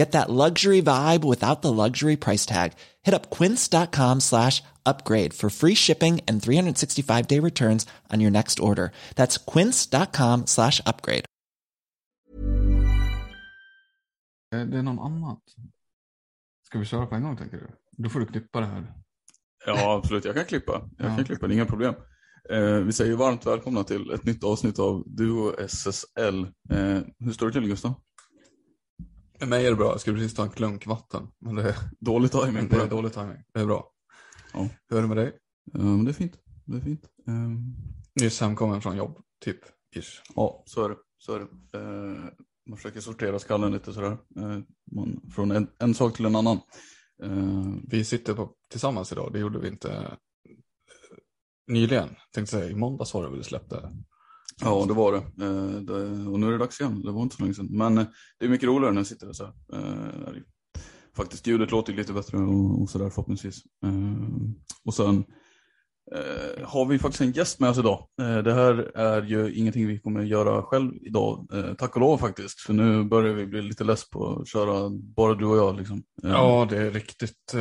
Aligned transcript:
Get 0.00 0.12
that 0.12 0.30
luxury 0.30 0.82
vibe 0.82 1.24
without 1.24 1.60
the 1.60 1.72
luxury 1.72 2.16
price 2.16 2.46
tag. 2.46 2.72
Hit 3.02 3.14
up 3.14 3.28
quince.com 3.38 4.20
slash 4.20 4.62
upgrade 4.86 5.34
for 5.34 5.50
free 5.50 5.74
shipping 5.74 6.20
and 6.28 6.42
365 6.42 7.26
day 7.26 7.38
returns 7.40 7.86
on 8.14 8.20
your 8.20 8.30
next 8.30 8.60
order. 8.60 8.92
That's 9.16 9.36
quince.com 9.52 10.46
slash 10.46 10.80
upgrade. 10.86 11.24
Det 14.50 14.78
är 14.78 14.82
någon 14.82 14.98
annat. 14.98 15.38
Ska 16.66 16.78
vi 16.78 16.84
köra 16.84 17.06
på 17.06 17.14
en 17.14 17.22
gång 17.22 17.36
tänker 17.36 17.56
du? 17.56 17.66
Då 18.02 18.08
får 18.08 18.20
du 18.20 18.26
klippa 18.26 18.60
det 18.60 18.66
här. 18.66 18.92
Ja, 19.66 19.96
absolut. 19.98 20.24
Jag 20.24 20.34
kan 20.34 20.44
klippa. 20.44 20.88
Jag 20.98 21.10
Ja. 21.10 21.16
kan 21.16 21.24
klippa, 21.24 21.46
det 21.46 21.52
är 21.52 21.56
inga 21.56 21.66
problem. 21.66 21.94
Eh, 22.50 22.60
vi 22.74 22.92
säger 22.92 23.16
varmt 23.16 23.46
välkomna 23.46 23.84
till 23.84 24.10
ett 24.10 24.24
nytt 24.24 24.44
avsnitt 24.44 24.78
av 24.78 25.02
Duo 25.06 25.54
SSL. 25.58 26.42
Eh, 26.70 26.98
hur 27.18 27.32
står 27.32 27.46
det 27.46 27.52
till 27.52 27.66
Gustav? 27.68 27.94
Med 29.40 29.48
mig 29.48 29.66
är 29.66 29.70
det 29.70 29.76
bra. 29.76 29.90
Jag 29.90 30.00
skulle 30.00 30.16
precis 30.16 30.34
ta 30.34 30.42
en 30.42 30.50
klunk 30.50 30.86
vatten. 30.86 31.28
Men 31.40 31.54
det 31.54 31.62
är, 31.62 31.76
Dålig 32.00 32.32
timing 32.32 32.68
på 32.68 32.76
det 32.76 32.82
är 32.82 32.88
dålig 32.88 33.12
timing. 33.12 33.36
Det 33.54 33.60
är 33.60 33.66
bra. 33.66 33.92
Ja. 34.52 34.68
Hur 34.88 34.96
är 34.98 35.02
det 35.02 35.08
med 35.08 35.16
dig? 35.16 35.32
Men 35.72 36.04
det 36.04 36.10
är 36.10 36.12
fint. 36.12 36.38
Det 36.64 36.76
är 36.76 36.80
fint. 36.80 37.04
Eh, 37.28 37.34
Nyss 38.22 38.40
hemkommen 38.40 38.80
från 38.80 38.96
jobb, 38.96 39.18
typ. 39.44 39.58
Ish. 39.96 40.22
ja, 40.34 40.62
så 40.66 40.84
är 40.84 40.88
det. 40.88 40.96
Så 41.18 41.34
är 41.34 41.38
det. 41.38 41.78
Eh, 41.78 42.24
man 42.68 42.76
försöker 42.76 43.00
sortera 43.00 43.38
skallen 43.38 43.72
lite 43.72 43.92
sådär. 43.92 44.18
Eh, 44.36 44.58
man, 44.92 45.20
från 45.34 45.50
en, 45.50 45.68
en 45.78 45.94
sak 45.94 46.16
till 46.16 46.24
en 46.26 46.36
annan. 46.36 46.60
Eh, 47.22 47.74
Vi 47.88 48.04
sitter 48.04 48.34
på, 48.34 48.54
tillsammans 48.70 49.12
idag. 49.12 49.32
Det 49.32 49.38
gjorde 49.38 49.58
vi 49.58 49.68
inte 49.68 50.16
nyligen. 51.66 52.08
Tänkte 52.34 52.50
säga, 52.56 52.70
i 52.70 52.74
måndags 52.74 53.14
var 53.14 53.22
det 53.22 53.28
väl 53.28 53.38
vi 53.38 53.44
släppte. 53.44 53.90
Ja, 54.60 54.84
det 54.88 54.94
var 54.94 55.12
det. 55.12 55.44
Eh, 55.44 55.80
det. 55.80 56.28
Och 56.30 56.40
nu 56.40 56.46
är 56.46 56.52
det 56.52 56.58
dags 56.58 56.80
igen. 56.80 57.02
Det 57.02 57.12
var 57.12 57.22
inte 57.22 57.36
så 57.36 57.42
länge 57.42 57.54
sedan. 57.54 57.68
Men 57.70 57.98
eh, 57.98 58.04
det 58.38 58.44
är 58.44 58.48
mycket 58.48 58.68
roligare 58.68 58.92
när 58.92 59.00
jag 59.00 59.06
sitter 59.06 59.26
där 59.26 59.32
så 59.32 59.44
här. 59.44 59.52
Eh. 59.72 60.34
Faktiskt 61.16 61.46
ljudet 61.46 61.70
låter 61.70 61.92
lite 61.92 62.12
bättre 62.12 62.38
och, 62.38 62.90
sådär 62.90 63.10
förhoppningsvis. 63.10 63.62
Och 64.84 64.94
sen 64.94 65.24
har 66.64 66.86
vi 66.86 66.98
faktiskt 66.98 67.20
en 67.20 67.32
gäst 67.32 67.60
med 67.60 67.70
oss 67.70 67.78
idag. 67.78 68.08
Det 68.16 68.54
här 68.54 68.96
är 68.96 69.22
ju 69.22 69.54
ingenting 69.54 69.86
vi 69.86 69.98
kommer 69.98 70.22
göra 70.22 70.62
själv 70.62 70.92
idag. 71.00 71.46
Tack 71.78 71.94
och 71.94 72.00
lov 72.00 72.18
faktiskt. 72.18 72.60
För 72.60 72.72
nu 72.72 73.04
börjar 73.04 73.34
vi 73.34 73.46
bli 73.46 73.62
lite 73.62 73.84
less 73.84 74.10
på 74.10 74.28
att 74.28 74.48
köra 74.48 74.90
bara 74.90 75.34
du 75.34 75.46
och 75.46 75.56
jag. 75.56 75.76
Liksom. 75.76 76.02
Ja, 76.22 76.66
det 76.70 76.76
är 76.76 76.90
riktigt 76.90 77.54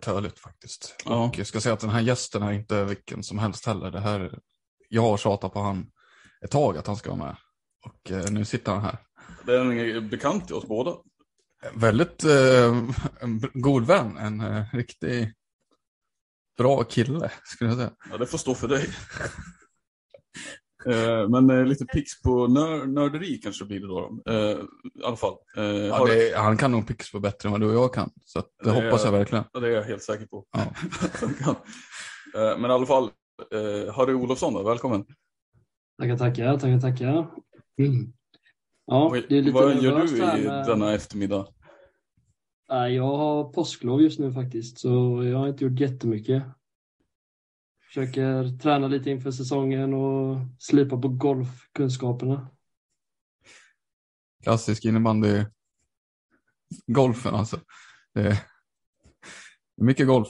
töligt 0.00 0.38
faktiskt. 0.38 0.96
Ja. 1.04 1.26
Och 1.26 1.38
jag 1.38 1.46
ska 1.46 1.60
säga 1.60 1.72
att 1.72 1.80
den 1.80 1.90
här 1.90 2.00
gästen 2.00 2.42
är 2.42 2.52
inte 2.52 2.84
vilken 2.84 3.22
som 3.22 3.38
helst 3.38 3.66
heller. 3.66 3.90
Det 3.90 4.00
här, 4.00 4.38
jag 4.88 5.02
har 5.02 5.16
tjatat 5.16 5.52
på 5.52 5.60
han 5.60 5.86
ett 6.44 6.50
tag 6.50 6.76
att 6.76 6.86
han 6.86 6.96
ska 6.96 7.10
vara 7.14 7.26
med. 7.26 7.36
Och 7.84 8.10
eh, 8.10 8.30
nu 8.30 8.44
sitter 8.44 8.72
han 8.72 8.82
här. 8.82 8.98
Det 9.46 9.56
är 9.56 9.60
en 9.96 10.08
bekant 10.08 10.46
till 10.46 10.54
oss 10.56 10.66
båda. 10.66 10.96
Väldigt 11.74 12.24
eh, 12.24 12.82
god 13.54 13.86
vän, 13.86 14.16
en 14.16 14.40
uh, 14.40 14.64
riktig 14.72 15.32
bra 16.58 16.84
kille 16.84 17.30
skulle 17.44 17.70
jag 17.70 17.78
säga. 17.78 17.92
Ja, 18.10 18.16
det 18.18 18.26
får 18.26 18.38
stå 18.38 18.54
för 18.54 18.68
dig. 18.68 18.88
Eh, 20.86 21.28
Men 21.28 21.50
eh, 21.50 21.64
lite 21.64 21.84
pix 21.84 22.22
på 22.22 22.46
nör 22.46 22.86
nörderi 22.86 23.38
kanske 23.38 23.64
blir 23.64 23.80
det 23.80 23.86
då. 23.86 24.22
Eh, 24.26 24.58
I 25.00 25.04
alla 25.04 25.16
fall. 25.16 25.34
Eh, 25.56 25.64
Ja, 25.64 26.04
det, 26.04 26.36
han 26.36 26.56
kan 26.56 26.72
nog 26.72 26.86
pixpa 26.86 27.20
bättre 27.20 27.48
än 27.48 27.52
vad 27.52 27.60
du 27.60 27.66
och 27.68 27.74
jag 27.74 27.94
kan. 27.94 28.10
Så 28.24 28.38
att, 28.38 28.46
det, 28.64 28.70
Det 28.70 28.84
hoppas 28.84 29.04
jag 29.04 29.12
verkligen. 29.12 29.44
Ja, 29.52 29.60
det 29.60 29.66
är 29.68 29.70
jag 29.70 29.82
helt 29.82 30.02
säker 30.02 30.26
på. 30.26 30.46
Ja. 30.52 30.64
Eh, 32.34 32.58
Men 32.58 32.70
i 32.70 32.74
alla 32.74 32.86
fall, 32.86 33.10
eh, 33.52 33.94
Harry 33.94 34.14
Olofsson 34.14 34.54
då, 34.54 34.62
välkommen. 34.62 35.04
Tackar, 35.98 36.16
tackar, 36.16 36.58
tackar, 36.58 36.80
tackar. 36.80 37.30
Mm. 37.78 38.12
Ja, 38.86 39.08
Vad, 39.08 39.22
det 39.28 39.38
är 39.38 39.42
lite 39.42 39.54
vad 39.54 39.82
gör 39.82 40.06
du 40.06 40.16
i 40.16 40.20
med- 40.20 40.66
denna 40.66 40.92
eftermiddag? 40.94 41.46
Nej, 42.68 42.94
Jag 42.94 43.16
har 43.16 43.52
påsklov 43.52 44.02
just 44.02 44.18
nu 44.18 44.32
faktiskt, 44.32 44.78
så 44.78 44.88
jag 45.24 45.38
har 45.38 45.48
inte 45.48 45.64
gjort 45.64 45.80
jättemycket. 45.80 46.42
Försöker 47.86 48.58
träna 48.58 48.88
lite 48.88 49.10
inför 49.10 49.30
säsongen 49.30 49.94
och 49.94 50.36
slipa 50.58 50.96
på 51.00 51.08
golfkunskaperna. 51.08 52.48
Klassisk 54.42 54.84
innebandy. 54.84 55.44
Golfen 56.86 57.34
alltså. 57.34 57.60
Det 58.14 58.20
är 58.20 58.38
mycket 59.76 60.06
golf. 60.06 60.28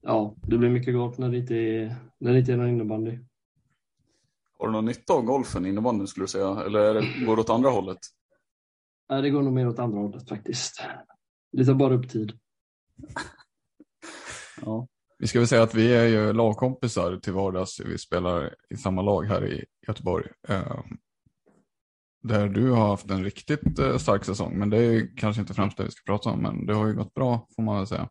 Ja, 0.00 0.36
det 0.42 0.58
blir 0.58 0.70
mycket 0.70 0.94
golf 0.94 1.18
när 1.18 1.28
det 1.28 1.38
inte 1.38 1.54
är, 1.54 1.96
när 2.18 2.32
det 2.32 2.38
inte 2.38 2.52
är 2.52 2.56
någon 2.56 2.68
innebandy. 2.68 3.18
Har 4.58 4.66
du 4.66 4.72
någon 4.72 4.84
nytta 4.84 5.12
av 5.12 5.22
golfen, 5.22 5.66
innebandyn 5.66 6.06
skulle 6.06 6.24
du 6.24 6.28
säga? 6.28 6.48
Eller 6.66 6.78
är 6.80 6.94
det, 6.94 7.24
går 7.26 7.36
det 7.36 7.42
åt 7.42 7.50
andra 7.50 7.70
hållet? 7.70 7.98
Nej, 9.08 9.22
det 9.22 9.30
går 9.30 9.42
nog 9.42 9.52
mer 9.52 9.68
åt 9.68 9.78
andra 9.78 9.98
hållet 9.98 10.28
faktiskt. 10.28 10.82
Det 11.52 11.64
tar 11.64 11.74
bara 11.74 11.94
upp 11.94 12.08
tid. 12.08 12.32
Ja. 14.62 14.86
Vi 15.18 15.26
ska 15.26 15.38
väl 15.38 15.48
säga 15.48 15.62
att 15.62 15.74
vi 15.74 15.94
är 15.94 16.04
ju 16.06 16.32
lagkompisar 16.32 17.16
till 17.16 17.32
vardags. 17.32 17.80
Vi 17.80 17.98
spelar 17.98 18.54
i 18.70 18.76
samma 18.76 19.02
lag 19.02 19.22
här 19.24 19.46
i 19.46 19.64
Göteborg. 19.88 20.26
Eh, 20.48 20.80
Där 22.22 22.48
du 22.48 22.70
har 22.70 22.88
haft 22.88 23.10
en 23.10 23.24
riktigt 23.24 23.78
eh, 23.78 23.96
stark 23.96 24.24
säsong. 24.24 24.58
Men 24.58 24.70
det 24.70 24.76
är 24.76 24.92
ju 24.92 25.14
kanske 25.16 25.40
inte 25.40 25.54
främst 25.54 25.76
det 25.76 25.84
vi 25.84 25.90
ska 25.90 26.12
prata 26.12 26.30
om. 26.30 26.42
Men 26.42 26.66
det 26.66 26.74
har 26.74 26.86
ju 26.86 26.94
gått 26.94 27.14
bra 27.14 27.46
får 27.56 27.62
man 27.62 27.76
väl 27.76 27.86
säga. 27.86 28.08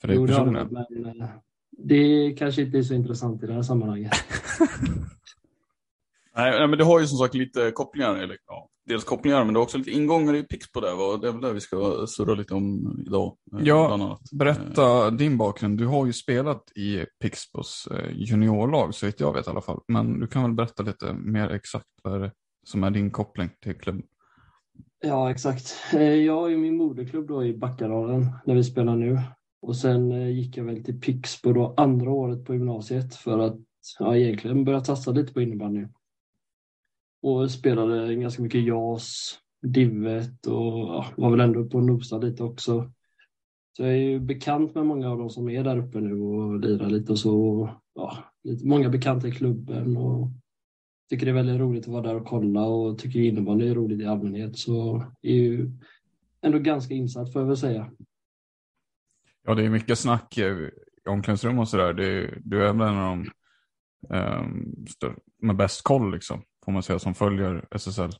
För 0.00 0.08
dig 0.08 0.16
Jo, 0.16 0.26
det 0.26 0.34
har 0.34 0.46
det, 0.46 0.52
personligen. 0.52 1.02
men 1.18 1.20
eh, 1.20 1.34
det 1.84 2.32
kanske 2.38 2.62
inte 2.62 2.78
är 2.78 2.82
så 2.82 2.94
intressant 2.94 3.42
i 3.42 3.46
det 3.46 3.52
här 3.52 3.62
sammanhanget. 3.62 4.12
Nej, 6.36 6.50
nej, 6.58 6.68
men 6.68 6.78
det 6.78 6.84
har 6.84 7.00
ju 7.00 7.06
som 7.06 7.18
sagt 7.18 7.34
lite 7.34 7.70
kopplingar, 7.70 8.14
eller 8.16 8.36
ja, 8.46 8.68
dels 8.86 9.04
kopplingar, 9.04 9.44
men 9.44 9.54
det 9.54 9.60
har 9.60 9.64
också 9.64 9.78
lite 9.78 9.90
ingångar 9.90 10.34
i 10.34 10.42
Pix 10.42 10.72
på 10.72 10.80
det. 10.80 10.94
Va? 10.94 11.16
Det 11.16 11.28
är 11.28 11.32
väl 11.32 11.40
det 11.40 11.52
vi 11.52 11.60
ska 11.60 12.06
surra 12.08 12.34
lite 12.34 12.54
om 12.54 12.96
idag. 13.06 13.36
eh, 13.52 13.58
Ja, 13.64 13.86
bland 13.88 14.02
annat. 14.02 14.20
Berätta 14.32 15.10
din 15.10 15.38
bakgrund. 15.38 15.78
Du 15.78 15.86
har 15.86 16.06
ju 16.06 16.12
spelat 16.12 16.62
i 16.76 17.04
Pixbos 17.22 17.88
eh, 17.90 18.10
juniorlag 18.12 18.94
så 18.94 19.06
vitt 19.06 19.20
jag 19.20 19.32
vet 19.32 19.46
i 19.46 19.50
alla 19.50 19.60
fall. 19.60 19.80
Men 19.88 20.20
du 20.20 20.26
kan 20.26 20.42
väl 20.42 20.52
berätta 20.52 20.82
lite 20.82 21.12
mer 21.12 21.48
exakt 21.50 21.86
vad 22.02 22.14
är 22.14 22.18
det 22.20 22.32
som 22.66 22.84
är 22.84 22.90
din 22.90 23.10
koppling 23.10 23.50
till 23.62 23.74
klubben. 23.74 24.02
Ja, 25.02 25.30
exakt. 25.30 25.76
Eh, 25.94 26.02
Jag 26.02 26.50
ju 26.50 26.56
min 26.56 26.76
moderklubb 26.76 27.28
då 27.28 27.44
i 27.44 27.54
Backadalen 27.58 28.26
där 28.46 28.54
vi 28.54 28.64
spelar 28.64 28.96
nu. 28.96 29.18
Och 29.62 29.76
sen 29.76 30.12
eh, 30.12 30.28
gick 30.28 30.56
jag 30.56 30.64
väl 30.64 30.84
till 30.84 31.00
Pixbo 31.00 31.52
då 31.52 31.74
andra 31.76 32.10
året 32.10 32.44
på 32.44 32.54
gymnasiet 32.54 33.14
för 33.14 33.38
att 33.38 33.56
ja, 33.98 34.16
egentligen 34.16 34.64
börja 34.64 34.84
satsa 34.84 35.10
lite 35.10 35.32
på 35.32 35.40
innebandy. 35.40 35.86
Och 37.22 37.50
spelade 37.50 38.14
ganska 38.14 38.42
mycket 38.42 38.66
JAS, 38.66 39.38
Divet 39.62 40.46
och 40.46 40.78
ja, 40.78 41.06
var 41.16 41.30
väl 41.30 41.40
ändå 41.40 41.64
på 41.64 41.78
och 41.78 41.84
nosade 41.84 42.26
lite 42.26 42.44
också. 42.44 42.92
Så 43.76 43.82
jag 43.82 43.92
är 43.92 43.96
ju 43.96 44.20
bekant 44.20 44.74
med 44.74 44.86
många 44.86 45.10
av 45.10 45.18
dem 45.18 45.30
som 45.30 45.48
är 45.48 45.64
där 45.64 45.78
uppe 45.78 46.00
nu 46.00 46.20
och 46.20 46.60
lirar 46.60 46.90
lite 46.90 47.12
och 47.12 47.18
så. 47.18 47.68
Ja, 47.94 48.18
lite, 48.44 48.66
många 48.66 48.88
bekanta 48.88 49.28
i 49.28 49.32
klubben 49.32 49.96
och 49.96 50.28
tycker 51.10 51.26
det 51.26 51.32
är 51.32 51.34
väldigt 51.34 51.60
roligt 51.60 51.84
att 51.84 51.92
vara 51.92 52.02
där 52.02 52.14
och 52.14 52.26
kolla 52.26 52.66
och 52.66 52.98
tycker 52.98 53.20
innebandy 53.20 53.68
är 53.68 53.74
roligt 53.74 54.00
i 54.00 54.06
allmänhet 54.06 54.58
så 54.58 55.04
är 55.22 55.34
ju 55.34 55.70
ändå 56.42 56.58
ganska 56.58 56.94
insatt 56.94 57.32
får 57.32 57.42
jag 57.42 57.46
väl 57.46 57.56
säga. 57.56 57.90
Ja, 59.42 59.54
det 59.54 59.64
är 59.64 59.70
mycket 59.70 59.98
snack 59.98 60.38
i 60.38 60.70
omklädningsrum 61.08 61.58
och 61.58 61.68
sådär. 61.68 61.92
Du 62.44 62.64
är 62.64 62.72
väl 62.72 62.88
en 62.88 62.98
av 62.98 63.16
de 63.16 63.30
um, 64.16 64.86
med 65.42 65.56
bäst 65.56 65.82
koll 65.82 66.12
liksom, 66.12 66.42
får 66.64 66.72
man 66.72 66.82
säga, 66.82 66.98
som 66.98 67.14
följer 67.14 67.68
SSL 67.70 68.10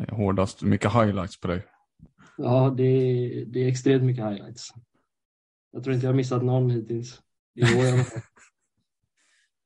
eh, 0.00 0.16
hårdast. 0.16 0.62
Mycket 0.62 0.92
highlights 0.92 1.40
på 1.40 1.48
dig. 1.48 1.66
Ja, 2.36 2.74
det 2.76 2.82
är, 2.82 3.44
det 3.44 3.64
är 3.64 3.68
extremt 3.68 4.04
mycket 4.04 4.24
highlights. 4.24 4.68
Jag 5.72 5.84
tror 5.84 5.94
inte 5.94 6.06
jag 6.06 6.12
har 6.12 6.16
missat 6.16 6.44
någon 6.44 6.70
hittills. 6.70 7.22
I 7.54 7.62
år. 7.62 8.22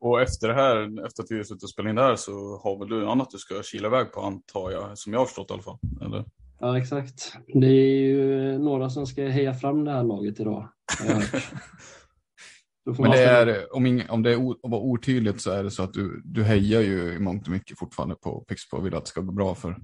Och 0.00 0.20
efter 0.20 0.48
det 0.48 0.54
här, 0.54 1.06
efter 1.06 1.22
att 1.22 1.30
vi 1.30 1.36
har 1.36 1.44
suttit 1.44 1.62
och 1.62 1.70
spelat 1.70 1.90
in 1.90 1.96
det 1.96 2.02
här 2.02 2.16
så 2.16 2.60
har 2.62 2.78
väl 2.78 2.88
du 2.88 3.08
annat 3.08 3.30
du 3.30 3.38
ska 3.38 3.62
kila 3.62 3.88
iväg 3.88 4.12
på 4.12 4.20
antar 4.20 4.70
jag, 4.70 4.98
som 4.98 5.12
jag 5.12 5.20
har 5.20 5.26
förstått 5.26 5.50
i 5.50 5.52
alla 5.52 5.62
fall? 5.62 5.78
Eller? 6.00 6.24
Ja, 6.58 6.78
exakt. 6.78 7.36
Det 7.46 7.66
är 7.66 8.06
ju 8.06 8.58
några 8.58 8.90
som 8.90 9.06
ska 9.06 9.28
heja 9.28 9.54
fram 9.54 9.84
det 9.84 9.90
här 9.90 10.04
laget 10.04 10.40
idag. 10.40 10.68
Men 12.98 13.10
det 13.10 13.24
är, 13.24 13.76
om, 13.76 13.86
ing, 13.86 14.02
om 14.08 14.22
det 14.22 14.32
är 14.32 14.36
o, 14.36 14.56
var 14.62 14.78
otydligt 14.78 15.40
så 15.40 15.50
är 15.50 15.64
det 15.64 15.70
så 15.70 15.82
att 15.82 15.92
du, 15.92 16.22
du 16.24 16.44
hejar 16.44 16.80
ju 16.80 17.12
i 17.12 17.18
mångt 17.18 17.46
och 17.46 17.52
mycket 17.52 17.78
fortfarande 17.78 18.14
på 18.14 18.40
Pixbo 18.40 18.76
och 18.76 18.86
vill 18.86 18.94
att 18.94 19.04
det 19.04 19.08
ska 19.08 19.20
gå 19.20 19.32
bra 19.32 19.54
för, 19.54 19.76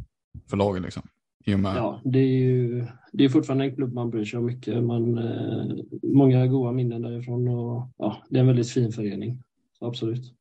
för 0.50 0.56
laget. 0.56 0.82
Liksom. 0.82 1.02
I 1.46 1.54
och 1.54 1.60
med... 1.60 1.76
Ja, 1.76 2.00
det 2.04 2.18
är 2.18 2.38
ju 2.38 2.86
det 3.12 3.24
är 3.24 3.28
fortfarande 3.28 3.64
en 3.64 3.74
klubb 3.74 3.92
man 3.92 4.10
bryr 4.10 4.24
sig 4.24 4.38
om 4.38 4.46
mycket. 4.46 4.84
Man, 4.84 5.18
eh, 5.18 5.76
många 6.02 6.46
goda 6.46 6.72
minnen 6.72 7.02
därifrån 7.02 7.48
och 7.48 7.88
ja, 7.98 8.22
det 8.30 8.36
är 8.36 8.40
en 8.40 8.46
väldigt 8.46 8.70
fin 8.70 8.92
förening. 8.92 9.42
Så 9.78 9.86
absolut. 9.86 10.34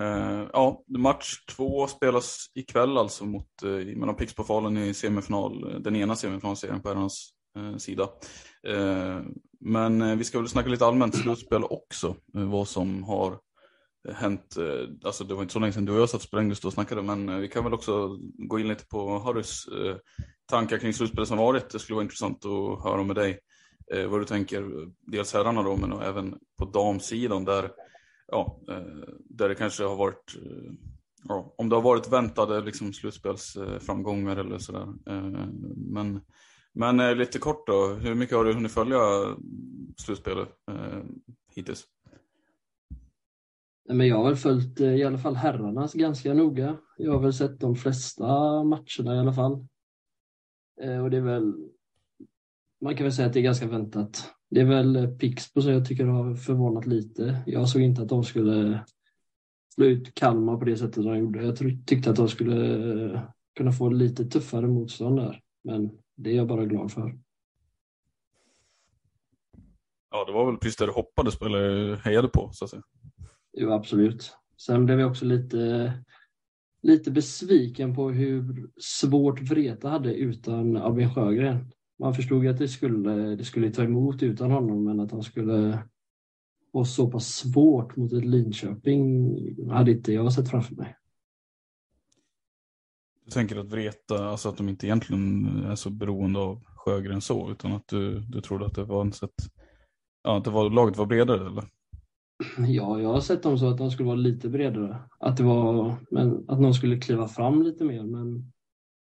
Uh, 0.00 0.48
ja, 0.52 0.84
match 0.98 1.44
två 1.48 1.86
spelas 1.86 2.50
ikväll 2.54 2.98
alltså 2.98 3.24
mot, 3.24 3.48
uh, 3.64 3.96
mellan 3.96 4.14
Pixbo 4.14 4.42
och 4.42 4.46
Falun 4.46 4.76
i 4.76 4.94
semifinal, 4.94 5.82
den 5.82 5.96
ena 5.96 6.16
semifinalserien 6.16 6.80
på 6.80 6.88
herrarnas 6.88 7.30
uh, 7.58 7.68
eh, 7.68 7.76
sida. 7.76 8.08
Uh, 8.68 9.22
men 9.60 10.18
vi 10.18 10.24
ska 10.24 10.38
väl 10.38 10.48
snacka 10.48 10.68
lite 10.68 10.86
allmänt 10.86 11.16
slutspel 11.16 11.64
också, 11.64 12.16
vad 12.32 12.68
som 12.68 13.04
har 13.04 13.38
hänt, 14.12 14.56
alltså 15.04 15.24
det 15.24 15.34
var 15.34 15.42
inte 15.42 15.52
så 15.52 15.58
länge 15.58 15.72
sedan 15.72 15.84
du 15.84 15.92
och 15.92 16.00
jag 16.00 16.10
satt 16.10 16.20
och 16.20 16.26
sprängde 16.26 16.56
och 16.64 16.72
snackade, 16.72 17.02
men 17.02 17.40
vi 17.40 17.48
kan 17.48 17.64
väl 17.64 17.74
också 17.74 18.16
gå 18.48 18.58
in 18.58 18.68
lite 18.68 18.86
på 18.86 19.18
Harrys 19.18 19.66
tankar 20.50 20.78
kring 20.78 20.94
slutspelet 20.94 21.28
som 21.28 21.38
varit. 21.38 21.70
Det 21.70 21.78
skulle 21.78 21.94
vara 21.94 22.02
intressant 22.02 22.44
att 22.44 22.84
höra 22.84 23.02
med 23.02 23.16
dig 23.16 23.38
vad 24.08 24.20
du 24.20 24.24
tänker, 24.24 24.64
dels 25.12 25.34
herrarna 25.34 25.62
då, 25.62 25.76
men 25.76 25.92
även 25.92 26.38
på 26.58 26.64
damsidan 26.64 27.44
där 27.44 27.70
ja, 28.26 28.60
eh, 28.68 29.08
där 29.24 29.48
det 29.48 29.54
kanske 29.54 29.84
har 29.84 29.96
varit, 29.96 30.36
eh, 30.42 30.72
ja, 31.28 31.54
om 31.58 31.68
det 31.68 31.76
har 31.76 31.82
varit 31.82 32.12
väntade 32.12 32.60
liksom, 32.60 32.92
slutspelsframgångar 32.92 34.36
eller 34.36 34.58
sådär. 34.58 34.94
Eh, 35.06 35.48
men, 35.76 36.20
men 36.72 37.18
lite 37.18 37.38
kort 37.38 37.66
då, 37.66 37.86
hur 37.86 38.14
mycket 38.14 38.36
har 38.36 38.44
du 38.44 38.52
hunnit 38.52 38.72
följa 38.72 38.98
slutspelet 39.96 40.48
hittills? 41.54 41.84
Men 43.88 44.08
jag 44.08 44.16
har 44.16 44.24
väl 44.24 44.36
följt 44.36 44.80
i 44.80 45.04
alla 45.04 45.18
fall 45.18 45.36
herrarnas 45.36 45.94
ganska 45.94 46.34
noga. 46.34 46.76
Jag 46.96 47.12
har 47.12 47.20
väl 47.20 47.32
sett 47.32 47.60
de 47.60 47.76
flesta 47.76 48.24
matcherna 48.64 49.16
i 49.16 49.18
alla 49.18 49.32
fall. 49.32 49.52
Och 51.02 51.10
det 51.10 51.16
är 51.16 51.20
väl, 51.20 51.54
man 52.80 52.96
kan 52.96 53.04
väl 53.04 53.12
säga 53.12 53.26
att 53.26 53.32
det 53.32 53.40
är 53.40 53.42
ganska 53.42 53.66
väntat. 53.66 54.34
Det 54.50 54.60
är 54.60 54.64
väl 54.64 55.16
Pixbo 55.18 55.62
som 55.62 55.72
jag 55.72 55.86
tycker 55.86 56.04
har 56.04 56.34
förvånat 56.34 56.86
lite. 56.86 57.42
Jag 57.46 57.68
såg 57.68 57.82
inte 57.82 58.02
att 58.02 58.08
de 58.08 58.24
skulle 58.24 58.84
slå 59.74 59.86
ut 59.86 60.14
Kalmar 60.14 60.56
på 60.56 60.64
det 60.64 60.76
sättet 60.76 61.04
de 61.04 61.18
gjorde. 61.18 61.44
Jag 61.44 61.56
tyckte 61.86 62.10
att 62.10 62.16
de 62.16 62.28
skulle 62.28 63.22
kunna 63.56 63.72
få 63.72 63.88
lite 63.90 64.24
tuffare 64.24 64.66
motstånd 64.66 65.16
där. 65.16 65.42
Men 65.64 65.90
det 66.16 66.30
är 66.30 66.36
jag 66.36 66.48
bara 66.48 66.64
glad 66.64 66.92
för. 66.92 67.18
Ja, 70.10 70.24
det 70.24 70.32
var 70.32 70.46
väl 70.46 70.56
precis 70.56 70.76
det 70.76 70.86
du 70.86 70.92
hoppades 70.92 71.38
på 71.38 71.44
eller 71.44 71.96
hejade 71.96 72.28
på 72.28 72.50
så 72.52 72.64
att 72.64 72.70
säga. 72.70 72.82
Jo, 73.52 73.70
absolut. 73.70 74.36
Sen 74.56 74.86
blev 74.86 75.00
jag 75.00 75.10
också 75.10 75.24
lite, 75.24 75.92
lite 76.82 77.10
besviken 77.10 77.94
på 77.94 78.10
hur 78.10 78.66
svårt 78.80 79.40
Vreta 79.40 79.88
hade 79.88 80.14
utan 80.14 80.76
Albin 80.76 81.14
Sjögren 81.14 81.72
man 81.98 82.14
förstod 82.14 82.46
att 82.46 82.58
det 82.58 82.68
skulle, 82.68 83.36
det 83.36 83.44
skulle 83.44 83.70
ta 83.70 83.82
emot 83.82 84.22
utan 84.22 84.50
honom 84.50 84.84
men 84.84 85.00
att 85.00 85.12
han 85.12 85.22
skulle 85.22 85.78
vara 86.70 86.84
så 86.84 87.10
pass 87.10 87.28
svårt 87.28 87.96
mot 87.96 88.12
ett 88.12 88.24
Linköping 88.24 89.70
hade 89.70 89.90
inte 89.90 90.12
jag 90.12 90.32
sett 90.32 90.50
framför 90.50 90.74
mig. 90.74 90.96
Du 93.24 93.30
tänker 93.30 93.56
att 93.56 93.66
Vreta, 93.66 94.28
alltså 94.28 94.48
att 94.48 94.56
de 94.56 94.68
inte 94.68 94.86
egentligen 94.86 95.46
är 95.64 95.74
så 95.74 95.90
beroende 95.90 96.38
av 96.38 96.64
Sjögren 96.64 97.20
så 97.20 97.50
utan 97.50 97.72
att 97.72 97.88
du, 97.88 98.20
du 98.20 98.40
trodde 98.40 98.66
att 98.66 98.74
det 98.74 98.84
var 98.84 99.00
en 99.00 99.12
sätt, 99.12 99.34
ja, 100.22 100.38
att 100.38 100.44
det 100.44 100.50
var, 100.50 100.70
laget 100.70 100.96
var 100.96 101.06
bredare 101.06 101.46
eller? 101.46 101.64
Ja, 102.58 103.00
jag 103.00 103.08
har 103.08 103.20
sett 103.20 103.42
dem 103.42 103.58
så 103.58 103.68
att 103.68 103.78
de 103.78 103.90
skulle 103.90 104.06
vara 104.06 104.16
lite 104.16 104.48
bredare. 104.48 104.96
Att 105.18 105.36
det 105.36 105.42
var, 105.42 105.96
men 106.10 106.44
att 106.48 106.60
någon 106.60 106.74
skulle 106.74 107.00
kliva 107.00 107.28
fram 107.28 107.62
lite 107.62 107.84
mer 107.84 108.02
men 108.02 108.52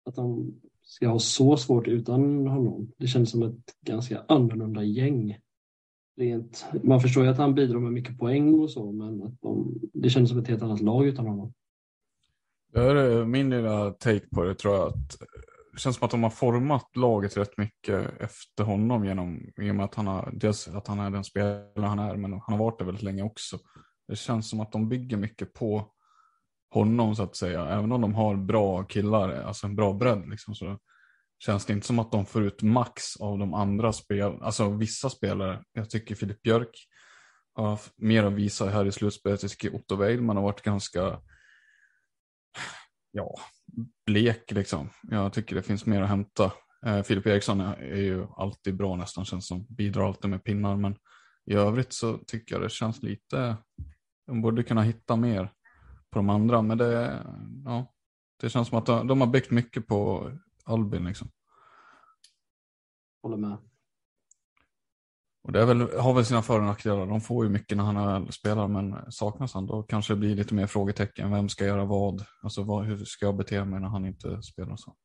att 0.05 0.15
de 0.15 0.53
ska 0.89 1.07
ha 1.07 1.19
så 1.19 1.57
svårt 1.57 1.87
utan 1.87 2.47
honom. 2.47 2.91
Det 2.97 3.07
känns 3.07 3.31
som 3.31 3.43
ett 3.43 3.75
ganska 3.85 4.23
annorlunda 4.27 4.83
gäng. 4.83 5.37
Rent, 6.17 6.65
man 6.83 7.01
förstår 7.01 7.23
ju 7.23 7.29
att 7.29 7.37
han 7.37 7.55
bidrar 7.55 7.79
med 7.79 7.93
mycket 7.93 8.17
poäng 8.17 8.53
och 8.53 8.71
så, 8.71 8.91
men 8.91 9.23
att 9.23 9.41
de, 9.41 9.79
det 9.93 10.09
känns 10.09 10.29
som 10.29 10.39
ett 10.39 10.47
helt 10.47 10.61
annat 10.61 10.81
lag 10.81 11.07
utan 11.07 11.27
honom. 11.27 11.53
Det 12.73 12.79
är 12.79 13.19
eh, 13.19 13.25
min 13.25 13.49
lilla 13.49 13.91
take 13.91 14.27
på 14.29 14.43
det 14.43 14.55
tror 14.55 14.75
jag. 14.75 14.87
Att 14.87 15.21
eh, 15.21 15.27
det 15.73 15.79
känns 15.79 15.95
som 15.95 16.05
att 16.05 16.11
de 16.11 16.23
har 16.23 16.29
format 16.29 16.95
laget 16.95 17.37
rätt 17.37 17.57
mycket 17.57 18.21
efter 18.21 18.63
honom 18.63 19.05
genom, 19.05 19.51
i 19.61 19.71
och 19.71 19.75
med 19.75 19.85
att 19.85 19.95
han, 19.95 20.07
har, 20.07 20.31
dels 20.33 20.67
att 20.67 20.87
han 20.87 20.99
är 20.99 21.09
den 21.09 21.23
spelare 21.23 21.85
han 21.85 21.99
är, 21.99 22.15
men 22.15 22.31
han 22.31 22.41
har 22.45 22.57
varit 22.57 22.79
det 22.79 22.85
väldigt 22.85 23.03
länge 23.03 23.23
också. 23.23 23.57
Det 24.07 24.15
känns 24.15 24.49
som 24.49 24.59
att 24.59 24.71
de 24.71 24.89
bygger 24.89 25.17
mycket 25.17 25.53
på 25.53 25.91
honom 26.69 27.15
så 27.15 27.23
att 27.23 27.35
säga. 27.35 27.65
Även 27.65 27.91
om 27.91 28.01
de 28.01 28.15
har 28.15 28.35
bra 28.35 28.83
killar, 28.83 29.41
alltså 29.41 29.67
en 29.67 29.75
bra 29.75 29.93
bredd 29.93 30.29
liksom, 30.29 30.55
så 30.55 30.79
känns 31.39 31.65
det 31.65 31.73
inte 31.73 31.87
som 31.87 31.99
att 31.99 32.11
de 32.11 32.25
får 32.25 32.43
ut 32.43 32.61
max 32.61 33.17
av 33.17 33.39
de 33.39 33.53
andra 33.53 33.93
spelarna, 33.93 34.45
alltså 34.45 34.69
vissa 34.69 35.09
spelare. 35.09 35.63
Jag 35.73 35.89
tycker 35.89 36.15
Filip 36.15 36.41
Björk 36.41 36.87
har 37.53 37.79
mer 37.97 38.23
att 38.23 38.33
visa 38.33 38.69
här 38.69 38.85
i 38.85 38.91
slutspelet. 38.91 39.41
Jag 39.41 39.51
tycker 39.51 39.75
Otto 39.75 39.95
Weidman 39.95 40.35
har 40.35 40.43
varit 40.43 40.61
ganska 40.61 41.21
ja, 43.11 43.39
blek 44.05 44.51
liksom. 44.51 44.89
Jag 45.01 45.33
tycker 45.33 45.55
det 45.55 45.63
finns 45.63 45.85
mer 45.85 46.01
att 46.01 46.09
hämta. 46.09 46.51
Eh, 46.85 47.03
Filip 47.03 47.27
Eriksson 47.27 47.61
är 47.61 47.95
ju 47.95 48.27
alltid 48.37 48.77
bra 48.77 48.95
nästan, 48.95 49.25
känns 49.25 49.47
som. 49.47 49.65
Bidrar 49.69 50.07
alltid 50.07 50.29
med 50.29 50.43
pinnar, 50.43 50.75
men 50.75 50.95
i 51.45 51.53
övrigt 51.53 51.93
så 51.93 52.17
tycker 52.17 52.55
jag 52.55 52.61
det 52.61 52.69
känns 52.69 53.03
lite, 53.03 53.57
de 54.27 54.41
borde 54.41 54.63
kunna 54.63 54.81
hitta 54.81 55.15
mer 55.15 55.51
på 56.11 56.19
de 56.19 56.29
andra. 56.29 56.61
Men 56.61 56.77
det, 56.77 57.23
ja, 57.65 57.93
det 58.41 58.49
känns 58.49 58.67
som 58.67 58.77
att 58.77 58.85
de, 58.85 59.07
de 59.07 59.21
har 59.21 59.27
byggt 59.27 59.51
mycket 59.51 59.87
på 59.87 60.31
Albin. 60.63 61.05
Liksom. 61.05 61.31
Håller 63.23 63.37
med. 63.37 63.57
Och 65.43 65.51
det 65.51 65.61
är 65.61 65.65
väl, 65.65 65.99
har 65.99 66.13
väl 66.13 66.25
sina 66.25 66.41
för 66.41 66.59
och 66.59 66.65
nackdelar. 66.65 67.05
De 67.05 67.21
får 67.21 67.45
ju 67.45 67.51
mycket 67.51 67.77
när 67.77 67.83
han 67.83 68.31
spelar 68.31 68.67
men 68.67 69.11
saknas 69.11 69.53
han 69.53 69.65
då 69.65 69.83
kanske 69.83 70.13
det 70.13 70.17
blir 70.17 70.35
lite 70.35 70.53
mer 70.53 70.67
frågetecken. 70.67 71.31
Vem 71.31 71.49
ska 71.49 71.65
göra 71.65 71.85
vad? 71.85 72.25
Alltså 72.41 72.63
vad, 72.63 72.85
hur 72.85 73.05
ska 73.05 73.25
jag 73.25 73.37
bete 73.37 73.65
mig 73.65 73.79
när 73.79 73.87
han 73.87 74.05
inte 74.05 74.41
spelar 74.41 74.75
så? 74.75 74.95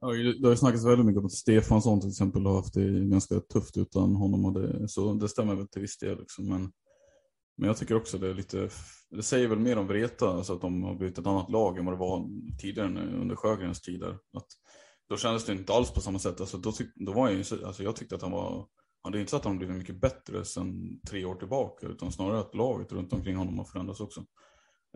Ja, 0.00 0.08
det 0.08 0.42
har 0.42 0.50
ju 0.50 0.56
snackats 0.56 0.86
väldigt 0.86 1.06
mycket 1.06 1.18
om 1.20 1.26
att 1.26 1.32
Stefansson 1.32 2.00
till 2.00 2.10
exempel 2.10 2.46
har 2.46 2.56
haft 2.56 2.74
det 2.74 3.04
ganska 3.04 3.40
tufft 3.40 3.76
utan 3.76 4.16
honom 4.16 4.44
och 4.44 4.52
det, 4.52 4.88
så 4.88 5.14
det 5.14 5.28
stämmer 5.28 5.54
väl 5.54 5.68
till 5.68 5.82
viss 5.82 5.98
del. 5.98 6.18
Liksom. 6.18 6.48
Men, 6.48 6.72
men 7.56 7.66
jag 7.66 7.76
tycker 7.76 7.94
också 7.94 8.18
det 8.18 8.30
är 8.30 8.34
lite 8.34 8.70
det 9.16 9.22
säger 9.22 9.48
väl 9.48 9.58
mer 9.58 9.78
om 9.78 9.86
Vreta, 9.86 10.28
alltså 10.28 10.52
att 10.52 10.60
de 10.60 10.82
har 10.82 10.94
blivit 10.94 11.18
ett 11.18 11.26
annat 11.26 11.50
lag 11.50 11.78
än 11.78 11.84
vad 11.84 11.94
det 11.94 11.98
var 11.98 12.28
tidigare 12.58 12.88
under 12.88 13.36
Sjögrens 13.36 13.80
tider. 13.80 14.10
Att 14.10 14.46
då 15.08 15.16
kändes 15.16 15.44
det 15.44 15.52
inte 15.52 15.72
alls 15.72 15.90
på 15.90 16.00
samma 16.00 16.18
sätt. 16.18 16.40
Alltså, 16.40 16.58
då, 16.58 16.72
tyck, 16.72 16.88
då 16.94 17.12
var 17.12 17.30
jag, 17.30 17.38
alltså, 17.38 17.82
jag 17.82 17.96
tyckte 17.96 18.14
att 18.14 18.22
han 18.22 18.30
var, 18.30 18.66
han, 19.02 19.12
det 19.12 19.18
är 19.18 19.20
inte 19.20 19.30
så 19.30 19.36
att 19.36 19.44
han 19.44 19.58
blivit 19.58 19.76
mycket 19.76 20.00
bättre 20.00 20.44
sedan 20.44 21.00
tre 21.08 21.24
år 21.24 21.34
tillbaka, 21.34 21.86
utan 21.86 22.12
snarare 22.12 22.40
att 22.40 22.54
laget 22.54 22.92
runt 22.92 23.12
omkring 23.12 23.36
honom 23.36 23.58
har 23.58 23.64
förändrats 23.64 24.00
också. 24.00 24.20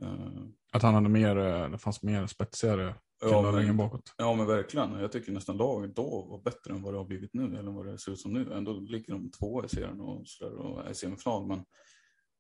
Uh, 0.03 0.45
att 0.73 0.83
han 0.83 0.95
hade 0.95 1.09
mer, 1.09 1.37
eh, 1.37 1.71
det 1.71 1.79
fanns 1.79 2.03
mer 2.03 2.27
spetsigare 2.27 2.95
ja, 3.21 3.51
längre 3.51 3.73
bakåt. 3.73 4.15
Ja 4.19 4.35
men 4.35 4.47
verkligen. 4.47 4.93
Jag 4.93 5.13
tycker 5.13 5.33
nästan 5.33 5.57
laget 5.57 5.97
då 5.97 6.27
var 6.31 6.43
bättre 6.43 6.75
än 6.75 6.83
vad 6.83 6.95
det 6.95 6.99
har 6.99 7.05
blivit 7.05 7.35
nu, 7.35 7.59
eller 7.59 7.71
vad 7.71 7.87
det 7.87 7.99
ser 7.99 8.13
ut 8.13 8.21
som 8.21 8.33
nu. 8.33 8.53
Ändå 8.53 8.73
ligger 8.73 9.13
de 9.13 9.31
två 9.31 9.65
i 9.65 9.69
serien 9.69 10.01
och, 10.01 10.23
så 10.25 10.45
där, 10.45 10.57
och 10.57 10.87
är 10.87 10.91
i 10.91 10.95
semifinal. 10.95 11.47
Men 11.47 11.65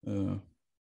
uh, 0.08 0.36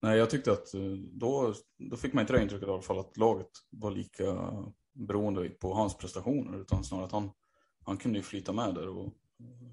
Nej, 0.02 0.18
jag 0.18 0.30
tyckte 0.30 0.52
att 0.52 0.74
eh, 0.74 0.82
då, 1.12 1.54
då 1.78 1.98
fick 1.98 2.14
man 2.14 2.22
inte 2.22 2.34
det 2.34 2.42
intrycket 2.42 2.68
i 2.68 2.72
alla 2.72 2.82
fall 2.82 3.00
att 3.00 3.18
laget 3.18 3.50
var 3.70 3.92
lika 3.92 4.54
beroende 4.94 5.50
på 5.50 5.74
hans 5.74 5.98
prestationer 5.98 6.62
utan 6.62 6.84
snarare 6.84 7.06
att 7.06 7.12
han, 7.12 7.32
han 7.86 7.98
kunde 7.98 8.18
ju 8.18 8.24
flyta 8.24 8.54
med 8.54 8.76
där 8.76 8.88
och 8.88 9.06
eh, 9.06 9.14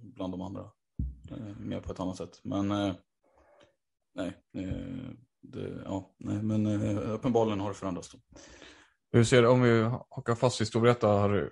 bland 0.02 0.32
de 0.32 0.40
andra 0.40 0.70
eh, 1.30 1.58
mer 1.60 1.80
på 1.80 1.92
ett 1.92 2.00
annat 2.00 2.16
sätt. 2.16 2.40
Men 2.42 2.70
eh, 2.70 2.94
nej, 4.14 4.32
det, 5.42 5.82
ja, 5.84 6.14
nej, 6.18 6.42
men 6.42 6.66
eh, 6.66 7.10
uppenbarligen 7.10 7.60
har 7.60 7.68
det 7.68 7.74
förändrats. 7.74 8.12
Då. 8.12 8.18
Hur 9.12 9.24
ser 9.24 9.42
det, 9.42 9.48
om 9.48 9.62
vi 9.62 9.82
hakar 9.82 10.34
fast 10.34 10.60
i 10.60 10.66
Storvreta 10.66 11.08
här. 11.08 11.50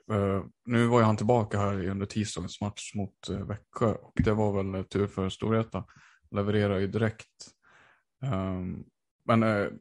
Nu 0.67 0.87
var 0.87 0.99
ju 0.99 1.05
han 1.05 1.17
tillbaka 1.17 1.59
här 1.59 1.89
under 1.89 2.07
tisdagens 2.07 2.61
match 2.61 2.95
mot 2.95 3.29
Växjö 3.29 3.95
och 3.95 4.13
det 4.25 4.33
var 4.33 4.63
väl 4.63 4.85
tur 4.85 5.07
för 5.07 5.29
Storvreta. 5.29 5.85
Levererar 6.31 6.79
ju 6.79 6.87
direkt. 6.87 7.54
Um, 8.33 8.85
men 9.25 9.43
uh, 9.43 9.73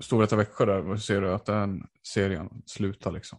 Storvreta-Växjö 0.00 0.66
där, 0.66 0.82
hur 0.82 0.96
ser 0.96 1.20
du 1.20 1.34
att 1.34 1.46
den 1.46 1.86
serien 2.02 2.62
slutar 2.66 3.12
liksom? 3.12 3.38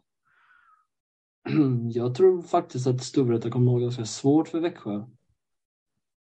Jag 1.93 2.15
tror 2.15 2.41
faktiskt 2.41 2.87
att 2.87 3.03
Storvreta 3.03 3.51
kommer 3.51 3.71
att 3.71 3.75
ha 3.75 3.79
ganska 3.79 4.05
svårt 4.05 4.47
för 4.47 4.59
Växjö. 4.59 5.05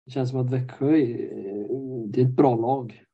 Det 0.04 0.10
känns 0.10 0.30
som 0.30 0.40
att 0.40 0.50
Växjö 0.50 0.96
är, 0.96 2.12
det 2.12 2.20
är 2.20 2.24
ett 2.24 2.36
bra 2.36 2.56
lag. 2.56 3.04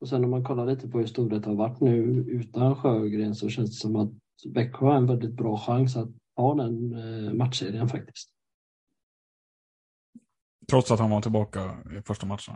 Och 0.00 0.08
sen 0.08 0.24
om 0.24 0.30
man 0.30 0.44
kollar 0.44 0.66
lite 0.66 0.88
på 0.88 0.98
hur 0.98 1.06
Storvreta 1.06 1.50
har 1.50 1.56
varit 1.56 1.80
nu 1.80 1.96
utan 2.28 2.76
Sjögren 2.76 3.34
så 3.34 3.48
känns 3.48 3.70
det 3.70 3.76
som 3.76 3.96
att 3.96 4.10
Växjö 4.54 4.86
har 4.86 4.96
en 4.96 5.06
väldigt 5.06 5.32
bra 5.34 5.58
chans 5.58 5.96
att 5.96 6.08
ha 6.36 6.54
den 6.54 6.94
eh, 6.94 7.32
matchserien 7.32 7.88
faktiskt. 7.88 8.30
Trots 10.70 10.90
att 10.90 11.00
han 11.00 11.10
var 11.10 11.20
tillbaka 11.20 11.78
i 11.98 12.02
första 12.02 12.26
matchen? 12.26 12.54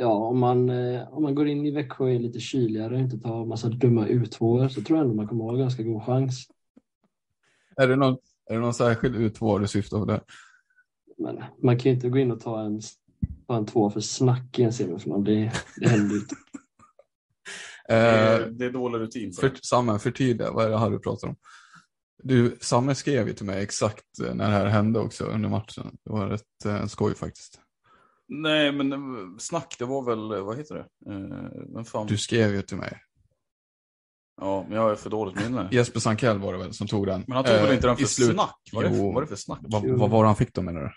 Ja, 0.00 0.12
om 0.12 0.38
man, 0.38 0.70
eh, 0.70 1.14
om 1.14 1.22
man 1.22 1.34
går 1.34 1.48
in 1.48 1.66
i 1.66 1.70
Växjö 1.70 2.04
och 2.04 2.10
är 2.10 2.18
lite 2.18 2.40
kyligare 2.40 2.94
och 2.94 3.00
inte 3.00 3.18
tar 3.18 3.44
massa 3.44 3.68
dumma 3.68 4.06
ut 4.06 4.34
så 4.34 4.68
tror 4.68 4.98
jag 4.98 4.98
ändå 4.98 5.14
man 5.14 5.28
kommer 5.28 5.44
ha 5.44 5.52
ganska 5.52 5.82
god 5.82 6.02
chans. 6.02 6.46
Är 7.76 7.88
det 7.88 7.96
någon, 7.96 8.16
är 8.50 8.54
det 8.54 8.60
någon 8.60 8.74
särskild 8.74 9.16
U2 9.16 9.60
du 9.60 9.68
syftar 9.68 9.98
på 9.98 10.04
där? 10.04 10.20
Men 11.18 11.42
man 11.62 11.78
kan 11.78 11.90
ju 11.90 11.94
inte 11.94 12.08
gå 12.08 12.18
in 12.18 12.30
och 12.30 12.40
ta 12.40 12.60
en, 12.60 12.80
ta 13.46 13.56
en 13.56 13.66
två 13.66 13.90
för 13.90 14.00
snack 14.00 14.58
i 14.58 14.62
en 14.62 14.72
semifinal. 14.72 15.24
Det, 15.24 15.52
det 15.76 15.88
händer 15.88 16.14
ju 16.14 16.20
inte. 16.20 16.34
det, 17.88 17.94
är, 17.94 18.50
det 18.50 18.64
är 18.64 18.70
dålig 18.70 18.98
rutin. 18.98 19.32
För, 19.32 19.52
Samme, 19.62 19.98
förtydliga, 19.98 20.52
vad 20.52 20.64
är 20.64 20.70
det 20.70 20.78
här 20.78 20.90
du 20.90 20.98
pratar 20.98 21.28
om? 21.28 21.36
Du, 22.22 22.56
Samme 22.60 22.94
skrev 22.94 23.28
ju 23.28 23.34
till 23.34 23.46
mig 23.46 23.62
exakt 23.62 24.04
när 24.18 24.50
det 24.50 24.56
här 24.56 24.66
hände 24.66 24.98
också 24.98 25.24
under 25.24 25.48
matchen. 25.48 25.96
Det 26.04 26.12
var 26.12 26.26
rätt 26.26 26.64
eh, 26.66 26.86
skoj 26.86 27.14
faktiskt. 27.14 27.60
Nej, 28.28 28.72
men 28.72 28.92
eh, 28.92 28.98
snack, 29.38 29.76
det 29.78 29.84
var 29.84 30.02
väl, 30.02 30.42
vad 30.42 30.56
heter 30.56 30.74
det? 30.74 31.12
Eh, 31.78 31.84
fan... 31.84 32.06
Du 32.06 32.18
skrev 32.18 32.54
ju 32.54 32.62
till 32.62 32.76
mig. 32.76 33.00
Ja, 34.40 34.64
men 34.68 34.76
jag 34.76 34.82
har 34.82 34.94
för 34.94 35.10
dåligt 35.10 35.36
minne. 35.36 35.68
Jesper 35.72 36.00
Sankell 36.00 36.38
var 36.38 36.52
det 36.52 36.58
väl 36.58 36.74
som 36.74 36.86
tog 36.86 37.06
den. 37.06 37.24
Men 37.26 37.36
han 37.36 37.44
tog 37.44 37.54
väl 37.54 37.74
inte 37.74 37.86
den 37.86 37.96
för 37.96 38.04
snack? 38.04 38.60
Vad 38.72 38.84
är 38.84 39.20
det, 39.20 39.26
för 39.26 39.36
snack? 39.36 39.58
Vad, 39.62 39.86
vad 39.86 40.10
var 40.10 40.22
det 40.22 40.28
han 40.28 40.36
fick 40.36 40.54
då 40.54 40.62
menar 40.62 40.80
du? 40.80 40.90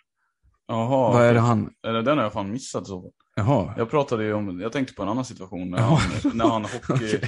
Jaha. 0.67 1.13
Vad 1.13 1.21
är 1.21 1.33
det 1.33 1.39
han? 1.39 1.69
Den 1.81 2.07
har 2.07 2.23
jag 2.23 2.33
fan 2.33 2.51
missat 2.51 2.87
så. 2.87 3.11
Jaha. 3.35 3.73
Jag 3.77 3.89
pratade 3.89 4.23
ju 4.23 4.33
om, 4.33 4.59
jag 4.59 4.71
tänkte 4.71 4.93
på 4.93 5.03
en 5.03 5.09
annan 5.09 5.25
situation 5.25 5.69
när 5.69 5.79
han, 5.79 5.99
när 6.33 6.45
han 6.45 6.61
hockey, 6.87 6.93
okay. 6.93 7.19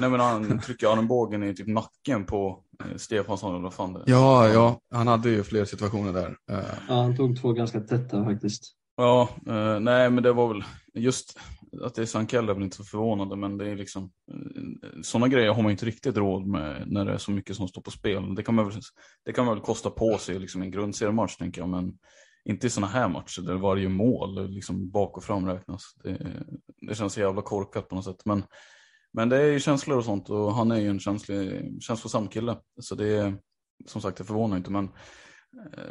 nej 0.00 0.10
men 0.10 0.20
han 0.20 0.58
trycker 0.60 0.92
armbågen 0.92 1.42
i 1.42 1.54
typ 1.54 1.66
nacken 1.66 2.26
på 2.26 2.64
eh, 2.84 2.96
Stefansson 2.96 3.50
eller 3.50 3.62
vad 3.62 3.74
fan 3.74 3.92
det 3.92 4.02
Ja, 4.06 4.48
ja, 4.48 4.80
han 4.94 5.06
hade 5.06 5.30
ju 5.30 5.42
fler 5.42 5.64
situationer 5.64 6.12
där. 6.12 6.36
Ja, 6.46 6.62
han 6.88 7.16
tog 7.16 7.40
två 7.40 7.52
ganska 7.52 7.80
tätta 7.80 8.24
faktiskt. 8.24 8.62
Ja, 8.96 9.28
eh, 9.46 9.80
nej 9.80 10.10
men 10.10 10.22
det 10.22 10.32
var 10.32 10.48
väl 10.48 10.64
just 10.94 11.38
att 11.82 11.94
det 11.94 12.02
är 12.02 12.06
Sankell 12.06 12.48
är 12.48 12.54
väl 12.54 12.62
inte 12.62 12.76
så 12.76 12.84
förvånande 12.84 13.36
men 13.36 13.58
det 13.58 13.70
är 13.70 13.76
liksom 13.76 14.10
eh, 14.32 15.00
sådana 15.02 15.28
grejer 15.28 15.52
har 15.52 15.62
man 15.62 15.72
inte 15.72 15.86
riktigt 15.86 16.16
råd 16.16 16.46
med 16.46 16.84
när 16.86 17.04
det 17.04 17.12
är 17.12 17.18
så 17.18 17.30
mycket 17.30 17.56
som 17.56 17.68
står 17.68 17.82
på 17.82 17.90
spel. 17.90 18.34
Det 18.34 18.42
kan 18.42 18.54
man 18.54 18.68
väl, 18.68 18.80
det 19.24 19.32
kan 19.32 19.44
man 19.44 19.54
väl 19.54 19.64
kosta 19.64 19.90
på 19.90 20.18
sig 20.18 20.38
liksom 20.38 20.62
en 20.62 20.70
grundseriematch 20.70 21.36
tänker 21.36 21.60
jag 21.60 21.68
men 21.68 21.98
inte 22.44 22.66
i 22.66 22.70
sådana 22.70 22.92
här 22.92 23.08
matcher 23.08 23.42
där 23.42 23.54
varje 23.54 23.88
mål 23.88 24.50
liksom 24.50 24.90
bak 24.90 25.16
och 25.16 25.24
fram 25.24 25.46
räknas. 25.46 25.82
Det, 26.02 26.44
det 26.80 26.94
känns 26.94 27.12
så 27.12 27.20
jävla 27.20 27.42
korkat 27.42 27.88
på 27.88 27.94
något 27.94 28.04
sätt. 28.04 28.24
Men, 28.24 28.44
men 29.12 29.28
det 29.28 29.36
är 29.36 29.46
ju 29.46 29.60
känslor 29.60 29.98
och 29.98 30.04
sånt 30.04 30.30
och 30.30 30.54
han 30.54 30.70
är 30.70 30.80
ju 30.80 30.88
en 30.88 31.00
känslig, 31.00 31.72
känslosam 31.82 32.28
kille. 32.28 32.56
Så 32.80 32.94
det 32.94 33.06
är 33.06 33.38
som 33.86 34.00
sagt, 34.00 34.18
det 34.18 34.24
förvånar 34.24 34.56
inte. 34.56 34.70
Men 34.70 34.88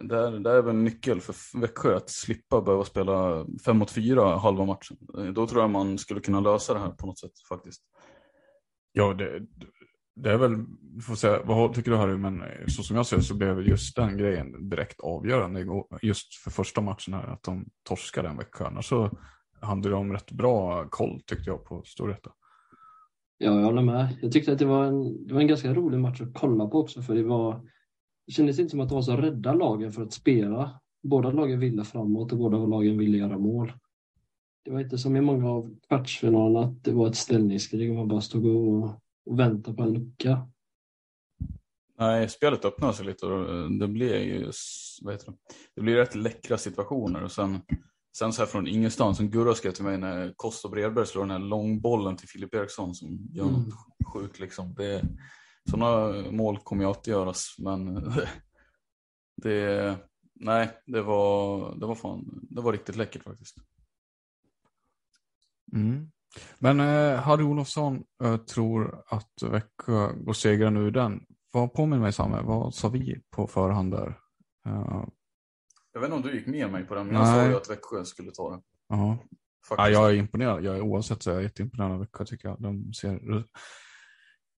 det 0.03 0.17
är, 0.17 0.39
det 0.39 0.51
är 0.51 0.61
väl 0.61 0.75
en 0.75 0.83
nyckel 0.83 1.21
för 1.21 1.59
Växjö 1.59 1.95
att 1.95 2.09
slippa 2.09 2.61
behöva 2.61 2.83
spela 2.83 3.45
fem 3.65 3.77
mot 3.77 3.91
fyra 3.91 4.37
halva 4.37 4.65
matchen. 4.65 4.97
Eh, 5.17 5.25
då 5.25 5.47
tror 5.47 5.61
jag 5.61 5.69
man 5.69 5.97
skulle 5.97 6.19
kunna 6.19 6.39
lösa 6.39 6.73
det 6.73 6.79
här 6.79 6.89
på 6.89 7.07
något 7.07 7.19
sätt 7.19 7.39
faktiskt. 7.49 7.81
Ja, 8.91 9.13
det, 9.13 9.41
det 10.15 10.31
är 10.31 10.37
väl, 10.37 10.65
får 11.07 11.15
säga, 11.15 11.41
vad 11.43 11.73
tycker 11.73 11.91
du 11.91 11.97
Harry, 11.97 12.17
men 12.17 12.43
så 12.67 12.83
som 12.83 12.95
jag 12.95 13.05
ser 13.05 13.17
det 13.17 13.23
så 13.23 13.35
blev 13.35 13.61
just 13.61 13.95
den 13.95 14.17
grejen 14.17 14.69
direkt 14.69 14.99
avgörande 14.99 15.67
just 16.01 16.35
för 16.35 16.51
första 16.51 16.81
matchen 16.81 17.13
här, 17.13 17.27
att 17.27 17.43
de 17.43 17.65
torskade 17.83 18.29
en 18.29 18.37
vecka. 18.37 18.67
Annars 18.67 18.89
så 18.89 19.17
hade 19.61 19.89
de 19.89 20.13
rätt 20.13 20.31
bra 20.31 20.87
koll 20.89 21.21
tyckte 21.25 21.49
jag 21.49 21.65
på 21.65 21.83
Storvreta. 21.85 22.31
Ja, 23.37 23.55
jag 23.55 23.63
håller 23.65 23.81
med. 23.81 24.17
Jag 24.21 24.31
tyckte 24.31 24.51
att 24.51 24.59
det 24.59 24.65
var, 24.65 24.85
en, 24.85 25.27
det 25.27 25.33
var 25.33 25.41
en 25.41 25.47
ganska 25.47 25.73
rolig 25.73 25.99
match 25.99 26.21
att 26.21 26.33
kolla 26.33 26.67
på 26.67 26.79
också, 26.79 27.01
för 27.01 27.15
det 27.15 27.23
var 27.23 27.61
det 28.27 28.31
kändes 28.31 28.59
inte 28.59 28.69
som 28.69 28.79
att 28.79 28.89
de 28.89 28.95
var 28.95 29.01
så 29.01 29.17
rädda 29.17 29.53
lagen 29.53 29.91
för 29.91 30.03
att 30.03 30.13
spela. 30.13 30.79
Båda 31.03 31.31
lagen 31.31 31.59
ville 31.59 31.83
framåt 31.83 32.31
och 32.31 32.37
båda 32.37 32.57
lagen 32.57 32.97
ville 32.97 33.17
göra 33.17 33.37
mål. 33.37 33.73
Det 34.65 34.71
var 34.71 34.79
inte 34.79 34.97
som 34.97 35.15
i 35.15 35.21
många 35.21 35.49
av 35.49 35.75
kvartsfinalerna 35.87 36.65
att 36.65 36.83
det 36.83 36.91
var 36.91 37.07
ett 37.07 37.15
ställningskrig 37.15 37.89
och 37.89 37.95
man 37.95 38.07
bara 38.07 38.21
stod 38.21 38.45
och 38.45 39.01
och 39.25 39.39
vänta 39.39 39.73
på 39.73 39.83
en 39.83 39.93
lucka. 39.93 40.47
Nej, 41.97 42.29
spelet 42.29 42.65
öppnade 42.65 42.93
sig 42.93 43.05
lite 43.05 43.25
och 43.25 43.71
det 43.71 43.87
blev 43.87 44.21
ju, 44.21 44.51
vad 45.01 45.13
heter 45.13 45.31
det? 45.31 45.37
Det 45.75 45.81
blir 45.81 45.95
rätt 45.95 46.15
läckra 46.15 46.57
situationer 46.57 47.23
och 47.23 47.31
sen, 47.31 47.61
sen 48.17 48.33
så 48.33 48.41
här 48.41 48.47
från 48.47 48.67
ingenstans, 48.67 49.17
som 49.17 49.29
Gurra 49.29 49.53
skrev 49.53 49.71
till 49.71 49.83
mig 49.83 49.97
när 49.97 50.33
Kost 50.35 50.65
och 50.65 50.71
Bredberg 50.71 51.05
slår 51.05 51.21
den 51.21 51.31
här 51.31 51.39
långbollen 51.39 52.17
till 52.17 52.29
Filip 52.29 52.55
Eriksson 52.55 52.95
som 52.95 53.27
gör 53.31 53.43
mm. 53.43 53.61
något 53.61 54.13
sjukt 54.13 54.39
liksom. 54.39 54.73
Det, 54.73 55.03
sådana 55.69 56.31
mål 56.31 56.57
kommer 56.57 56.83
ju 56.83 56.89
alltid 56.89 57.11
göras, 57.11 57.55
men 57.59 57.95
det, 59.41 59.97
nej, 60.33 60.69
det 60.85 61.01
var, 61.01 61.75
det 61.79 61.85
var 61.85 61.95
fan, 61.95 62.39
det 62.49 62.61
var 62.61 62.71
riktigt 62.71 62.95
läckert 62.95 63.23
faktiskt. 63.23 63.55
Mm. 65.73 66.11
Men 66.59 66.79
eh, 66.79 67.19
Harry 67.19 67.43
Olofsson 67.43 68.03
eh, 68.23 68.37
tror 68.37 69.03
att 69.07 69.43
Växjö 69.43 70.13
går 70.13 70.33
segrande 70.33 70.79
ur 70.79 70.91
den. 70.91 71.25
Vad 71.51 71.73
påminner 71.73 72.01
mig 72.01 72.13
Samme, 72.13 72.41
vad 72.41 72.73
sa 72.73 72.89
vi 72.89 73.21
på 73.29 73.47
förhand 73.47 73.91
där? 73.91 74.19
Uh... 74.67 75.05
Jag 75.93 76.01
vet 76.01 76.07
inte 76.07 76.15
om 76.15 76.21
du 76.21 76.37
gick 76.37 76.47
med 76.47 76.71
mig 76.71 76.83
på 76.83 76.95
den, 76.95 77.07
men 77.07 77.15
jag 77.15 77.27
sa 77.27 77.47
ju 77.47 77.55
att 77.55 77.69
Växjö 77.69 78.05
skulle 78.05 78.31
ta 78.31 78.51
den. 78.51 78.61
Ja. 78.89 79.17
ja, 79.69 79.89
jag 79.89 80.11
är 80.11 80.15
imponerad. 80.15 80.63
Jag 80.63 80.75
är, 80.75 80.81
oavsett 80.81 81.23
så 81.23 81.31
är 81.31 81.33
jag 81.33 81.43
jätteimponerad 81.43 81.91
av 81.91 81.99
Växjö 81.99 82.25
tycker 82.25 82.47
jag. 82.47 82.61
De 82.61 82.93
ser 82.93 83.45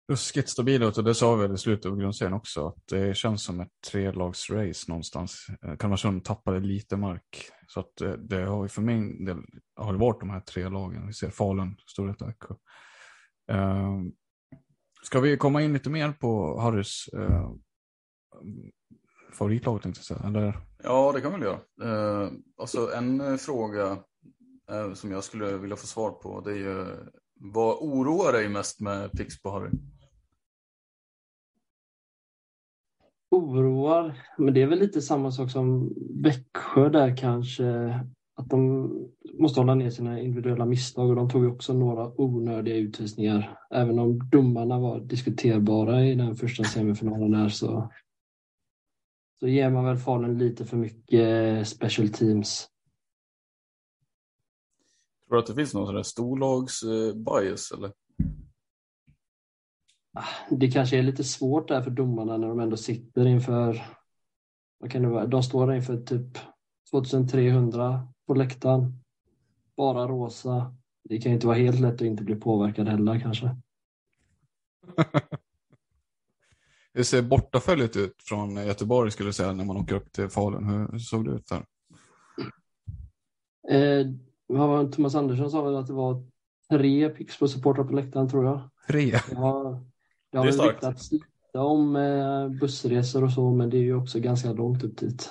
ruskigt 0.07 0.49
stabila 0.49 0.85
ut 0.85 0.97
och 0.97 1.03
det 1.03 1.15
sa 1.15 1.35
vi 1.35 1.53
i 1.53 1.57
slutet 1.57 1.85
av 1.85 1.97
grundserien 1.97 2.33
också. 2.33 2.67
Att 2.67 2.87
det 2.87 3.17
känns 3.17 3.43
som 3.43 3.59
ett 3.59 3.71
trelagsrace 3.91 4.85
någonstans. 4.87 5.47
Eh, 5.61 5.75
Kalmarsund 5.75 6.25
tappade 6.25 6.59
lite 6.59 6.97
mark. 6.97 7.51
Så 7.67 7.79
att 7.79 7.95
det, 7.97 8.17
det 8.17 8.45
har 8.45 8.63
ju 8.63 8.69
för 8.69 8.81
min 8.81 9.25
del 9.25 9.37
har 9.75 9.93
det 9.93 9.99
varit 9.99 10.19
de 10.19 10.29
här 10.29 10.39
tre 10.39 10.69
lagen. 10.69 11.07
Vi 11.07 11.13
ser 11.13 11.29
Falun, 11.29 11.75
Storvreta, 11.87 12.25
Växjö. 12.25 12.55
Uh, 13.51 13.57
ehm, 13.57 14.11
ska 15.03 15.19
vi 15.19 15.37
komma 15.37 15.61
in 15.61 15.73
lite 15.73 15.89
mer 15.89 16.11
på 16.11 16.59
Harrys 16.59 17.07
eh, 17.13 17.21
uh, 17.21 17.51
favoritlag 19.33 19.81
tänkte 19.81 19.99
jag 19.99 20.05
säga? 20.05 20.27
Eller? 20.27 20.59
Ja, 20.83 21.11
det 21.11 21.21
kan 21.21 21.31
vi 21.31 21.39
väl 21.39 21.47
göra. 21.47 22.23
Uh, 22.23 22.31
alltså 22.57 22.91
en 22.93 23.37
fråga 23.37 23.91
uh, 24.71 24.93
som 24.93 25.11
jag 25.11 25.23
skulle 25.23 25.57
vilja 25.57 25.75
få 25.75 25.87
svar 25.87 26.11
på 26.11 26.41
det 26.41 26.51
är 26.51 26.55
ju 26.55 26.85
vad 27.39 27.77
oroar 27.79 28.33
dig 28.33 28.49
mest 28.49 28.81
med 28.81 29.11
Pixbo 29.11 29.49
Harry? 29.49 29.71
Oroar, 33.29 34.23
men 34.37 34.53
det 34.53 34.61
är 34.61 34.67
väl 34.67 34.79
lite 34.79 35.01
samma 35.01 35.31
sak 35.31 35.51
som 35.51 35.93
Växjö 36.23 36.89
där 36.89 37.17
kanske. 37.17 37.99
Att 38.35 38.49
de 38.49 38.89
måste 39.33 39.59
hålla 39.59 39.75
ner 39.75 39.89
sina 39.89 40.21
individuella 40.21 40.65
misstag 40.65 41.09
och 41.09 41.15
de 41.15 41.29
tog 41.29 41.43
ju 41.43 41.49
också 41.49 41.73
några 41.73 42.21
onödiga 42.21 42.75
utvisningar. 42.75 43.59
Även 43.71 43.99
om 43.99 44.29
domarna 44.29 44.79
var 44.79 44.99
diskuterbara 44.99 46.05
i 46.05 46.15
den 46.15 46.35
första 46.35 46.63
semifinalen 46.63 47.31
där 47.31 47.49
så, 47.49 47.91
så 49.39 49.47
ger 49.47 49.69
man 49.69 49.85
väl 49.85 49.97
Falun 49.97 50.37
lite 50.37 50.65
för 50.65 50.77
mycket 50.77 51.57
eh, 51.57 51.63
special 51.63 52.09
teams. 52.09 52.67
Tror 55.27 55.35
du 55.35 55.39
att 55.39 55.47
det 55.47 55.55
finns 55.55 55.73
någon 55.73 55.85
sån 55.85 55.95
där 55.95 56.03
storlags 56.03 56.83
eh, 56.83 57.15
bias 57.15 57.71
eller? 57.71 57.91
Det 60.49 60.71
kanske 60.71 60.97
är 60.97 61.03
lite 61.03 61.23
svårt 61.23 61.67
där 61.67 61.81
för 61.81 61.91
domarna 61.91 62.37
när 62.37 62.47
de 62.47 62.59
ändå 62.59 62.77
sitter 62.77 63.27
inför, 63.27 63.85
vad 64.79 64.91
kan 64.91 65.01
det 65.01 65.07
vara, 65.07 65.25
de 65.25 65.43
står 65.43 65.75
inför 65.75 65.97
typ 65.97 66.37
2300 66.91 68.07
på 68.27 68.33
läktaren. 68.33 69.03
Bara 69.77 70.07
rosa. 70.07 70.75
Det 71.03 71.17
kan 71.17 71.31
inte 71.31 71.47
vara 71.47 71.57
helt 71.57 71.79
lätt 71.79 71.93
att 71.93 72.01
inte 72.01 72.23
bli 72.23 72.35
påverkad 72.35 72.87
heller 72.87 73.19
kanske. 73.19 73.55
Hur 76.93 77.03
ser 77.03 77.21
bortaföljet 77.21 77.95
ut 77.95 78.23
från 78.23 78.55
Göteborg 78.55 79.11
skulle 79.11 79.29
du 79.29 79.33
säga 79.33 79.53
när 79.53 79.65
man 79.65 79.77
åker 79.77 79.95
upp 79.95 80.11
till 80.11 80.29
Falun? 80.29 80.89
Hur 80.91 80.99
såg 80.99 81.25
det 81.25 81.31
ut 81.31 81.47
där? 81.47 81.65
Eh, 83.69 84.07
Thomas 84.91 85.15
Andersson 85.15 85.51
sa 85.51 85.61
väl 85.61 85.75
att 85.75 85.87
det 85.87 85.93
var 85.93 86.23
tre 86.69 87.09
Pixbo-supportrar 87.09 87.83
på 87.83 87.93
läktaren 87.93 88.29
tror 88.29 88.45
jag. 88.45 88.69
Tre. 88.87 89.15
Har, 89.35 89.83
det 90.31 90.37
har 90.37 90.45
Det 90.45 90.51
väl 90.57 90.67
ryktats 90.69 91.11
lite 91.11 91.25
om 91.53 91.95
eh, 91.95 92.49
bussresor 92.49 93.23
och 93.23 93.31
så, 93.31 93.51
men 93.51 93.69
det 93.69 93.77
är 93.77 93.81
ju 93.81 93.95
också 93.95 94.19
ganska 94.19 94.53
långt 94.53 94.83
upp 94.83 94.97
dit. 94.97 95.29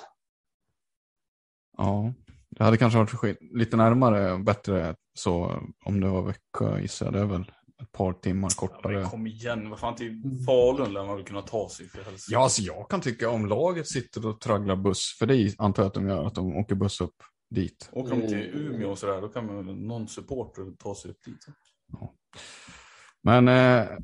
Ja, 1.77 2.13
det 2.49 2.63
hade 2.63 2.77
kanske 2.77 2.99
varit 2.99 3.09
skit- 3.09 3.37
lite 3.53 3.77
närmare 3.77 4.31
och 4.33 4.39
bättre 4.43 4.95
så 5.13 5.61
om 5.85 5.99
det 6.01 6.07
var 6.09 6.21
Växjö 6.21 6.79
gissar 6.79 7.05
jag. 7.05 7.13
Det 7.13 7.19
är 7.19 7.25
väl 7.25 7.51
ett 7.81 7.91
par 7.91 8.13
timmar 8.13 8.49
Ja, 8.57 8.67
kortare. 8.67 8.93
men 8.99 9.09
kom 9.09 9.27
igen, 9.27 9.69
vad 9.69 9.79
fan 9.79 9.95
till 9.95 10.21
Falun 10.45 10.93
lär 10.93 11.05
man 11.05 11.15
väl 11.15 11.25
kunna 11.25 11.41
ta 11.41 11.69
sig 11.69 11.87
för 11.89 12.03
helst. 12.03 12.27
Ja, 12.31 12.43
alltså 12.43 12.61
jag 12.61 12.89
kan 12.89 13.01
tycka 13.01 13.29
om 13.29 13.45
laget 13.45 13.87
sitter 13.87 14.27
och 14.27 14.41
tragglar 14.41 14.75
buss, 14.75 15.15
för 15.19 15.25
det 15.25 15.55
antar 15.57 15.83
jag 15.83 15.87
att 15.87 15.93
de 15.93 16.07
gör, 16.09 16.25
att 16.27 16.35
de 16.35 16.57
åker 16.57 16.75
buss 16.75 17.01
upp 17.01 17.15
dit. 17.55 17.89
Åker 17.91 18.15
de 18.15 18.27
till 18.27 18.49
Mm. 18.55 18.75
Umeå 18.75 18.89
och 18.91 18.97
sådär, 18.97 19.21
då 19.21 19.27
kan 19.27 19.45
man 19.45 19.65
väl 19.65 19.75
någon 19.75 20.07
supporter 20.07 20.63
ta 20.79 20.95
sig 20.95 21.11
upp 21.11 21.23
dit. 21.25 21.47
Men 23.23 23.47
eh, 23.47 23.87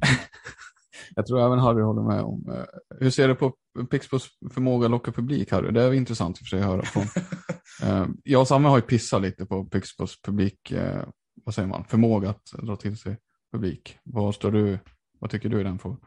jag 1.16 1.26
tror 1.26 1.46
även 1.46 1.60
Harry 1.60 1.82
håller 1.82 2.02
med 2.02 2.22
om. 2.22 2.50
Eh, 2.50 2.64
hur 3.00 3.10
ser 3.10 3.28
du 3.28 3.36
på 3.36 3.54
Pixbos 3.92 4.28
förmåga 4.52 4.86
att 4.86 4.92
locka 4.92 5.12
publik, 5.12 5.52
Harry? 5.52 5.72
Det 5.72 5.84
är 5.84 5.94
intressant 5.94 6.38
i 6.38 6.44
och 6.44 6.48
för 6.48 6.58
sig 6.58 6.60
att 6.60 6.66
höra 6.66 6.82
från. 6.82 7.04
eh, 7.84 8.08
jag 8.24 8.42
och 8.42 8.48
Samme 8.48 8.68
har 8.68 8.78
ju 8.78 8.82
pissat 8.82 9.22
lite 9.22 9.46
på 9.46 9.66
Pixbos 9.66 10.22
publik, 10.22 10.72
eh, 10.72 11.04
vad 11.44 11.56
säger 11.56 11.68
man, 11.68 11.84
förmåga 11.84 12.30
att 12.30 12.46
dra 12.64 12.76
till 12.76 12.98
sig 12.98 13.18
publik. 13.52 13.98
Vad 14.04 14.36
står 14.36 14.52
du, 14.52 14.80
vad 15.20 15.30
tycker 15.30 15.50
du 15.50 15.60
i 15.60 15.64
den 15.64 15.80
frågan? 15.80 16.00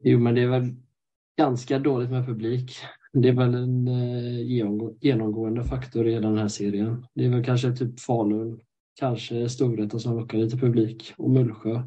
Jo, 0.00 0.18
men 0.18 0.34
det 0.34 0.42
är 0.42 0.48
väl 0.48 0.74
ganska 1.38 1.78
dåligt 1.78 2.10
med 2.10 2.26
publik. 2.26 2.76
Det 3.12 3.28
är 3.28 3.32
väl 3.32 3.54
en 3.54 3.88
genomgå- 3.88 4.96
genomgående 5.00 5.64
faktor 5.64 6.06
i 6.06 6.14
den 6.14 6.38
här 6.38 6.48
serien. 6.48 7.06
Det 7.14 7.24
är 7.24 7.28
väl 7.30 7.44
kanske 7.44 7.72
typ 7.72 8.00
Falun, 8.00 8.60
kanske 9.00 9.48
Storvreta 9.48 9.98
som 9.98 10.16
lockar 10.16 10.38
lite 10.38 10.56
publik 10.56 11.14
och 11.16 11.30
Mullsjö. 11.30 11.82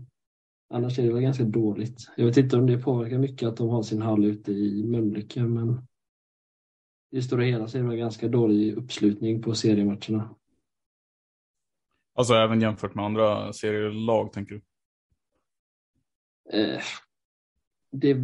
Annars 0.75 0.99
är 0.99 1.03
det 1.03 1.13
väl 1.13 1.21
ganska 1.21 1.43
dåligt. 1.43 2.09
Jag 2.17 2.25
vet 2.25 2.37
inte 2.37 2.57
om 2.57 2.67
det 2.67 2.77
påverkar 2.77 3.17
mycket 3.17 3.47
att 3.47 3.57
de 3.57 3.69
har 3.69 3.83
sin 3.83 4.01
hall 4.01 4.25
ute 4.25 4.51
i 4.51 4.83
Mölnlycke, 4.83 5.43
men 5.43 5.69
i 7.11 7.15
det 7.15 7.21
stora 7.21 7.43
hela 7.43 7.67
så 7.67 7.77
är 7.77 7.81
det 7.81 7.87
väl 7.89 7.97
ganska 7.97 8.27
dålig 8.27 8.73
uppslutning 8.73 9.41
på 9.41 9.55
seriematcherna. 9.55 10.35
Alltså 12.15 12.33
även 12.33 12.61
jämfört 12.61 12.95
med 12.95 13.05
andra 13.05 13.53
serielag 13.53 14.33
tänker 14.33 14.55
du? 14.55 14.61
Eh, 16.59 16.81
det 17.91 18.17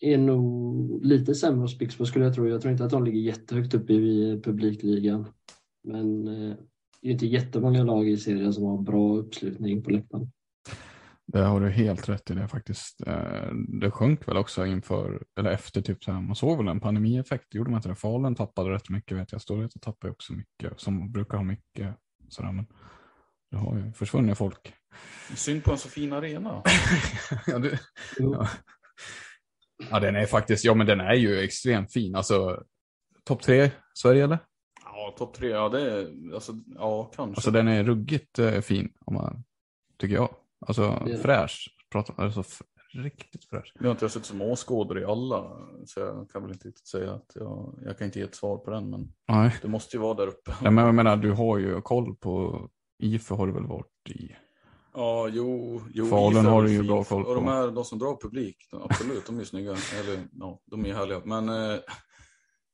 är 0.00 0.18
nog 0.18 1.04
lite 1.04 1.34
sämre 1.34 1.60
hos 1.60 1.78
Pixbo 1.78 2.06
skulle 2.06 2.24
jag 2.24 2.34
tro. 2.34 2.48
Jag 2.48 2.60
tror 2.60 2.72
inte 2.72 2.84
att 2.84 2.90
de 2.90 3.04
ligger 3.04 3.20
jättehögt 3.20 3.74
upp 3.74 3.90
i 3.90 4.40
publikligan. 4.44 5.26
Men 5.82 6.28
eh, 6.28 6.56
det 7.00 7.08
är 7.08 7.12
inte 7.12 7.26
jättemånga 7.26 7.84
lag 7.84 8.08
i 8.08 8.16
serien 8.16 8.52
som 8.52 8.64
har 8.64 8.78
bra 8.78 9.16
uppslutning 9.16 9.82
på 9.82 9.90
läktaren. 9.90 10.30
Det 11.32 11.38
har 11.38 11.60
du 11.60 11.68
helt 11.70 12.08
rätt 12.08 12.30
i 12.30 12.34
det 12.34 12.48
faktiskt. 12.48 13.06
Eh, 13.06 13.52
Det 13.52 13.90
sjönk 13.90 14.28
väl 14.28 14.36
också 14.36 14.66
inför, 14.66 15.22
eller 15.38 15.50
efter 15.50 15.80
typ 15.80 16.04
så 16.04 16.12
här, 16.12 16.20
man 16.20 16.36
såg 16.36 16.58
väl 16.58 16.68
en 16.68 16.80
pandemieffekt, 16.80 17.54
gjorde 17.54 17.70
man 17.70 17.78
inte 17.78 17.88
det? 17.88 17.94
Falun 17.94 18.34
tappade 18.34 18.70
rätt 18.70 18.88
mycket 18.88 19.16
vet 19.16 19.32
jag, 19.32 19.40
Storvreta 19.40 19.78
tappade 19.78 20.10
också 20.10 20.32
mycket, 20.32 20.80
som 20.80 21.12
brukar 21.12 21.36
ha 21.36 21.44
mycket 21.44 21.94
sådär, 22.28 22.52
men 22.52 22.66
det 23.50 23.56
har 23.56 23.76
ju 23.76 23.92
försvunnit 23.92 24.38
folk. 24.38 24.74
Synd 25.34 25.64
på 25.64 25.72
en 25.72 25.78
så 25.78 25.88
fin 25.88 26.12
arena. 26.12 26.62
ja, 27.46 27.58
det, 27.58 27.80
ja. 28.18 28.48
ja, 29.90 30.00
den 30.00 30.16
är 30.16 30.26
faktiskt, 30.26 30.64
ja 30.64 30.74
men 30.74 30.86
den 30.86 31.00
är 31.00 31.14
ju 31.14 31.38
extremt 31.38 31.92
fin, 31.92 32.14
alltså 32.14 32.62
topp 33.24 33.42
tre 33.42 33.70
Sverige 33.94 34.24
eller? 34.24 34.38
Ja, 34.84 35.14
topp 35.18 35.34
tre, 35.34 35.48
ja 35.48 35.68
det 35.68 35.92
är, 35.92 36.34
alltså, 36.34 36.52
ja 36.74 37.04
kanske. 37.04 37.38
Alltså 37.38 37.50
den 37.50 37.68
är 37.68 37.84
ruggigt 37.84 38.38
eh, 38.38 38.60
fin, 38.60 38.92
om 39.04 39.14
man, 39.14 39.44
tycker 39.98 40.14
jag. 40.14 40.34
Alltså 40.66 41.02
Det 41.06 41.18
fräsch, 41.18 41.76
pratar, 41.92 42.14
alltså 42.24 42.40
f- 42.40 42.62
riktigt 42.94 43.44
fräsch. 43.44 43.72
Nu 43.80 43.86
har 43.86 43.90
inte 43.92 44.04
jag 44.04 44.12
suttit 44.12 44.26
som 44.26 44.42
åskådare 44.42 45.00
i 45.00 45.04
alla, 45.04 45.50
så 45.86 46.00
jag 46.00 46.30
kan 46.30 46.42
väl 46.42 46.52
inte 46.52 46.68
riktigt 46.68 46.86
säga 46.88 47.12
att 47.12 47.32
jag, 47.34 47.78
jag 47.84 47.98
kan 47.98 48.04
inte 48.04 48.18
ge 48.18 48.24
ett 48.24 48.34
svar 48.34 48.56
på 48.58 48.70
den, 48.70 48.90
men 48.90 49.12
Nej. 49.28 49.56
det 49.62 49.68
måste 49.68 49.96
ju 49.96 50.00
vara 50.02 50.14
där 50.14 50.26
uppe. 50.26 50.54
Ja, 50.62 50.70
men 50.70 50.84
jag 50.84 50.94
menar, 50.94 51.16
du 51.16 51.32
har 51.32 51.58
ju 51.58 51.80
koll 51.80 52.16
på 52.16 52.60
IFE 52.98 53.34
har 53.34 53.46
du 53.46 53.52
väl 53.52 53.66
varit 53.66 54.10
i? 54.10 54.36
Ja, 54.94 55.28
jo, 55.28 55.80
jo 55.94 56.06
Falun 56.06 56.46
har 56.46 56.62
du 56.62 56.72
ju 56.72 56.82
bra 56.82 57.04
koll 57.04 57.24
Och 57.26 57.34
de 57.34 57.44
på. 57.44 57.50
här, 57.50 57.70
de 57.70 57.84
som 57.84 57.98
drar 57.98 58.16
publik, 58.22 58.56
de- 58.70 58.82
absolut, 58.82 59.26
de 59.26 59.34
är 59.36 59.40
ju 59.40 59.44
snygga. 59.46 59.70
Eller, 59.70 60.24
ja, 60.32 60.60
de 60.64 60.86
är 60.86 60.94
härliga. 60.94 61.20
Men, 61.24 61.48
eh, 61.48 61.78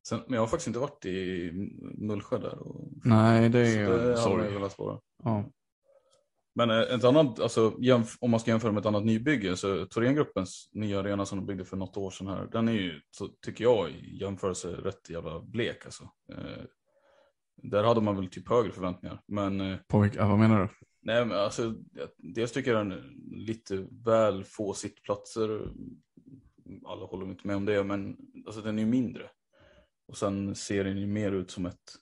sen, 0.08 0.20
men 0.26 0.34
jag 0.34 0.42
har 0.42 0.46
faktiskt 0.46 0.66
inte 0.66 0.78
varit 0.78 1.04
i 1.04 1.50
Mullsjö 1.98 2.38
där. 2.38 2.58
Och, 2.58 2.88
Nej, 3.04 3.48
det 3.48 3.58
är 3.58 3.78
ju 3.78 3.86
vara. 4.78 4.98
Ja. 5.24 5.44
Men 6.54 6.70
eh, 6.70 6.78
ett 6.78 7.04
annat, 7.04 7.40
alltså, 7.40 7.74
om 8.20 8.30
man 8.30 8.40
ska 8.40 8.50
jämföra 8.50 8.72
med 8.72 8.80
ett 8.80 8.86
annat 8.86 9.04
nybygge, 9.04 9.56
så 9.56 9.86
Thorengruppens 9.86 10.70
nya 10.72 11.00
arena 11.00 11.26
som 11.26 11.38
de 11.38 11.46
byggde 11.46 11.64
för 11.64 11.76
något 11.76 11.96
år 11.96 12.10
sedan 12.10 12.26
här, 12.26 12.48
den 12.52 12.68
är 12.68 12.72
ju, 12.72 13.00
så, 13.10 13.28
tycker 13.28 13.64
jag, 13.64 13.90
i 13.90 14.18
jämförelse 14.20 14.68
rätt 14.68 15.10
jävla 15.10 15.40
blek 15.40 15.84
alltså. 15.84 16.10
Eh, 16.32 16.64
där 17.62 17.84
hade 17.84 18.00
man 18.00 18.16
väl 18.16 18.28
typ 18.28 18.48
högre 18.48 18.72
förväntningar. 18.72 19.20
Men 19.26 19.60
eh, 19.60 19.78
På 19.88 20.00
vilka, 20.00 20.26
vad 20.26 20.38
menar 20.38 20.60
du? 20.60 20.68
Nej, 21.02 21.26
men 21.26 21.38
alltså, 21.38 21.74
dels 22.18 22.52
tycker 22.52 22.72
jag 22.72 22.80
den 22.80 22.92
är 22.92 23.12
lite 23.46 23.86
väl 24.04 24.44
få 24.44 24.72
sittplatser. 24.72 25.68
Alla 26.86 27.06
håller 27.06 27.26
inte 27.26 27.46
med 27.46 27.56
om 27.56 27.64
det, 27.64 27.84
men 27.84 28.16
alltså, 28.46 28.60
den 28.60 28.78
är 28.78 28.82
ju 28.82 28.88
mindre. 28.88 29.30
Och 30.08 30.16
sen 30.16 30.54
ser 30.54 30.84
den 30.84 30.98
ju 30.98 31.06
mer 31.06 31.32
ut 31.32 31.50
som 31.50 31.66
ett 31.66 31.94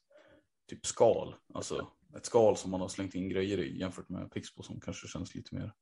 typ 0.70 0.86
skal. 0.86 1.34
Alltså 1.54 1.88
ett 2.16 2.26
skal 2.26 2.56
som 2.56 2.70
man 2.70 2.80
har 2.80 2.88
slängt 2.88 3.14
in 3.14 3.28
grejer 3.28 3.58
i 3.58 3.78
jämfört 3.78 4.08
med 4.08 4.32
Pixbo 4.32 4.62
som 4.62 4.80
kanske 4.80 5.08
känns 5.08 5.34
lite 5.34 5.54
mer. 5.54 5.72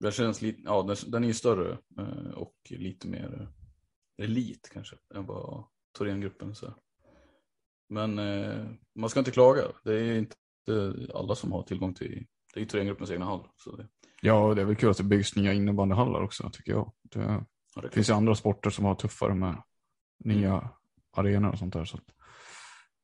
Den 0.00 0.12
känns 0.12 0.42
lite, 0.42 0.60
ja 0.64 0.82
den, 0.82 0.96
den 1.06 1.24
är 1.24 1.28
ju 1.28 1.34
större 1.34 1.78
eh, 1.98 2.30
och 2.30 2.54
lite 2.68 3.08
mer 3.08 3.40
eh, 4.18 4.24
elit 4.24 4.70
kanske 4.72 4.96
än 5.14 5.26
vad 5.26 5.64
Thorengruppen 5.98 6.50
är. 6.50 6.74
Men 7.88 8.18
eh, 8.18 8.66
man 8.94 9.10
ska 9.10 9.18
inte 9.20 9.30
klaga. 9.30 9.62
Det 9.84 9.94
är 9.94 10.18
inte 10.18 10.36
alla 11.14 11.34
som 11.34 11.52
har 11.52 11.62
tillgång 11.62 11.94
till, 11.94 12.26
det 12.54 12.60
är 12.60 12.62
ju 12.62 12.68
Thorengruppens 12.68 13.10
egna 13.10 13.24
hall. 13.24 13.48
Så 13.56 13.76
det, 13.76 13.88
Ja, 14.22 14.54
det 14.54 14.60
är 14.60 14.66
väl 14.66 14.76
kul 14.76 14.90
att 14.90 14.96
det 14.96 15.04
byggs 15.04 15.36
nya 15.36 15.52
innebandyhallar 15.52 16.22
också, 16.22 16.50
tycker 16.52 16.72
jag. 16.72 16.92
Det 17.02 17.44
ja, 17.74 17.82
det 17.82 17.90
finns 17.90 18.08
ju 18.08 18.14
andra 18.14 18.34
sporter 18.34 18.70
som 18.70 18.84
har 18.84 18.94
tuffare 18.94 19.34
med 19.34 19.62
nya 20.18 20.70
arenor 21.12 21.52
och 21.52 21.58
sånt 21.58 21.72
där. 21.72 21.84
Så. 21.84 21.96
att- 21.96 22.15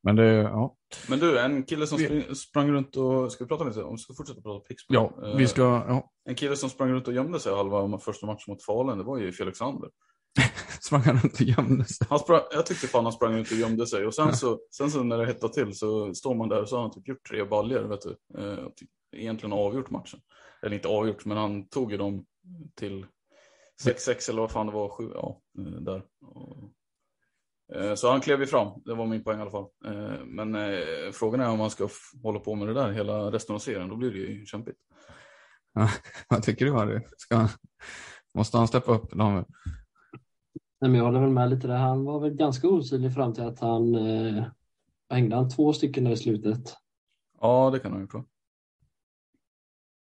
Men 0.03 0.17
det, 0.17 0.25
ja. 0.35 0.77
Men 1.09 1.19
du, 1.19 1.39
en 1.39 1.63
kille 1.65 1.87
som 1.87 1.99
Vi- 1.99 2.35
sprang 2.35 2.71
runt 2.71 2.97
och, 2.97 3.33
ska 3.33 3.45
vi 3.45 3.49
prata 3.49 3.65
lite 3.65 3.83
om, 3.83 3.99
ska 3.99 4.15
fortsätta 4.15 4.41
prata 4.41 4.61
Pixbo? 4.65 4.95
Ja, 4.95 5.13
Eh, 5.23 5.37
vi 5.37 5.47
ska, 5.47 5.63
ja. 5.63 6.11
En 6.29 6.35
kille 6.35 6.57
som 6.57 6.71
sprang 6.71 6.91
runt 6.93 7.09
och 7.09 7.15
gömde 7.15 7.41
sig 7.41 7.55
halva 7.55 7.99
första 7.99 8.27
matchen 8.27 8.45
mot 8.49 8.63
Falun, 8.65 8.99
det 8.99 9.05
var 9.05 9.19
ju 9.19 9.33
Felix 9.33 9.59
Sander. 9.59 9.91
Sprang 10.81 11.01
han 11.03 11.17
runt 11.19 11.35
och 11.35 11.41
gömde 11.41 11.85
sig? 11.85 12.07
Han 12.11 12.19
sprang, 12.19 12.41
jag 12.51 12.67
tyckte 12.67 12.87
fan 12.87 13.05
han 13.05 13.13
sprang 13.13 13.35
runt 13.37 13.51
och 13.51 13.57
gömde 13.57 13.87
sig 13.87 14.07
och 14.07 14.15
sen 14.15 14.37
så, 14.37 14.59
sen 14.77 14.91
så 14.91 15.03
när 15.03 15.19
det 15.19 15.27
hettade 15.27 15.53
till 15.55 15.75
så 15.79 16.15
står 16.15 16.35
man 16.35 16.49
där 16.49 16.63
och 16.63 16.69
så 16.69 16.77
har 16.77 16.83
han 16.83 16.91
typ 16.93 17.09
gjort 17.09 17.29
tre 17.29 17.45
baljor, 17.45 17.83
vet 17.83 18.01
du. 18.01 18.17
Eh, 18.39 18.69
typ, 18.77 18.89
egentligen 19.17 19.53
avgjort 19.53 19.91
matchen. 19.91 20.21
Eller 20.63 20.75
inte 20.77 20.89
avgjort, 20.89 21.25
men 21.25 21.37
han 21.37 21.69
tog 21.69 21.93
ju 21.93 21.97
dem 21.99 22.25
till 22.75 23.07
6-6 23.85 24.31
eller 24.31 24.41
vad 24.41 24.51
fan 24.51 24.67
det 24.67 24.73
var, 24.73 24.89
7, 24.89 25.11
ja, 25.15 25.41
eh, 25.59 25.65
där. 25.65 26.03
Och, 26.27 26.57
eh, 26.57 26.65
så 27.95 28.11
han 28.11 28.21
klev 28.21 28.41
ju 28.41 28.47
fram, 28.47 28.83
det 28.85 28.95
var 28.95 29.07
min 29.07 29.25
poäng 29.25 29.39
i 29.39 29.43
alla 29.43 29.51
fall. 29.51 29.67
Eh, 29.85 30.25
men 30.27 30.55
eh, 30.55 31.11
frågan 31.13 31.41
är 31.41 31.49
om 31.49 31.59
man 31.59 31.71
ska 31.71 31.89
hålla 32.23 32.39
på 32.39 32.55
med 32.55 32.69
det 32.69 32.75
där 32.75 32.93
hela 32.93 33.33
resten 33.33 33.55
av 33.55 33.59
serien, 33.59 33.89
då 33.89 33.97
blir 33.97 34.11
det 34.11 34.19
ju 34.19 34.47
kämpigt. 34.47 34.79
Vad 36.29 36.43
tycker 36.43 36.65
du 36.65 36.73
Harry? 36.73 37.01
Ska, 37.17 37.49
måste 38.35 38.57
han 38.57 38.69
steppa 38.69 38.93
upp? 38.93 39.15
Nej, 39.15 39.45
men 40.81 40.95
jag 40.95 41.05
håller 41.05 41.21
väl 41.21 41.31
med 41.31 41.51
lite 41.51 41.67
där. 41.67 41.77
Han 41.77 42.05
var 42.05 42.21
väl 42.21 42.35
ganska 42.35 42.69
osynlig 42.69 43.15
fram 43.15 43.35
till 43.35 43.45
att 43.45 43.61
han 43.61 43.95
eh, 43.95 44.45
hängde 45.11 45.37
han 45.37 45.51
två 45.51 45.73
stycken 45.73 46.05
där 46.05 46.11
i 46.11 46.17
slutet. 46.17 46.75
Ja, 47.41 47.71
det 47.71 47.79
kan 47.79 47.93
han 47.93 48.01
ju 48.01 48.07
prova. 48.07 48.25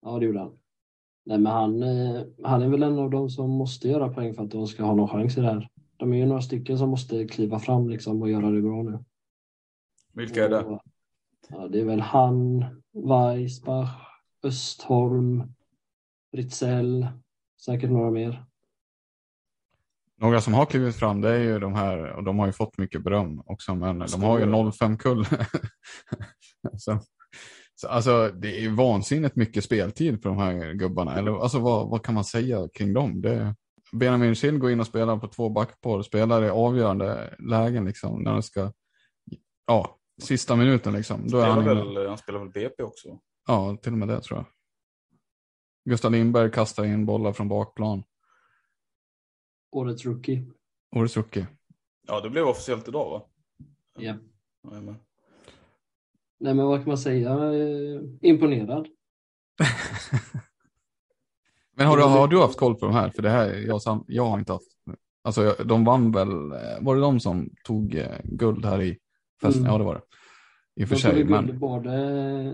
Ja, 0.02 0.18
det 0.18 0.26
gjorde 0.26 0.38
han. 0.38 0.58
Nej, 1.24 1.38
men 1.38 1.52
han, 1.52 1.82
eh, 1.82 2.22
han 2.44 2.62
är 2.62 2.68
väl 2.68 2.82
en 2.82 2.98
av 2.98 3.10
de 3.10 3.30
som 3.30 3.50
måste 3.50 3.88
göra 3.88 4.12
poäng 4.12 4.34
för 4.34 4.44
att 4.44 4.50
de 4.50 4.66
ska 4.66 4.84
ha 4.84 4.94
någon 4.94 5.08
chans 5.08 5.38
i 5.38 5.40
det 5.40 5.46
här. 5.46 5.68
De 5.98 6.12
är 6.12 6.16
ju 6.16 6.26
några 6.26 6.42
stycken 6.42 6.78
som 6.78 6.88
måste 6.90 7.28
kliva 7.28 7.58
fram 7.58 7.88
liksom 7.88 8.22
och 8.22 8.30
göra 8.30 8.50
det 8.50 8.62
bra 8.62 8.82
nu. 8.82 9.04
Vilka 10.12 10.44
är 10.44 10.48
det? 10.48 10.64
Och, 10.64 10.82
ja, 11.48 11.68
det 11.68 11.80
är 11.80 11.84
väl 11.84 12.00
han, 12.00 12.64
Weissbach, 12.92 13.90
Östholm, 14.42 15.54
Fritzell, 16.30 17.08
säkert 17.64 17.90
några 17.90 18.10
mer. 18.10 18.44
Några 20.20 20.40
som 20.40 20.54
har 20.54 20.66
klivit 20.66 20.96
fram 20.96 21.20
det 21.20 21.30
är 21.30 21.42
ju 21.42 21.58
de 21.58 21.74
här, 21.74 22.12
och 22.12 22.24
de 22.24 22.38
har 22.38 22.46
ju 22.46 22.52
fått 22.52 22.78
mycket 22.78 23.04
beröm 23.04 23.42
också, 23.46 23.74
men 23.74 23.98
de 23.98 24.22
har 24.22 24.38
ju 24.38 24.44
05-kull. 24.44 25.24
så, 26.76 27.00
så, 27.74 27.88
alltså 27.88 28.28
det 28.28 28.64
är 28.64 28.70
vansinnigt 28.70 29.36
mycket 29.36 29.64
speltid 29.64 30.22
för 30.22 30.28
de 30.28 30.38
här 30.38 30.72
gubbarna. 30.72 31.14
Eller 31.14 31.42
alltså 31.42 31.58
vad, 31.58 31.88
vad 31.88 32.04
kan 32.04 32.14
man 32.14 32.24
säga 32.24 32.68
kring 32.74 32.92
dem? 32.92 33.20
Det, 33.20 33.54
Benjamin 33.92 34.34
Schill 34.34 34.58
går 34.58 34.70
in 34.70 34.80
och 34.80 34.86
spelar 34.86 35.16
på 35.16 35.28
två 35.28 35.48
backpar, 35.48 36.02
spelar 36.02 36.44
i 36.44 36.48
avgörande 36.50 37.34
lägen 37.38 37.84
liksom, 37.84 38.22
när 38.22 38.32
de 38.32 38.42
ska, 38.42 38.72
ja, 39.66 39.98
sista 40.22 40.56
minuten 40.56 40.92
liksom. 40.92 41.20
Då 41.28 41.38
är 41.38 41.42
Spelar 41.42 41.48
han 41.48 41.62
inne. 41.86 41.94
väl, 41.94 42.08
han 42.08 42.18
spelar 42.18 42.38
väl 42.38 42.48
BP 42.48 42.82
också? 42.82 43.18
Ja, 43.46 43.76
till 43.82 43.92
och 43.92 43.98
med 43.98 44.08
det 44.08 44.20
tror 44.20 44.38
jag. 44.38 44.46
Gustav 45.90 46.12
Lindberg 46.12 46.50
kastar 46.50 46.84
in 46.84 47.06
bollar 47.06 47.32
från 47.32 47.48
bakplan. 47.48 48.02
Årets 49.70 50.04
rookie. 50.04 50.50
Årets 50.96 51.16
rookie. 51.16 51.46
Ja, 52.06 52.20
det 52.20 52.30
blev 52.30 52.44
officiellt 52.48 52.88
idag 52.88 53.10
va? 53.10 53.22
Ja. 53.98 54.14
Jajamän. 54.70 54.96
Nej, 56.40 56.54
men 56.54 56.66
vad 56.66 56.78
kan 56.80 56.88
man 56.88 56.98
säga? 56.98 57.30
Eh, 57.54 58.00
Imponerad. 58.20 58.86
Men 61.78 61.86
har 61.86 61.96
du, 61.96 62.02
har 62.02 62.28
du 62.28 62.40
haft 62.40 62.58
koll 62.58 62.74
på 62.74 62.86
de 62.86 62.94
här? 62.94 63.10
För 63.10 63.22
det 63.22 63.30
här, 63.30 63.54
jag, 63.66 63.80
jag 64.06 64.24
har 64.24 64.38
inte 64.38 64.52
haft. 64.52 64.66
Alltså 65.24 65.42
jag- 65.44 65.66
de 65.66 65.84
vann 65.84 66.12
väl, 66.12 66.28
eh, 66.52 66.80
var 66.80 66.94
det 66.94 67.00
de 67.00 67.20
som 67.20 67.50
tog 67.64 67.94
eh, 67.94 68.18
guld 68.24 68.64
här 68.64 68.82
i 68.82 68.98
festen? 69.42 69.62
Mm. 69.62 69.72
Ja 69.72 69.78
det 69.78 69.84
var 69.84 69.94
det. 69.94 70.00
I 70.82 70.84
och 70.84 70.88
för 70.88 70.94
De 70.94 71.00
sig, 71.00 71.20
tog, 71.20 71.30
men 71.30 71.46
guld, 71.46 71.58
både, 71.58 71.90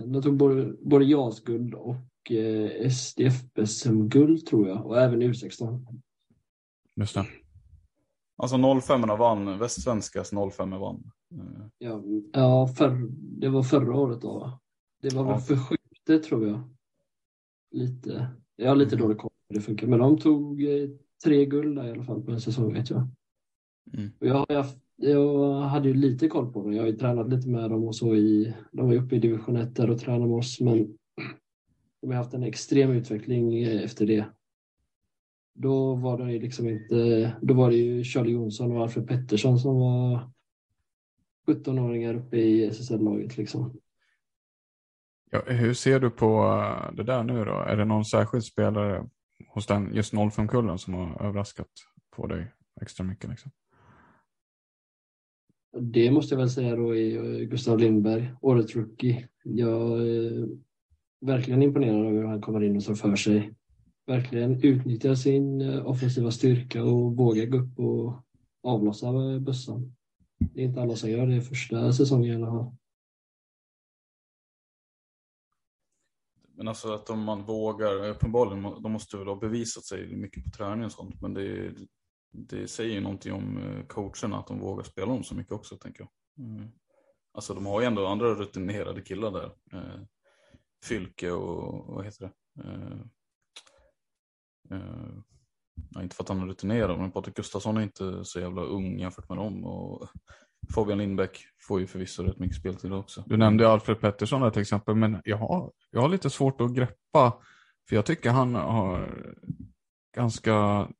de 0.06 0.22
tog 0.22 0.36
både, 0.36 0.72
både 0.82 1.04
JAS-guld 1.04 1.74
och 1.74 2.30
eh, 2.32 2.90
SDF-SM-guld 2.90 4.46
tror 4.46 4.68
jag. 4.68 4.86
Och 4.86 5.00
även 5.00 5.22
U16. 5.22 5.86
just 6.96 7.14
det. 7.14 7.26
Alltså 8.36 8.80
05 8.80 9.00
vann, 9.18 9.58
Västsvenskas 9.58 10.30
05 10.56 10.70
vann. 10.70 11.10
Ja, 11.78 12.02
ja 12.32 12.66
för, 12.66 13.06
det 13.40 13.48
var 13.48 13.62
förra 13.62 13.96
året 13.96 14.20
då? 14.20 14.58
Det 15.02 15.14
var 15.14 15.24
Ja. 15.24 15.30
väl 15.32 15.40
förskjutet 15.40 16.22
tror 16.22 16.48
jag. 16.48 16.60
Lite. 17.70 18.28
Jag 18.56 18.68
har 18.68 18.76
lite 18.76 18.96
dålig 18.96 19.18
koll 19.18 19.30
på 19.30 19.36
hur 19.48 19.56
det 19.56 19.62
funkar. 19.62 19.86
Men 19.86 19.98
de 19.98 20.18
tog 20.18 20.62
eh, 20.62 20.88
tre 21.24 21.46
guld 21.46 21.76
där 21.76 21.86
i 21.86 21.90
alla 21.90 22.04
fall 22.04 22.22
på 22.22 22.32
en 22.32 22.40
säsong 22.40 22.74
vet 22.74 22.90
jag. 22.90 23.08
Mm. 23.92 24.10
Och 24.20 24.26
jag, 24.26 24.56
haft, 24.56 24.78
jag 24.96 25.60
hade 25.60 25.88
ju 25.88 25.94
lite 25.94 26.28
koll 26.28 26.52
på 26.52 26.62
dem. 26.62 26.72
Jag 26.72 26.82
har 26.82 26.88
ju 26.88 26.96
tränat 26.96 27.28
lite 27.28 27.48
med 27.48 27.70
dem 27.70 27.84
och 27.84 27.96
så 27.96 28.14
i, 28.14 28.54
de 28.72 28.86
var 28.86 28.92
ju 28.92 29.00
uppe 29.00 29.16
i 29.16 29.18
division 29.18 29.56
1 29.56 29.76
där 29.76 29.90
och 29.90 29.98
tränade 29.98 30.26
med 30.26 30.38
oss. 30.38 30.60
Men 30.60 30.96
de 32.00 32.06
har 32.06 32.14
haft 32.14 32.34
en 32.34 32.42
extrem 32.42 32.90
utveckling 32.90 33.54
eh, 33.62 33.82
efter 33.82 34.06
det. 34.06 34.24
Då 35.54 35.94
var 35.94 36.18
det 36.18 36.32
ju 36.32 36.40
liksom 36.40 36.68
inte, 36.68 37.32
då 37.42 37.54
var 37.54 37.70
det 37.70 37.76
ju 37.76 38.04
Charlie 38.04 38.32
Jonsson 38.32 38.72
och 38.72 38.82
Alfred 38.82 39.08
Pettersson 39.08 39.58
som 39.58 39.78
var 39.78 40.30
17-åringar 41.46 42.14
uppe 42.14 42.36
i 42.36 42.64
SSL-laget 42.64 43.36
liksom. 43.36 43.80
Ja, 45.34 45.42
hur 45.46 45.74
ser 45.74 46.00
du 46.00 46.10
på 46.10 46.44
eh, 46.44 46.94
det 46.96 47.02
där 47.02 47.22
nu 47.24 47.44
då? 47.44 47.52
Är 47.52 47.76
det 47.76 47.84
någon 47.84 48.04
särskild 48.04 48.44
spelare 48.44 49.08
hos 49.48 49.66
den 49.66 49.94
just 49.94 50.12
05-kullen 50.14 50.78
som 50.78 50.94
har 50.94 51.22
överraskat 51.22 51.66
på 52.16 52.26
dig 52.26 52.52
extra 52.80 53.04
mycket? 53.04 53.30
Liksom? 53.30 53.50
Det 55.80 56.10
måste 56.10 56.34
jag 56.34 56.40
väl 56.40 56.50
säga 56.50 56.76
då 56.76 56.96
är 56.96 57.40
eh, 57.40 57.46
Gustav 57.46 57.78
Lindberg, 57.78 58.34
årets 58.40 58.76
rookie. 58.76 59.28
Jag 59.44 60.06
är 60.06 60.48
verkligen 61.20 61.62
imponerad 61.62 62.06
över 62.06 62.18
hur 62.18 62.26
han 62.26 62.40
kommer 62.40 62.62
in 62.62 62.76
och 62.76 62.84
tar 62.84 62.94
för 62.94 63.16
sig. 63.16 63.54
Verkligen 64.06 64.64
utnyttjar 64.64 65.14
sin 65.14 65.78
offensiva 65.80 66.30
styrka 66.30 66.82
och 66.82 67.16
vågar 67.16 67.46
gå 67.46 67.58
upp 67.58 67.78
och 67.78 68.24
avlossa 68.62 69.38
bössan. 69.40 69.94
Det 70.38 70.60
är 70.60 70.64
inte 70.64 70.82
alla 70.82 70.96
som 70.96 71.10
gör 71.10 71.26
det 71.26 71.40
första 71.40 71.92
säsongen 71.92 72.32
i 72.32 72.36
alla 72.36 72.46
fall. 72.46 72.76
Men 76.56 76.68
alltså 76.68 76.92
att 76.94 77.10
om 77.10 77.20
man 77.24 77.44
vågar, 77.44 78.08
uppenbarligen, 78.08 78.82
de 78.82 78.92
måste 78.92 79.16
väl 79.16 79.26
ha 79.26 79.36
bevisat 79.36 79.84
sig 79.84 80.16
mycket 80.16 80.44
på 80.44 80.50
träning 80.50 80.84
och 80.84 80.92
sånt. 80.92 81.20
Men 81.20 81.34
det, 81.34 81.74
det 82.32 82.68
säger 82.68 82.94
ju 82.94 83.00
någonting 83.00 83.32
om 83.32 83.58
eh, 83.58 83.86
coacherna 83.86 84.38
att 84.38 84.46
de 84.46 84.58
vågar 84.58 84.84
spela 84.84 85.06
dem 85.06 85.24
så 85.24 85.34
mycket 85.34 85.52
också 85.52 85.76
tänker 85.76 86.00
jag. 86.00 86.10
Mm. 86.46 86.70
Alltså 87.34 87.54
de 87.54 87.66
har 87.66 87.80
ju 87.80 87.86
ändå 87.86 88.06
andra 88.06 88.34
rutinerade 88.34 89.02
killar 89.02 89.30
där. 89.30 89.52
Eh, 89.72 90.02
Fylke 90.84 91.30
och 91.30 91.94
vad 91.94 92.04
heter 92.04 92.20
det? 92.24 92.62
Eh, 92.62 93.00
eh, 94.70 96.02
inte 96.02 96.16
för 96.16 96.22
att 96.22 96.28
han 96.28 96.42
är 96.42 96.46
rutinerad 96.46 96.98
men 96.98 97.12
Patrik 97.12 97.36
Gustafsson 97.36 97.76
är 97.76 97.82
inte 97.82 98.24
så 98.24 98.40
jävla 98.40 98.62
ung 98.62 98.98
jämfört 98.98 99.28
med 99.28 99.38
dem. 99.38 99.64
Och 99.64 100.08
Fabian 100.74 100.98
Lindbäck 100.98 101.38
får 101.68 101.80
ju 101.80 101.86
förvisso 101.86 102.22
rätt 102.22 102.38
mycket 102.38 102.56
speltid 102.56 102.92
också. 102.92 103.24
Du 103.26 103.36
nämnde 103.36 103.68
Alfred 103.68 104.00
Pettersson 104.00 104.40
där 104.40 104.50
till 104.50 104.62
exempel, 104.62 104.94
men 104.94 105.20
jag 105.24 105.36
har, 105.36 105.72
jag 105.90 106.00
har 106.00 106.08
lite 106.08 106.30
svårt 106.30 106.60
att 106.60 106.74
greppa, 106.74 107.32
för 107.88 107.96
jag 107.96 108.06
tycker 108.06 108.30
han 108.30 108.54
har 108.54 109.14
ganska, 110.16 110.50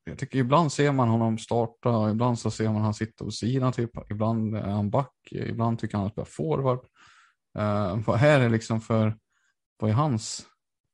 jag 0.05 0.18
tycker 0.18 0.38
ibland 0.38 0.72
ser 0.72 0.92
man 0.92 1.09
honom 1.09 1.38
starta, 1.38 2.11
ibland 2.11 2.38
så 2.38 2.50
ser 2.50 2.68
man 2.68 2.83
han 2.83 2.94
sitta 2.94 3.24
på 3.24 3.31
sidan, 3.31 3.72
typ. 3.72 3.90
ibland 4.11 4.57
är 4.57 4.70
han 4.70 4.90
back, 4.90 5.12
ibland 5.31 5.79
tycker 5.79 5.98
han 5.98 6.07
att 6.07 6.16
han 6.16 6.27
spelar 6.27 6.57
forward. 6.57 6.79
Uh, 7.59 8.05
vad 8.07 8.22
är 8.22 8.40
det 8.40 8.48
liksom 8.48 8.81
för, 8.81 9.16
vad 9.79 9.90
är 9.90 9.94
hans, 9.94 10.46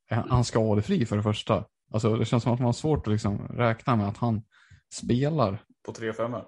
är 0.09 0.17
han 0.17 0.45
skadefri 0.45 1.07
för 1.07 1.17
det 1.17 1.23
första? 1.23 1.65
Alltså 1.93 2.17
det 2.17 2.25
känns 2.25 2.43
som 2.43 2.53
att 2.53 2.59
man 2.59 2.67
har 2.67 2.73
svårt 2.73 3.07
att 3.07 3.13
liksom 3.13 3.39
räkna 3.49 3.97
med 3.97 4.09
att 4.09 4.17
han 4.17 4.43
spelar. 4.95 5.63
På 5.87 5.93
3-5 5.93 6.45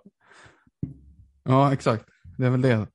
Ja, 1.45 1.73
exakt. 1.73 2.05
Det 2.43 2.47
är 2.47 2.51
väl 2.51 2.63
det. 2.63 2.87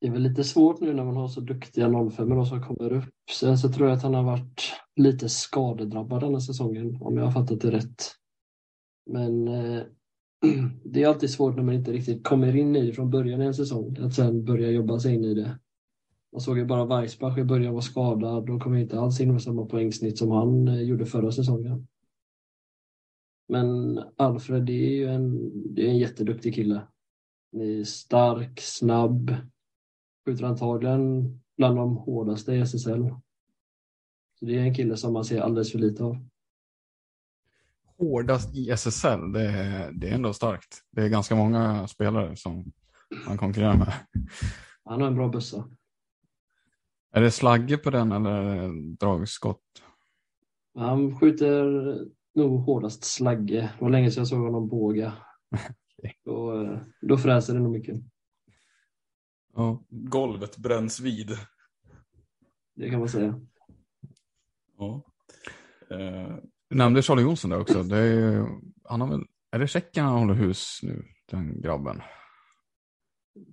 Det 0.00 0.06
är 0.06 0.10
väl 0.10 0.22
lite 0.22 0.44
svårt 0.44 0.80
nu 0.80 0.94
när 0.94 1.04
man 1.04 1.16
har 1.16 1.28
så 1.28 1.40
duktiga 1.40 2.10
05 2.10 2.44
som 2.46 2.62
kommer 2.62 2.92
upp. 2.92 3.04
Sen 3.30 3.58
så 3.58 3.72
tror 3.72 3.88
jag 3.88 3.96
att 3.96 4.02
han 4.02 4.14
har 4.14 4.22
varit 4.22 4.72
lite 4.96 5.28
skadedrabbad 5.28 6.22
den 6.22 6.32
här 6.32 6.40
säsongen 6.40 6.98
om 7.00 7.16
jag 7.16 7.24
har 7.24 7.32
fattat 7.32 7.60
det 7.60 7.70
rätt. 7.70 8.02
Men 9.10 9.48
eh, 9.48 9.82
det 10.84 11.02
är 11.02 11.08
alltid 11.08 11.30
svårt 11.30 11.56
när 11.56 11.62
man 11.62 11.74
inte 11.74 11.92
riktigt 11.92 12.24
kommer 12.24 12.56
in 12.56 12.76
i 12.76 12.86
det 12.86 12.92
från 12.92 13.10
början 13.10 13.42
i 13.42 13.44
en 13.44 13.54
säsong. 13.54 13.96
Att 14.00 14.14
sen 14.14 14.44
börja 14.44 14.70
jobba 14.70 14.98
sig 14.98 15.14
in 15.14 15.24
i 15.24 15.34
det. 15.34 15.58
Man 16.32 16.40
såg 16.40 16.58
ju 16.58 16.64
bara 16.64 17.00
Weissbach 17.00 17.38
i 17.38 17.44
början 17.44 17.74
var 17.74 17.80
skadad 17.80 18.50
och 18.50 18.62
kom 18.62 18.76
inte 18.76 19.00
alls 19.00 19.20
in 19.20 19.32
med 19.32 19.42
samma 19.42 19.66
poängsnitt 19.66 20.18
som 20.18 20.30
han 20.30 20.68
eh, 20.68 20.82
gjorde 20.82 21.06
förra 21.06 21.32
säsongen. 21.32 21.86
Men 23.48 24.00
Alfred 24.16 24.62
det 24.62 24.72
är 24.72 24.96
ju 24.96 25.06
en, 25.06 25.50
det 25.74 25.86
är 25.86 25.88
en 25.88 25.98
jätteduktig 25.98 26.54
kille. 26.54 26.82
Han 27.52 27.60
är 27.60 27.84
stark, 27.84 28.60
snabb, 28.60 29.36
skjuter 30.24 30.44
antagligen 30.44 31.40
bland 31.56 31.76
de 31.76 31.96
hårdaste 31.96 32.52
i 32.52 32.60
SSL. 32.60 33.14
Så 34.38 34.44
det 34.44 34.58
är 34.58 34.62
en 34.62 34.74
kille 34.74 34.96
som 34.96 35.12
man 35.12 35.24
ser 35.24 35.40
alldeles 35.40 35.72
för 35.72 35.78
lite 35.78 36.04
av. 36.04 36.26
Hårdast 37.98 38.56
i 38.56 38.70
SSL, 38.70 39.32
det 39.32 39.42
är, 39.42 39.92
det 39.92 40.08
är 40.08 40.14
ändå 40.14 40.32
starkt. 40.32 40.84
Det 40.90 41.02
är 41.02 41.08
ganska 41.08 41.34
många 41.34 41.88
spelare 41.88 42.36
som 42.36 42.72
han 43.26 43.38
konkurrerar 43.38 43.76
med. 43.76 43.92
Han 44.84 45.00
har 45.00 45.08
en 45.08 45.14
bra 45.14 45.28
bössa. 45.28 45.68
Är 47.12 47.20
det 47.20 47.30
slagge 47.30 47.76
på 47.76 47.90
den 47.90 48.12
eller 48.12 48.68
dragskott? 48.96 49.62
Han 50.74 51.20
skjuter 51.20 51.64
nog 52.34 52.60
hårdast 52.60 53.04
slagge. 53.04 53.60
Det 53.78 53.84
var 53.84 53.90
länge 53.90 54.10
sedan 54.10 54.20
jag 54.20 54.28
såg 54.28 54.40
honom 54.40 54.68
båga. 54.68 55.12
Då, 56.24 56.62
eh, 56.62 56.78
då 57.00 57.18
fräser 57.18 57.54
det 57.54 57.60
nog 57.60 57.72
mycket. 57.72 57.96
Ja. 59.54 59.84
Golvet 59.88 60.56
bränns 60.56 61.00
vid. 61.00 61.30
Det 62.74 62.90
kan 62.90 62.98
man 62.98 63.08
säga. 63.08 63.40
Ja. 64.78 65.02
Eh, 65.90 66.36
Du 66.68 66.76
nämnde 66.76 67.02
Charlie 67.02 67.22
Jonsson 67.22 67.50
där 67.50 67.60
också. 67.60 67.82
Det 67.82 67.96
är, 67.98 68.46
han 68.84 69.00
har 69.00 69.08
väl, 69.08 69.24
är 69.50 69.58
det 69.58 69.66
Tjeckien 69.66 70.06
han 70.06 70.18
håller 70.18 70.34
hus 70.34 70.80
nu, 70.82 71.04
den 71.30 71.60
grabben? 71.60 72.02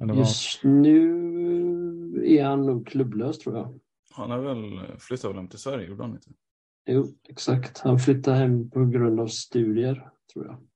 Eller 0.02 0.14
vad? 0.14 0.18
Just 0.18 0.64
nu 0.64 2.28
är 2.38 2.44
han 2.46 2.66
nog 2.66 2.88
klubblös 2.88 3.40
tror 3.40 3.56
jag. 3.58 3.80
han 4.12 4.32
är 4.32 4.38
väl, 4.38 4.98
flyttade 5.00 5.34
väl 5.34 5.38
hem 5.42 5.50
till 5.50 5.60
Sverige, 5.60 5.88
gjorde 5.88 6.04
han 6.04 6.12
inte? 6.12 6.30
Jo, 6.86 7.08
exakt. 7.30 7.78
Han 7.80 8.00
flyttar 8.00 8.34
hem 8.36 8.70
på 8.70 8.86
grund 8.86 9.20
av 9.20 9.28
studier, 9.28 10.10
tror 10.34 10.46
jag. 10.46 10.68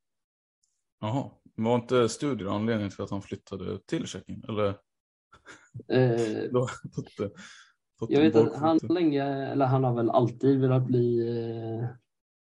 Jaha, 1.00 1.32
var 1.56 1.76
inte 1.76 2.10
studier 2.10 2.56
anledningen 2.56 2.92
till 2.92 3.02
att 3.04 3.12
han 3.12 3.22
flyttade 3.22 3.80
till 3.80 4.08
Tjeckien? 4.08 4.44
Eller? 4.50 4.68
Eh, 5.88 6.44
Då, 6.52 6.68
fått, 6.96 7.14
fått 8.00 8.12
Jag 8.12 8.22
vet 8.22 8.36
att 8.36 8.56
han 8.56 8.80
länge, 8.90 9.24
eller 9.24 9.66
han 9.66 9.84
har 9.84 9.96
väl 9.96 10.10
alltid 10.10 10.60
velat 10.60 10.86
bli 10.86 11.30
eh, 11.30 11.88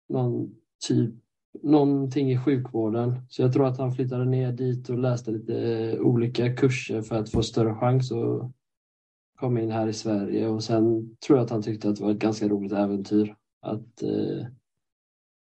någon 0.10 0.56
typ, 0.88 1.16
någonting 1.64 2.32
i 2.32 2.38
sjukvården. 2.38 3.22
Så 3.30 3.42
jag 3.42 3.54
tror 3.54 3.68
att 3.68 3.78
han 3.78 3.92
flyttade 3.92 4.26
ner 4.26 4.52
dit 4.52 4.90
och 4.90 4.98
läste 4.98 5.32
lite 5.32 5.74
eh, 5.74 6.00
olika 6.00 6.56
kurser 6.56 7.02
för 7.02 7.16
att 7.16 7.32
få 7.32 7.44
större 7.44 7.76
chans 7.76 8.12
att 8.12 8.52
komma 9.40 9.62
in 9.62 9.72
här 9.72 9.88
i 9.88 9.94
Sverige. 9.94 10.48
Och 10.48 10.64
sen 10.64 11.16
tror 11.16 11.38
jag 11.38 11.46
att 11.46 11.52
han 11.52 11.62
tyckte 11.62 11.90
att 11.90 11.96
det 11.96 12.04
var 12.04 12.12
ett 12.12 12.20
ganska 12.20 12.48
roligt 12.48 12.72
äventyr 12.72 13.36
att 13.62 14.02
eh, 14.04 14.48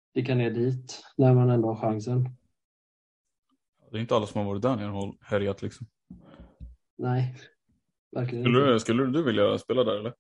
sticka 0.10 0.36
ner 0.36 0.52
dit 0.52 1.04
när 1.18 1.34
man 1.34 1.50
ändå 1.50 1.68
har 1.68 1.76
chansen. 1.76 2.30
Det 3.92 3.98
är 3.98 4.02
inte 4.02 4.16
alla 4.16 4.26
som 4.28 4.40
har 4.42 4.48
varit 4.48 4.62
där 4.62 4.76
nere 4.76 4.92
och 4.92 5.16
härjat 5.22 5.62
liksom. 5.62 5.88
Nej, 6.98 7.36
verkligen 8.12 8.44
Skulle 8.44 8.66
du, 8.66 8.80
skulle 8.80 9.06
du 9.06 9.24
vilja 9.24 9.58
spela 9.58 9.84
där 9.84 10.00
eller? 10.00 10.14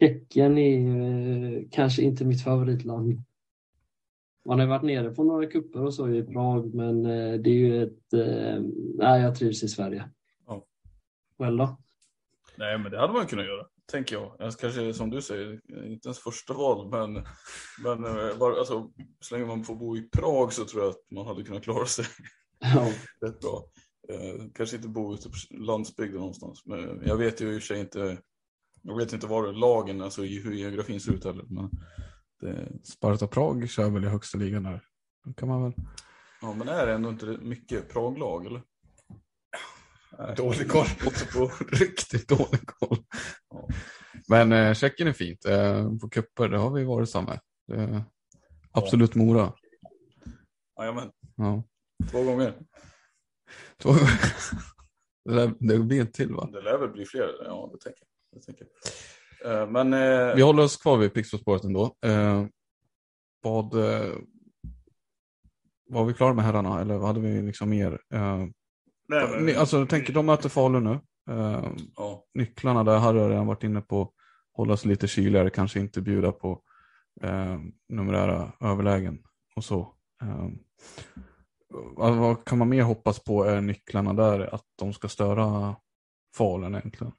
Tjeckien 0.00 0.58
är 0.58 1.56
eh, 1.56 1.62
kanske 1.70 2.02
inte 2.02 2.24
mitt 2.24 2.44
favoritland. 2.44 3.22
Man 4.44 4.60
har 4.60 4.66
varit 4.66 4.82
nere 4.82 5.10
på 5.10 5.24
några 5.24 5.46
kupper 5.46 5.84
och 5.84 5.94
så 5.94 6.08
i 6.08 6.22
Prag, 6.22 6.74
men 6.74 7.06
eh, 7.06 7.34
det 7.40 7.50
är 7.50 7.54
ju 7.54 7.82
ett... 7.82 8.12
Eh, 8.12 8.62
nej, 8.98 9.22
jag 9.22 9.36
trivs 9.36 9.62
i 9.62 9.68
Sverige. 9.68 10.10
Ja. 10.46 10.66
Själv 11.38 11.58
då? 11.58 11.78
Nej 12.56 12.78
men 12.78 12.92
det 12.92 12.98
hade 12.98 13.12
man 13.12 13.26
kunnat 13.26 13.46
göra. 13.46 13.66
tänker 13.92 14.16
jag. 14.16 14.56
Kanske 14.60 14.94
som 14.94 15.10
du 15.10 15.22
säger, 15.22 15.52
inte 15.84 16.08
ens 16.08 16.18
första 16.18 16.54
val, 16.54 16.88
men, 16.90 17.12
men 17.84 18.02
bara, 18.38 18.58
alltså, 18.58 18.90
så 19.20 19.34
länge 19.34 19.46
man 19.46 19.64
får 19.64 19.74
bo 19.74 19.96
i 19.96 20.08
Prag 20.08 20.52
så 20.52 20.64
tror 20.64 20.82
jag 20.82 20.90
att 20.90 21.10
man 21.10 21.26
hade 21.26 21.44
kunnat 21.44 21.62
klara 21.62 21.86
sig 21.86 22.04
Ja, 22.62 22.92
rätt 23.26 23.40
bra. 23.40 23.64
Eh, 24.08 24.44
kanske 24.54 24.76
inte 24.76 24.88
bo 24.88 25.14
ute 25.14 25.28
på 25.28 25.34
landsbygden 25.50 26.18
någonstans, 26.18 26.62
men 26.66 27.02
jag 27.06 27.16
vet 27.16 27.40
ju 27.40 27.54
i 27.54 27.58
och 27.58 27.62
för 27.62 27.66
sig 27.66 27.80
inte, 27.80 28.18
jag 28.82 28.96
vet 28.96 29.12
inte 29.12 29.26
var 29.26 29.52
lagen, 29.52 30.02
alltså 30.02 30.22
hur 30.22 30.52
geografin 30.52 31.00
ser 31.00 31.12
ut 31.12 31.24
heller. 31.24 31.44
Men 31.48 31.70
det, 32.40 32.68
Sparta 32.84 33.26
Prag 33.26 33.70
kör 33.70 33.90
väl 33.90 34.04
i 34.04 34.08
högsta 34.08 34.38
ligan 34.38 34.62
där. 34.62 34.84
Då 35.24 35.32
kan 35.32 35.48
man 35.48 35.62
väl... 35.62 35.72
ja, 36.40 36.54
men 36.54 36.68
är 36.68 36.86
det 36.86 36.92
ändå 36.92 37.08
inte 37.08 37.26
mycket 37.26 37.92
Prag-lag 37.92 38.46
eller? 38.46 38.62
Nej. 40.18 40.34
Dålig 40.36 40.70
koll. 40.70 40.86
På 41.34 41.50
Riktigt 41.72 42.28
dålig 42.28 42.66
koll. 42.66 42.98
Ja. 43.50 43.68
Men 44.28 44.52
eh, 44.52 44.74
Tjeckien 44.74 45.08
är 45.08 45.12
fint. 45.12 45.44
Eh, 45.44 45.98
på 45.98 46.08
cuper, 46.08 46.48
det 46.48 46.58
har 46.58 46.70
vi 46.70 46.84
varit 46.84 47.10
samma. 47.10 47.38
Det, 47.66 48.04
absolut 48.72 49.14
Mora. 49.14 49.52
Jajamän, 50.78 51.10
Ja. 51.36 51.64
Två 52.10 52.22
gånger. 52.24 52.54
Två 53.78 53.92
det, 55.24 55.34
lär, 55.34 55.52
det 55.58 55.78
blir 55.78 56.00
en 56.00 56.12
till 56.12 56.34
va? 56.34 56.48
Det 56.52 56.60
lär 56.60 56.78
väl 56.78 56.88
bli 56.90 57.04
fler, 57.06 57.30
ja 57.44 57.70
det 57.72 57.78
tänker 57.78 58.04
jag. 58.30 58.40
Det 58.40 58.46
tänker 58.46 58.66
jag. 59.44 59.62
Eh, 59.62 59.70
Men 59.70 59.92
eh, 59.92 60.34
Vi 60.34 60.42
håller 60.42 60.62
oss 60.62 60.76
kvar 60.76 60.96
vid 60.98 61.14
Pixbo-spåret 61.14 61.64
ändå. 61.64 61.96
Eh, 62.04 62.44
vad, 63.42 63.74
eh, 63.74 64.14
var 65.90 66.04
vi 66.04 66.14
klara 66.14 66.34
med 66.34 66.44
herrarna 66.44 66.80
eller 66.80 66.98
hade 66.98 67.20
vi 67.20 67.42
liksom 67.42 67.70
mer? 67.70 67.92
Eh, 68.14 68.36
nej, 69.08 69.28
men- 69.30 69.46
ni, 69.46 69.54
alltså, 69.54 69.86
tänk, 69.86 70.10
de 70.14 70.26
möter 70.26 70.48
Falun 70.48 70.84
nu. 70.84 71.00
Eh, 71.30 71.70
ja, 71.96 72.24
nycklarna 72.34 72.84
där 72.84 72.98
hade 72.98 73.18
jag 73.20 73.30
redan 73.30 73.46
varit 73.46 73.64
inne 73.64 73.80
på. 73.80 74.12
Hålla 74.52 74.76
sig 74.76 74.88
lite 74.88 75.08
kyligare, 75.08 75.50
kanske 75.50 75.80
inte 75.80 76.00
bjuda 76.00 76.32
på 76.32 76.62
eh, 77.22 77.58
numerära 77.88 78.52
överlägen 78.60 79.18
och 79.56 79.64
så. 79.64 79.94
Vad, 81.96 82.44
kan 82.44 82.58
man 82.58 82.68
mer 82.68 82.82
hoppas 82.82 83.18
på 83.18 83.44
är 83.44 83.60
nycklarna 83.60 84.12
där, 84.12 84.54
att 84.54 84.66
de 84.78 84.92
ska 84.92 85.08
störa 85.08 85.76
Falun 86.36 86.74
egentligen? 86.74 87.12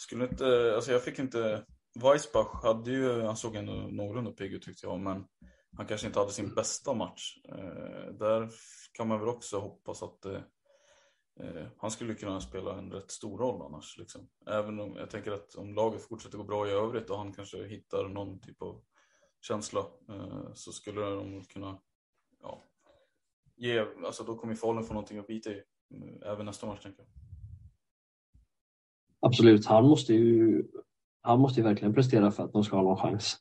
skulle 0.00 0.24
inte, 0.24 0.72
alltså 0.74 0.92
jag 0.92 1.04
fick 1.04 1.18
inte, 1.18 1.64
Weissbach 2.02 2.62
hade 2.62 2.90
ju, 2.90 3.22
han 3.22 3.36
såg 3.36 3.56
ändå 3.56 3.72
någorlunda 3.72 4.32
pigg 4.32 4.52
ut 4.52 4.62
tyckte 4.62 4.86
jag, 4.86 5.00
men 5.00 5.24
han 5.76 5.86
kanske 5.86 6.06
inte 6.06 6.18
hade 6.18 6.32
sin 6.32 6.54
bästa 6.54 6.94
match. 6.94 7.38
Eh, 7.48 8.12
där 8.12 8.50
kan 8.92 9.08
man 9.08 9.20
väl 9.20 9.28
också 9.28 9.58
hoppas 9.58 10.02
att 10.02 10.24
eh, 10.24 10.40
eh, 11.40 11.66
han 11.76 11.90
skulle 11.90 12.14
kunna 12.14 12.40
spela 12.40 12.78
en 12.78 12.92
rätt 12.92 13.10
stor 13.10 13.38
roll 13.38 13.62
annars. 13.62 13.98
Liksom. 13.98 14.28
Även 14.46 14.80
om 14.80 14.96
jag 14.96 15.10
tänker 15.10 15.32
att 15.32 15.54
om 15.54 15.74
laget 15.74 16.02
fortsätter 16.02 16.38
gå 16.38 16.44
bra 16.44 16.68
i 16.68 16.70
övrigt 16.70 17.10
och 17.10 17.18
han 17.18 17.32
kanske 17.32 17.66
hittar 17.66 18.08
någon 18.08 18.40
typ 18.40 18.62
av 18.62 18.82
känsla 19.40 19.80
eh, 20.08 20.52
så 20.54 20.72
skulle 20.72 21.00
de 21.00 21.44
kunna, 21.44 21.78
ja, 22.42 22.62
ge, 23.60 23.86
alltså 24.06 24.24
då 24.24 24.36
kommer 24.36 24.54
Falun 24.54 24.84
få 24.84 24.92
någonting 24.92 25.18
att 25.18 25.26
bita 25.26 25.50
i 25.50 25.62
eh, 25.94 26.32
även 26.32 26.46
nästa 26.46 26.66
match 26.66 26.82
tänker 26.82 27.02
jag. 27.02 27.08
absolut. 29.20 29.66
Han 29.66 29.84
måste 29.84 30.14
ju, 30.14 30.64
han 31.22 31.40
måste 31.40 31.60
ju 31.60 31.64
verkligen 31.64 31.94
prestera 31.94 32.30
för 32.30 32.44
att 32.44 32.52
de 32.52 32.64
ska 32.64 32.76
ha 32.76 32.82
någon 32.82 32.96
chans. 32.96 33.36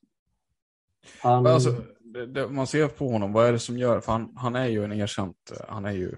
Han, 1.21 1.47
Alltså, 1.47 1.83
det, 1.99 2.25
det, 2.25 2.47
man 2.47 2.67
ser 2.67 2.87
på 2.87 3.09
honom, 3.09 3.33
vad 3.33 3.45
är 3.47 3.51
det 3.51 3.59
som 3.59 3.77
gör, 3.77 3.99
för 3.99 4.11
han, 4.11 4.33
han 4.35 4.55
är 4.55 4.65
ju 4.65 4.83
en 4.83 4.93
erkänt, 4.93 5.51
han 5.67 5.85
är 5.85 5.91
ju 5.91 6.15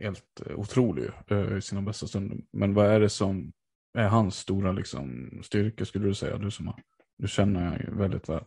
helt 0.00 0.40
eh, 0.46 0.58
otrolig 0.58 1.10
eh, 1.26 1.56
i 1.56 1.62
sina 1.62 1.82
bästa 1.82 2.06
stunder. 2.06 2.38
Men 2.52 2.74
vad 2.74 2.86
är 2.86 3.00
det 3.00 3.08
som 3.08 3.52
är 3.94 4.08
hans 4.08 4.36
stora 4.36 4.72
liksom, 4.72 5.30
styrka 5.44 5.84
skulle 5.84 6.06
du 6.06 6.14
säga? 6.14 6.38
Du 6.38 6.50
som 6.50 6.66
har, 6.66 6.82
du 7.18 7.28
känner 7.28 7.78
ju 7.78 7.96
väldigt 7.96 8.28
väl. 8.28 8.44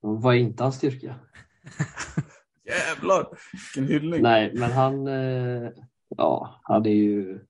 vad 0.00 0.34
är 0.34 0.38
inte 0.38 0.62
hans 0.62 0.76
styrka? 0.76 1.14
Jävlar, 2.70 3.26
vilken 3.52 3.94
hyllning! 3.94 4.22
Nej, 4.22 4.52
men 4.54 4.72
han, 4.72 5.06
eh, 5.06 5.70
ja, 6.16 6.60
han 6.62 6.86
är 6.86 6.90
ju... 6.90 7.40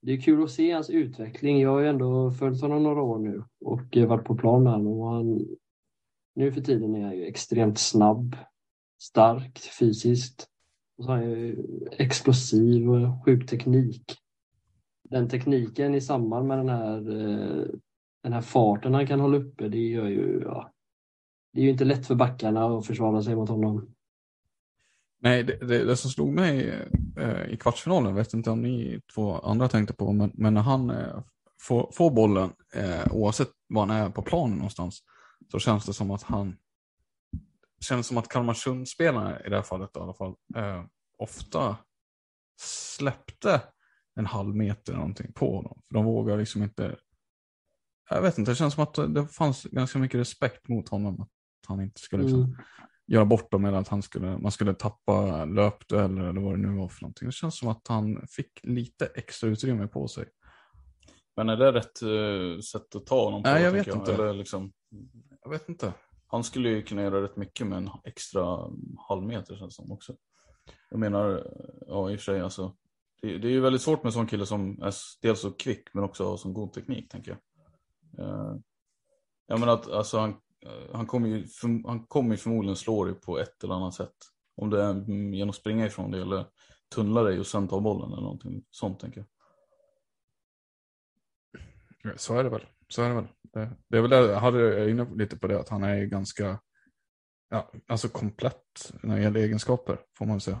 Det 0.00 0.12
är 0.12 0.20
kul 0.20 0.44
att 0.44 0.50
se 0.50 0.72
hans 0.72 0.90
utveckling. 0.90 1.60
Jag 1.60 1.70
har 1.70 1.80
ju 1.80 1.88
ändå 1.88 2.30
följt 2.30 2.62
honom 2.62 2.82
några 2.82 3.02
år 3.02 3.18
nu 3.18 3.44
och 3.60 3.96
eh, 3.96 4.06
varit 4.06 4.24
på 4.24 4.36
plan 4.36 4.62
med 4.62 4.72
honom. 4.72 5.00
Och 5.00 5.10
han, 5.10 5.46
nu 6.34 6.52
för 6.52 6.60
tiden 6.60 6.94
är 6.94 7.02
han 7.02 7.16
ju 7.16 7.24
extremt 7.24 7.78
snabb, 7.78 8.36
stark 9.02 9.58
fysiskt. 9.78 10.48
Och 10.98 11.04
så 11.04 11.10
har 11.10 11.16
han 11.16 11.30
ju 11.30 11.56
explosiv 11.92 12.90
och 12.90 13.24
sjuk 13.24 13.50
teknik. 13.50 14.16
Den 15.10 15.28
tekniken 15.28 15.94
i 15.94 16.00
samband 16.00 16.48
med 16.48 16.58
den 16.58 16.68
här, 16.68 16.98
eh, 16.98 17.66
den 18.22 18.32
här 18.32 18.40
farten 18.40 18.94
han 18.94 19.06
kan 19.06 19.20
hålla 19.20 19.36
uppe, 19.36 19.68
det 19.68 19.88
gör 19.88 20.08
ju... 20.08 20.42
Ja, 20.44 20.70
det 21.52 21.60
är 21.60 21.64
ju 21.64 21.70
inte 21.70 21.84
lätt 21.84 22.06
för 22.06 22.14
backarna 22.14 22.66
att 22.66 22.86
försvara 22.86 23.22
sig 23.22 23.36
mot 23.36 23.48
honom. 23.48 23.93
Nej, 25.24 25.44
det, 25.44 25.56
det, 25.56 25.84
det 25.84 25.96
som 25.96 26.10
slog 26.10 26.32
mig 26.32 26.68
eh, 27.16 27.44
i 27.48 27.56
kvartsfinalen, 27.56 28.14
vet 28.14 28.34
inte 28.34 28.50
om 28.50 28.62
ni 28.62 29.00
två 29.14 29.38
andra 29.38 29.68
tänkte 29.68 29.94
på, 29.94 30.12
men, 30.12 30.30
men 30.34 30.54
när 30.54 30.60
han 30.60 30.90
eh, 30.90 31.22
får, 31.60 31.90
får 31.92 32.10
bollen, 32.10 32.52
eh, 32.74 33.12
oavsett 33.12 33.50
var 33.68 33.86
han 33.86 33.96
är 33.96 34.10
på 34.10 34.22
planen 34.22 34.56
någonstans, 34.56 35.02
så 35.50 35.58
känns 35.58 35.86
det 35.86 35.92
som 35.92 36.10
att 36.10 36.22
han 36.22 36.56
känns 37.80 38.06
som 38.06 38.18
att 38.18 38.28
Kalmarsundspelarna 38.28 39.40
i 39.40 39.48
det 39.48 39.56
här 39.56 39.62
fallet 39.62 39.96
i 39.96 39.98
alla 39.98 40.14
fall, 40.14 40.34
eh, 40.56 40.84
ofta 41.18 41.76
släppte 42.60 43.60
en 44.14 44.26
halv 44.26 44.56
meter 44.56 44.92
någonting 44.92 45.32
på 45.32 45.56
honom. 45.56 45.80
För 45.88 45.94
de 45.94 46.04
vågar 46.04 46.36
liksom 46.36 46.62
inte, 46.62 46.96
jag 48.10 48.22
vet 48.22 48.38
inte, 48.38 48.50
det 48.50 48.56
känns 48.56 48.74
som 48.74 48.82
att 48.82 49.14
det 49.14 49.26
fanns 49.26 49.64
ganska 49.64 49.98
mycket 49.98 50.20
respekt 50.20 50.68
mot 50.68 50.88
honom. 50.88 51.20
Att 51.20 51.68
han 51.68 51.80
inte 51.80 52.00
skulle 52.00 52.22
liksom, 52.22 52.40
Mm 52.40 52.56
göra 53.06 53.24
bort 53.24 53.50
dem 53.50 53.64
eller 53.64 53.78
att 53.78 53.88
han 53.88 54.02
skulle, 54.02 54.38
man 54.38 54.52
skulle 54.52 54.74
tappa 54.74 55.44
löpdueller 55.44 56.24
eller 56.24 56.40
vad 56.40 56.52
det 56.52 56.68
nu 56.68 56.78
var 56.78 56.88
för 56.88 57.02
någonting. 57.02 57.28
Det 57.28 57.32
känns 57.32 57.58
som 57.58 57.68
att 57.68 57.88
han 57.88 58.26
fick 58.26 58.60
lite 58.62 59.06
extra 59.06 59.50
utrymme 59.50 59.86
på 59.86 60.08
sig. 60.08 60.24
Men 61.36 61.48
är 61.48 61.56
det 61.56 61.72
rätt 61.72 62.02
eh, 62.02 62.60
sätt 62.60 62.94
att 62.96 63.06
ta 63.06 63.24
honom 63.24 63.42
på? 63.42 63.50
Nej, 63.50 63.62
jag 63.62 63.72
vet 63.72 63.86
inte. 63.86 64.14
Eller 64.14 64.34
liksom, 64.34 64.72
Jag 65.42 65.50
vet 65.50 65.68
inte. 65.68 65.92
han 66.26 66.44
skulle 66.44 66.68
ju 66.68 66.82
kunna 66.82 67.02
göra 67.02 67.22
rätt 67.22 67.36
mycket 67.36 67.66
med 67.66 67.78
en 67.78 67.90
extra 68.04 68.70
halvmeter 69.08 69.56
känns 69.56 69.76
som 69.76 69.92
också. 69.92 70.16
Jag 70.90 71.00
menar, 71.00 71.46
ja 71.86 72.10
i 72.10 72.14
och 72.14 72.20
för 72.20 72.24
sig 72.24 72.40
alltså. 72.40 72.76
Det, 73.22 73.38
det 73.38 73.48
är 73.48 73.52
ju 73.52 73.60
väldigt 73.60 73.82
svårt 73.82 74.02
med 74.02 74.08
en 74.08 74.12
sån 74.12 74.26
kille 74.26 74.46
som 74.46 74.82
är 74.82 74.94
dels 75.22 75.40
så 75.40 75.50
kvick 75.50 75.94
men 75.94 76.04
också 76.04 76.28
har 76.28 76.36
sån 76.36 76.54
god 76.54 76.72
teknik 76.72 77.10
tänker 77.10 77.30
jag. 77.30 77.38
Eh, 78.26 78.56
jag 79.46 79.60
menar 79.60 79.72
att 79.74 79.90
alltså 79.90 80.18
han, 80.18 80.36
Eh, 80.64 80.96
han 80.96 81.06
kommer 81.06 81.28
ju, 81.28 81.46
för, 81.46 81.88
han 81.88 82.06
kommer 82.06 82.36
förmodligen 82.36 82.76
slå 82.76 83.04
dig 83.04 83.14
på 83.14 83.38
ett 83.38 83.64
eller 83.64 83.74
annat 83.74 83.94
sätt. 83.94 84.14
Om 84.56 84.70
det 84.70 84.82
är 84.82 85.10
genom 85.34 85.50
att 85.50 85.56
springa 85.56 85.86
ifrån 85.86 86.10
dig 86.10 86.22
eller 86.22 86.46
tunnla 86.94 87.22
dig 87.22 87.40
och 87.40 87.46
sen 87.46 87.68
ta 87.68 87.80
bollen 87.80 88.12
eller 88.12 88.22
någonting 88.22 88.64
sånt 88.70 89.00
tänker 89.00 89.24
jag. 92.02 92.20
Så 92.20 92.38
är 92.38 92.44
det 92.44 92.50
väl. 92.50 92.66
Så 92.88 93.02
är 93.02 93.08
det 93.08 93.14
väl. 93.14 93.28
Det, 93.42 93.70
det 93.88 93.96
är 93.96 94.02
väl 94.02 94.10
det, 94.10 94.16
jag 94.16 94.40
hade 94.40 94.90
inne 94.90 95.14
lite 95.14 95.36
på 95.36 95.46
det, 95.46 95.60
att 95.60 95.68
han 95.68 95.82
är 95.82 96.04
ganska 96.04 96.60
ja, 97.50 97.72
alltså 97.86 98.08
komplett 98.08 98.92
när 99.02 99.16
det 99.16 99.22
gäller 99.22 99.40
egenskaper, 99.40 100.00
får 100.18 100.26
man 100.26 100.40
säga. 100.40 100.60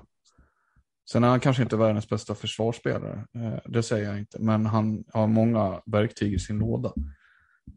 Sen 1.10 1.24
är 1.24 1.28
han 1.28 1.40
kanske 1.40 1.62
inte 1.62 1.76
världens 1.76 2.08
bästa 2.08 2.34
försvarsspelare, 2.34 3.26
eh, 3.34 3.58
det 3.64 3.82
säger 3.82 4.08
jag 4.08 4.18
inte, 4.18 4.42
men 4.42 4.66
han 4.66 5.04
har 5.12 5.26
många 5.26 5.82
verktyg 5.86 6.34
i 6.34 6.38
sin 6.38 6.58
låda 6.58 6.92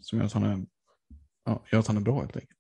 som 0.02 0.20
gör 0.20 0.26
att 0.26 0.34
han 0.34 0.44
är, 0.44 0.66
ja, 1.48 1.64
gör 1.72 1.80
att 1.80 1.88
han 1.88 1.98
är 1.98 2.02
bra 2.02 2.20
helt 2.20 2.36
enkelt. 2.36 2.60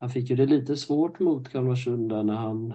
Han 0.00 0.10
fick 0.10 0.30
ju 0.30 0.36
det 0.36 0.46
lite 0.46 0.76
svårt 0.76 1.20
mot 1.20 1.48
Kalmarsund 1.48 2.08
där 2.08 2.22
när 2.22 2.34
han 2.34 2.74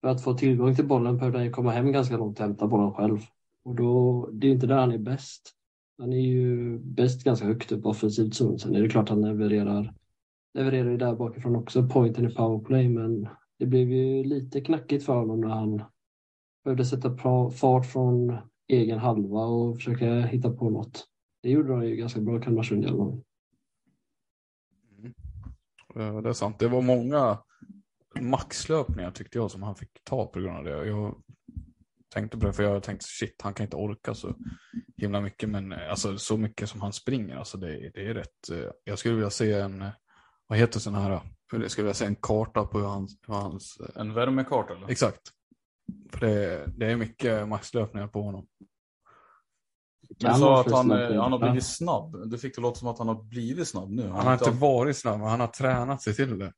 för 0.00 0.08
att 0.08 0.24
få 0.24 0.34
tillgång 0.34 0.74
till 0.74 0.86
bollen 0.86 1.16
behövde 1.16 1.38
han 1.38 1.46
ju 1.46 1.52
komma 1.52 1.70
hem 1.70 1.92
ganska 1.92 2.16
långt 2.16 2.40
och 2.40 2.46
hämta 2.46 2.66
bollen 2.66 2.92
själv. 2.92 3.18
Och 3.64 3.74
då, 3.74 4.26
det 4.32 4.46
är 4.46 4.48
ju 4.48 4.54
inte 4.54 4.66
där 4.66 4.78
han 4.78 4.92
är 4.92 4.98
bäst. 4.98 5.54
Han 5.98 6.12
är 6.12 6.20
ju 6.20 6.78
bäst 6.78 7.24
ganska 7.24 7.46
högt 7.46 7.72
upp 7.72 7.86
offensivt 7.86 8.34
zon. 8.34 8.58
Sen 8.58 8.74
är 8.74 8.82
det 8.82 8.88
klart 8.88 9.08
han 9.08 9.20
levererar, 9.20 9.94
levererar 10.54 10.90
ju 10.90 10.96
där 10.96 11.14
bakifrån 11.14 11.56
också, 11.56 11.88
pointen 11.88 12.30
i 12.30 12.34
powerplay, 12.34 12.88
men 12.88 13.28
det 13.58 13.66
blev 13.66 13.90
ju 13.90 14.24
lite 14.24 14.60
knackigt 14.60 15.04
för 15.04 15.14
honom 15.14 15.40
när 15.40 15.48
han 15.48 15.82
behövde 16.64 16.84
sätta 16.84 17.16
fart 17.50 17.86
från 17.86 18.36
egen 18.68 18.98
halva 18.98 19.44
och 19.44 19.76
försöka 19.76 20.20
hitta 20.20 20.50
på 20.50 20.70
något. 20.70 21.06
Det 21.42 21.50
gjorde 21.50 21.74
han 21.74 21.88
ju 21.88 21.96
ganska 21.96 22.20
bra, 22.20 22.40
Kalmarsund 22.40 22.84
i 22.84 22.86
alla 22.86 22.96
fall. 22.96 23.22
Eh, 25.96 26.20
Det 26.22 26.28
är 26.28 26.32
sant. 26.32 26.58
Det 26.58 26.68
var 26.68 26.82
många 26.82 27.38
maxlöpningar 28.20 29.10
tyckte 29.10 29.38
jag 29.38 29.50
som 29.50 29.62
han 29.62 29.76
fick 29.76 30.04
ta 30.04 30.26
på 30.26 30.40
grund 30.40 30.56
av 30.58 30.64
det. 30.64 30.86
Jag 30.86 31.14
tänkte 32.14 32.38
på 32.38 32.46
det 32.46 32.52
för 32.52 32.62
jag 32.62 32.82
tänkte 32.82 33.06
shit, 33.08 33.42
han 33.42 33.54
kan 33.54 33.64
inte 33.64 33.76
orka 33.76 34.14
så 34.14 34.34
himla 34.96 35.20
mycket. 35.20 35.48
Men 35.48 35.72
eh, 35.72 35.90
alltså 35.90 36.18
så 36.18 36.36
mycket 36.36 36.68
som 36.68 36.80
han 36.80 36.92
springer, 36.92 37.36
alltså 37.36 37.58
det, 37.58 37.90
det 37.94 38.06
är 38.06 38.14
rätt. 38.14 38.50
eh, 38.52 38.70
Jag 38.84 38.98
skulle 38.98 39.14
vilja 39.14 39.30
se 39.30 39.52
en, 39.52 39.84
vad 40.46 40.58
heter 40.58 40.80
sån 40.80 40.94
här, 40.94 41.20
jag 41.52 41.70
skulle 41.70 41.84
vilja 41.84 41.94
se 41.94 42.04
en 42.04 42.16
karta 42.16 42.64
på 42.66 42.78
hur 42.78 42.86
hans, 42.86 43.18
hur 43.26 43.34
hans 43.34 43.78
En 43.96 44.14
värmekarta 44.14 44.74
eller? 44.76 44.90
exakt. 44.90 45.20
För 46.12 46.20
det, 46.26 46.66
det 46.76 46.86
är 46.86 46.96
mycket 46.96 47.48
maxlöpningar 47.48 48.08
på 48.08 48.22
honom. 48.22 48.46
Du 50.18 50.26
sa 50.38 50.60
att 50.60 50.72
han, 50.72 50.90
eh, 50.90 51.22
han 51.22 51.32
har 51.32 51.38
blivit 51.38 51.64
snabb. 51.64 52.30
Du 52.30 52.38
fick 52.38 52.54
det 52.54 52.60
låta 52.60 52.74
som 52.78 52.88
att 52.88 52.98
han 52.98 53.08
har 53.08 53.22
blivit 53.22 53.68
snabb 53.68 53.90
nu. 53.90 54.02
Han 54.08 54.26
har 54.26 54.32
inte 54.32 54.50
varit 54.50 54.96
snabb, 54.96 55.20
han 55.20 55.40
har 55.40 55.46
tränat 55.46 56.02
sig 56.02 56.14
till 56.14 56.38
det. 56.38 56.52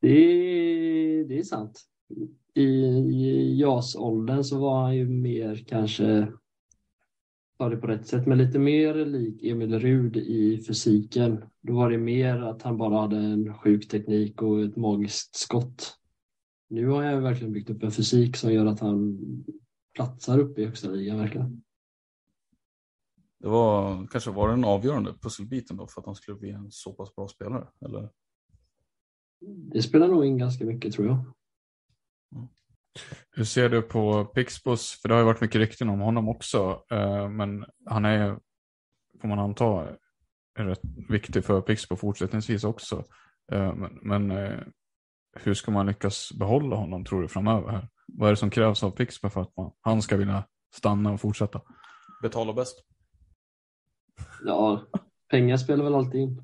Det, 0.00 0.08
är- 0.08 1.24
det 1.24 1.38
är 1.38 1.42
sant. 1.42 1.80
I, 2.54 2.62
i 2.62 3.60
JAS-åldern 3.60 4.44
så 4.44 4.58
var 4.58 4.82
han 4.82 4.96
ju 4.96 5.08
mer 5.08 5.64
kanske, 5.68 6.28
ta 7.58 7.68
det 7.68 7.76
på 7.76 7.86
rätt 7.86 8.06
sätt, 8.06 8.26
men 8.26 8.38
lite 8.38 8.58
mer 8.58 8.94
lik 8.94 9.42
Emil 9.44 9.78
Rud 9.78 10.16
i 10.16 10.64
fysiken. 10.68 11.44
Då 11.60 11.72
var 11.74 11.90
det 11.90 11.98
mer 11.98 12.36
att 12.42 12.62
han 12.62 12.76
bara 12.78 13.00
hade 13.00 13.16
en 13.16 13.54
sjuk 13.54 13.88
teknik 13.88 14.42
och 14.42 14.62
ett 14.62 14.76
magiskt 14.76 15.36
skott. 15.36 15.94
Nu 16.70 16.86
har 16.88 17.02
jag 17.02 17.20
verkligen 17.20 17.52
byggt 17.52 17.70
upp 17.70 17.82
en 17.82 17.90
fysik 17.90 18.36
som 18.36 18.52
gör 18.52 18.66
att 18.66 18.80
han 18.80 19.18
platsar 19.94 20.38
upp 20.38 20.58
i 20.58 20.64
högsta 20.64 20.88
ligan 20.90 21.18
verkligen. 21.18 21.62
Det 23.42 23.48
var 23.48 24.06
kanske 24.06 24.30
var 24.30 24.48
den 24.48 24.64
avgörande 24.64 25.14
pusselbiten 25.22 25.76
då 25.76 25.86
för 25.86 26.00
att 26.00 26.06
han 26.06 26.14
skulle 26.14 26.38
bli 26.38 26.50
en 26.50 26.70
så 26.70 26.92
pass 26.92 27.14
bra 27.14 27.28
spelare. 27.28 27.68
Eller? 27.84 28.10
Det 29.72 29.82
spelar 29.82 30.08
nog 30.08 30.24
in 30.24 30.38
ganska 30.38 30.64
mycket 30.64 30.94
tror 30.94 31.06
jag. 31.06 31.24
Hur 33.30 33.44
ser 33.44 33.68
du 33.68 33.82
på 33.82 34.24
Pixbos? 34.24 34.98
För 35.02 35.08
det 35.08 35.14
har 35.14 35.20
ju 35.20 35.24
varit 35.26 35.40
mycket 35.40 35.58
rykten 35.58 35.88
om 35.88 36.00
honom 36.00 36.28
också. 36.28 36.84
eh, 36.90 37.28
Men 37.28 37.64
han 37.86 38.04
är, 38.04 38.38
får 39.20 39.28
man 39.28 39.38
anta, 39.38 39.88
är 40.58 40.64
rätt 40.64 40.80
viktig 41.08 41.44
för 41.44 41.60
Pixbo 41.60 41.96
fortsättningsvis 41.96 42.64
också. 42.64 43.04
Eh, 43.52 43.74
Men, 43.74 43.98
men 44.02 44.30
eh, 44.30 44.60
hur 45.36 45.54
ska 45.54 45.70
man 45.70 45.86
lyckas 45.86 46.32
behålla 46.38 46.76
honom 46.76 47.04
tror 47.04 47.22
du 47.22 47.28
framöver? 47.28 47.70
Här? 47.70 47.88
Vad 48.06 48.28
är 48.28 48.32
det 48.32 48.36
som 48.36 48.50
krävs 48.50 48.82
av 48.82 48.90
Pixbo 48.90 49.28
för 49.30 49.40
att 49.40 49.56
man, 49.56 49.72
han 49.80 50.02
ska 50.02 50.16
vilja 50.16 50.44
stanna 50.74 51.12
och 51.12 51.20
fortsätta? 51.20 51.60
Betala 52.22 52.52
bäst. 52.52 52.84
Ja, 54.44 54.82
pengar 55.30 55.56
spelar 55.56 55.84
väl 55.84 55.94
alltid 55.94 56.20
in. 56.20 56.42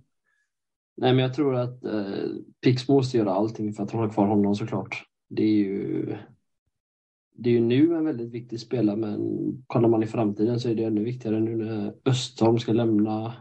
Nej, 0.96 1.12
men 1.12 1.22
jag 1.22 1.34
tror 1.34 1.54
att 1.54 1.84
eh, 1.84 2.26
Pix 2.60 2.88
måste 2.88 3.18
göra 3.18 3.32
allting 3.32 3.72
för 3.72 3.82
att 3.82 3.90
hålla 3.90 4.12
kvar 4.12 4.26
honom 4.26 4.54
såklart. 4.54 5.04
Det 5.28 5.42
är 5.42 5.56
ju, 5.56 6.16
det 7.34 7.50
är 7.50 7.54
ju 7.54 7.60
nu 7.60 7.94
en 7.94 8.04
väldigt 8.04 8.30
viktig 8.30 8.60
spelare, 8.60 8.96
men 8.96 9.22
kollar 9.66 9.88
man 9.88 10.02
i 10.02 10.06
framtiden 10.06 10.60
så 10.60 10.68
är 10.68 10.74
det 10.74 10.84
ännu 10.84 11.04
viktigare 11.04 11.40
nu 11.40 11.56
när 11.56 11.94
Östholm 12.04 12.58
ska 12.58 12.72
lämna. 12.72 13.34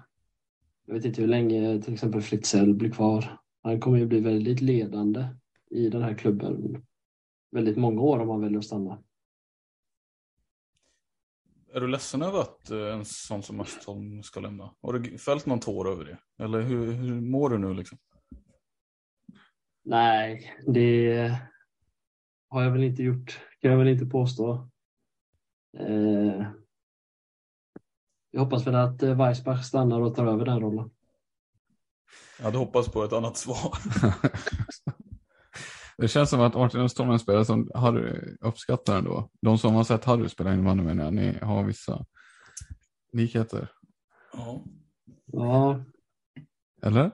Jag 0.86 0.94
vet 0.94 1.06
inte 1.06 1.22
hur 1.22 1.28
länge 1.28 1.82
till 1.82 1.94
exempel 1.94 2.22
Fritzell 2.22 2.74
blir 2.74 2.92
kvar. 2.92 3.40
Han 3.64 3.80
kommer 3.80 3.98
ju 3.98 4.06
bli 4.06 4.20
väldigt 4.20 4.62
ledande 4.62 5.26
i 5.70 5.90
den 5.90 6.02
här 6.02 6.14
klubben 6.14 6.84
väldigt 7.52 7.78
många 7.78 8.02
år 8.02 8.20
om 8.20 8.30
han 8.30 8.42
väljer 8.42 8.60
att 8.60 8.66
stanna. 8.66 8.98
Är 11.78 11.82
du 11.82 11.88
ledsen 11.88 12.22
över 12.22 12.40
att 12.40 12.70
eh, 12.70 12.94
en 12.94 13.06
sån 13.06 13.44
som 13.44 13.60
Östholm 13.60 14.24
ska 14.24 14.40
lämna? 14.40 14.74
Har 14.82 14.94
du 14.94 15.18
fällt 15.18 15.46
någon 15.46 15.60
tår 15.60 15.92
över 15.92 16.06
det? 16.06 16.44
Eller 16.44 16.62
hur, 16.62 16.92
hur 16.92 17.22
mår 17.22 17.50
du 17.50 17.58
nu 17.58 17.74
liksom? 17.74 17.98
Nej, 19.86 20.54
det 20.68 21.40
har 22.50 22.64
jag 22.64 22.72
väl 22.72 22.84
inte 22.84 23.04
gjort. 23.04 23.40
Kan 23.62 23.72
jag 23.72 23.78
väl 23.78 23.88
inte 23.88 24.06
påstå. 24.06 24.70
Eh, 25.78 26.48
jag 28.32 28.42
hoppas 28.42 28.68
väl 28.68 28.76
att 28.76 29.04
eh, 29.04 29.18
Weissbach 29.18 29.66
stannar 29.66 30.02
och 30.02 30.16
tar 30.16 30.26
över 30.26 30.46
den 30.46 30.60
rollen. 30.60 30.90
Jag 32.38 32.46
hade 32.46 32.58
hoppats 32.58 32.92
på 32.92 33.04
ett 33.04 33.14
annat 33.14 33.38
svar. 33.38 33.78
Det 35.98 36.08
känns 36.08 36.30
som 36.30 36.42
att 36.42 36.54
Martin 36.54 36.82
Östholm 36.82 37.10
är 37.10 37.14
en 37.14 37.20
spelare 37.20 37.46
som 37.46 37.72
Harry 37.76 38.38
uppskattar 38.42 38.98
ändå. 38.98 39.30
De 39.42 39.58
som 39.58 39.76
har 39.76 39.84
sett 39.84 40.06
Harry 40.06 40.30
spela 40.30 40.54
innebandy 40.54 40.84
menar 40.84 41.04
jag, 41.04 41.14
ni 41.14 41.40
har 41.42 41.64
vissa 41.64 42.06
likheter. 43.14 43.72
Ja. 44.34 44.64
Ja, 45.26 45.84
Eller? 46.82 47.12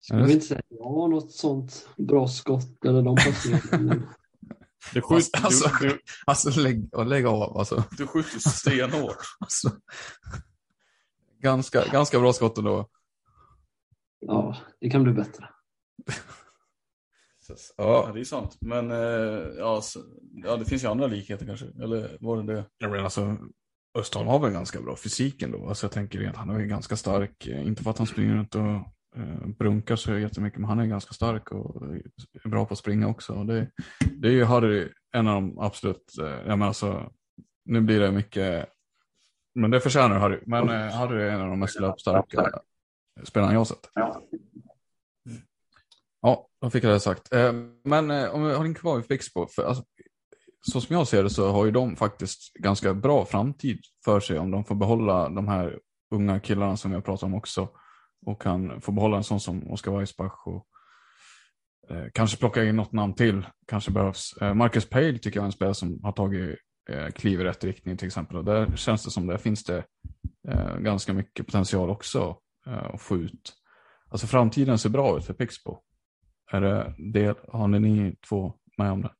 ska 0.00 0.16
vi 0.16 0.32
inte 0.32 0.46
säga 0.46 0.58
att 0.60 0.66
jag 0.68 0.84
har 0.84 1.08
något 1.08 1.32
sånt 1.32 1.88
bra 1.96 2.28
skott 2.28 2.84
eller 2.84 3.02
de 3.02 3.16
passningarna. 3.24 4.02
Du, 4.94 5.00
skjut, 5.00 5.30
Alltså, 5.42 5.70
du, 5.80 5.88
du, 5.88 5.98
Alltså 6.26 6.60
lägg, 6.60 6.94
och 6.94 7.06
lägg 7.06 7.26
av 7.26 7.58
alltså. 7.58 7.84
du 7.98 8.06
skjuter 8.06 8.38
stenhårt. 8.38 9.16
alltså. 9.40 9.70
Ganska, 11.38 11.84
ganska 11.92 12.20
bra 12.20 12.32
skott 12.32 12.58
ändå. 12.58 12.88
Ja, 14.20 14.56
det 14.80 14.90
kan 14.90 15.02
bli 15.02 15.12
bättre. 15.12 15.48
Ja, 17.76 18.10
det 18.14 18.20
är 18.20 18.24
sant. 18.24 18.56
Men 18.60 18.90
eh, 18.90 19.48
ja, 19.58 19.80
så, 19.82 20.00
ja, 20.44 20.56
det 20.56 20.64
finns 20.64 20.84
ju 20.84 20.88
andra 20.88 21.06
likheter 21.06 21.46
kanske. 21.46 21.66
Eller 21.82 22.16
var 22.20 22.42
det 22.42 22.54
det? 22.54 22.64
Jag 22.78 22.90
menar 22.90 23.04
alltså, 23.04 23.36
Östholm 23.98 24.28
har 24.28 24.38
väl 24.38 24.52
ganska 24.52 24.80
bra 24.80 24.96
fysik 24.96 25.42
ändå. 25.42 25.68
Alltså 25.68 25.84
jag 25.86 25.92
tänker 25.92 26.18
rent, 26.18 26.36
han 26.36 26.50
är 26.50 26.60
ju 26.60 26.66
ganska 26.66 26.96
stark. 26.96 27.46
Eh, 27.46 27.66
Inte 27.66 27.82
för 27.82 27.90
att 27.90 27.98
han 27.98 28.06
springer 28.06 28.34
runt 28.34 28.54
och 28.54 28.62
eh, 29.16 29.46
brunkar 29.58 29.96
så 29.96 30.18
jättemycket, 30.18 30.58
men 30.60 30.68
han 30.68 30.78
är 30.78 30.86
ganska 30.86 31.14
stark 31.14 31.50
och 31.52 31.82
är 32.44 32.48
bra 32.48 32.66
på 32.66 32.72
att 32.72 32.78
springa 32.78 33.08
också. 33.08 33.32
Och 33.32 33.46
det, 33.46 33.70
det 34.16 34.28
är 34.28 34.32
ju 34.32 34.44
Harry, 34.44 34.88
en 35.12 35.28
av 35.28 35.34
de 35.34 35.58
absolut, 35.58 36.18
eh, 36.20 36.26
jag 36.26 36.48
menar 36.48 36.66
alltså, 36.66 37.12
nu 37.64 37.80
blir 37.80 38.00
det 38.00 38.12
mycket, 38.12 38.66
men 39.54 39.70
det 39.70 39.80
förtjänar 39.80 40.18
Harry. 40.18 40.40
Men 40.46 40.68
eh, 40.68 40.94
Harry 40.94 41.22
är 41.22 41.30
en 41.30 41.40
av 41.40 41.48
de 41.48 41.58
mest 41.58 41.80
löpstarka 41.80 42.50
spelarna 43.24 43.52
jag 43.52 43.60
har 43.60 43.64
sett. 43.64 43.90
Ja, 43.94 44.22
Ja, 46.26 46.48
då 46.60 46.70
fick 46.70 46.84
jag 46.84 46.92
det 46.92 47.00
sagt. 47.00 47.32
Eh, 47.32 47.52
men 47.84 48.10
eh, 48.10 48.34
om 48.34 48.46
vi 48.46 48.54
har 48.54 48.64
en 48.64 48.74
kvar 48.74 49.00
i 49.00 49.02
Fixbo, 49.02 49.46
för 49.46 49.62
alltså, 49.62 49.84
så 50.72 50.80
som 50.80 50.96
jag 50.96 51.08
ser 51.08 51.22
det 51.22 51.30
så 51.30 51.52
har 51.52 51.64
ju 51.64 51.70
de 51.70 51.96
faktiskt 51.96 52.52
ganska 52.54 52.94
bra 52.94 53.24
framtid 53.24 53.80
för 54.04 54.20
sig 54.20 54.38
om 54.38 54.50
de 54.50 54.64
får 54.64 54.74
behålla 54.74 55.28
de 55.28 55.48
här 55.48 55.78
unga 56.14 56.40
killarna 56.40 56.76
som 56.76 56.92
jag 56.92 57.04
pratar 57.04 57.26
om 57.26 57.34
också 57.34 57.68
och 58.26 58.42
kan 58.42 58.80
få 58.80 58.92
behålla 58.92 59.16
en 59.16 59.24
sån 59.24 59.40
som 59.40 59.70
Oskar 59.70 59.92
Weissbach 59.92 60.46
och 60.46 60.66
eh, 61.90 62.04
kanske 62.14 62.36
plocka 62.36 62.64
in 62.64 62.76
något 62.76 62.92
namn 62.92 63.14
till, 63.14 63.46
kanske 63.66 63.90
behövs. 63.90 64.36
Eh, 64.40 64.54
Marcus 64.54 64.88
Pale 64.88 65.18
tycker 65.18 65.38
jag 65.38 65.42
är 65.42 65.46
en 65.46 65.52
spelare 65.52 65.74
som 65.74 66.00
har 66.02 66.12
tagit 66.12 66.58
eh, 66.90 67.08
kliv 67.08 67.40
i 67.40 67.44
rätt 67.44 67.64
riktning 67.64 67.96
till 67.96 68.06
exempel 68.06 68.36
och 68.36 68.44
där 68.44 68.76
känns 68.76 69.04
det 69.04 69.10
som 69.10 69.26
det 69.26 69.38
finns 69.38 69.64
det 69.64 69.84
eh, 70.48 70.76
ganska 70.76 71.12
mycket 71.12 71.46
potential 71.46 71.90
också 71.90 72.36
eh, 72.66 72.94
att 72.94 73.00
få 73.00 73.16
ut. 73.16 73.52
Alltså 74.10 74.26
framtiden 74.26 74.78
ser 74.78 74.90
bra 74.90 75.18
ut 75.18 75.24
för 75.24 75.34
Pixbo. 75.34 75.82
Är 76.50 76.60
det 76.60 76.94
det, 76.98 77.38
har 77.48 77.68
ni 77.68 78.16
två 78.28 78.52
med 78.78 78.92
om 78.92 79.02
det? 79.02 79.10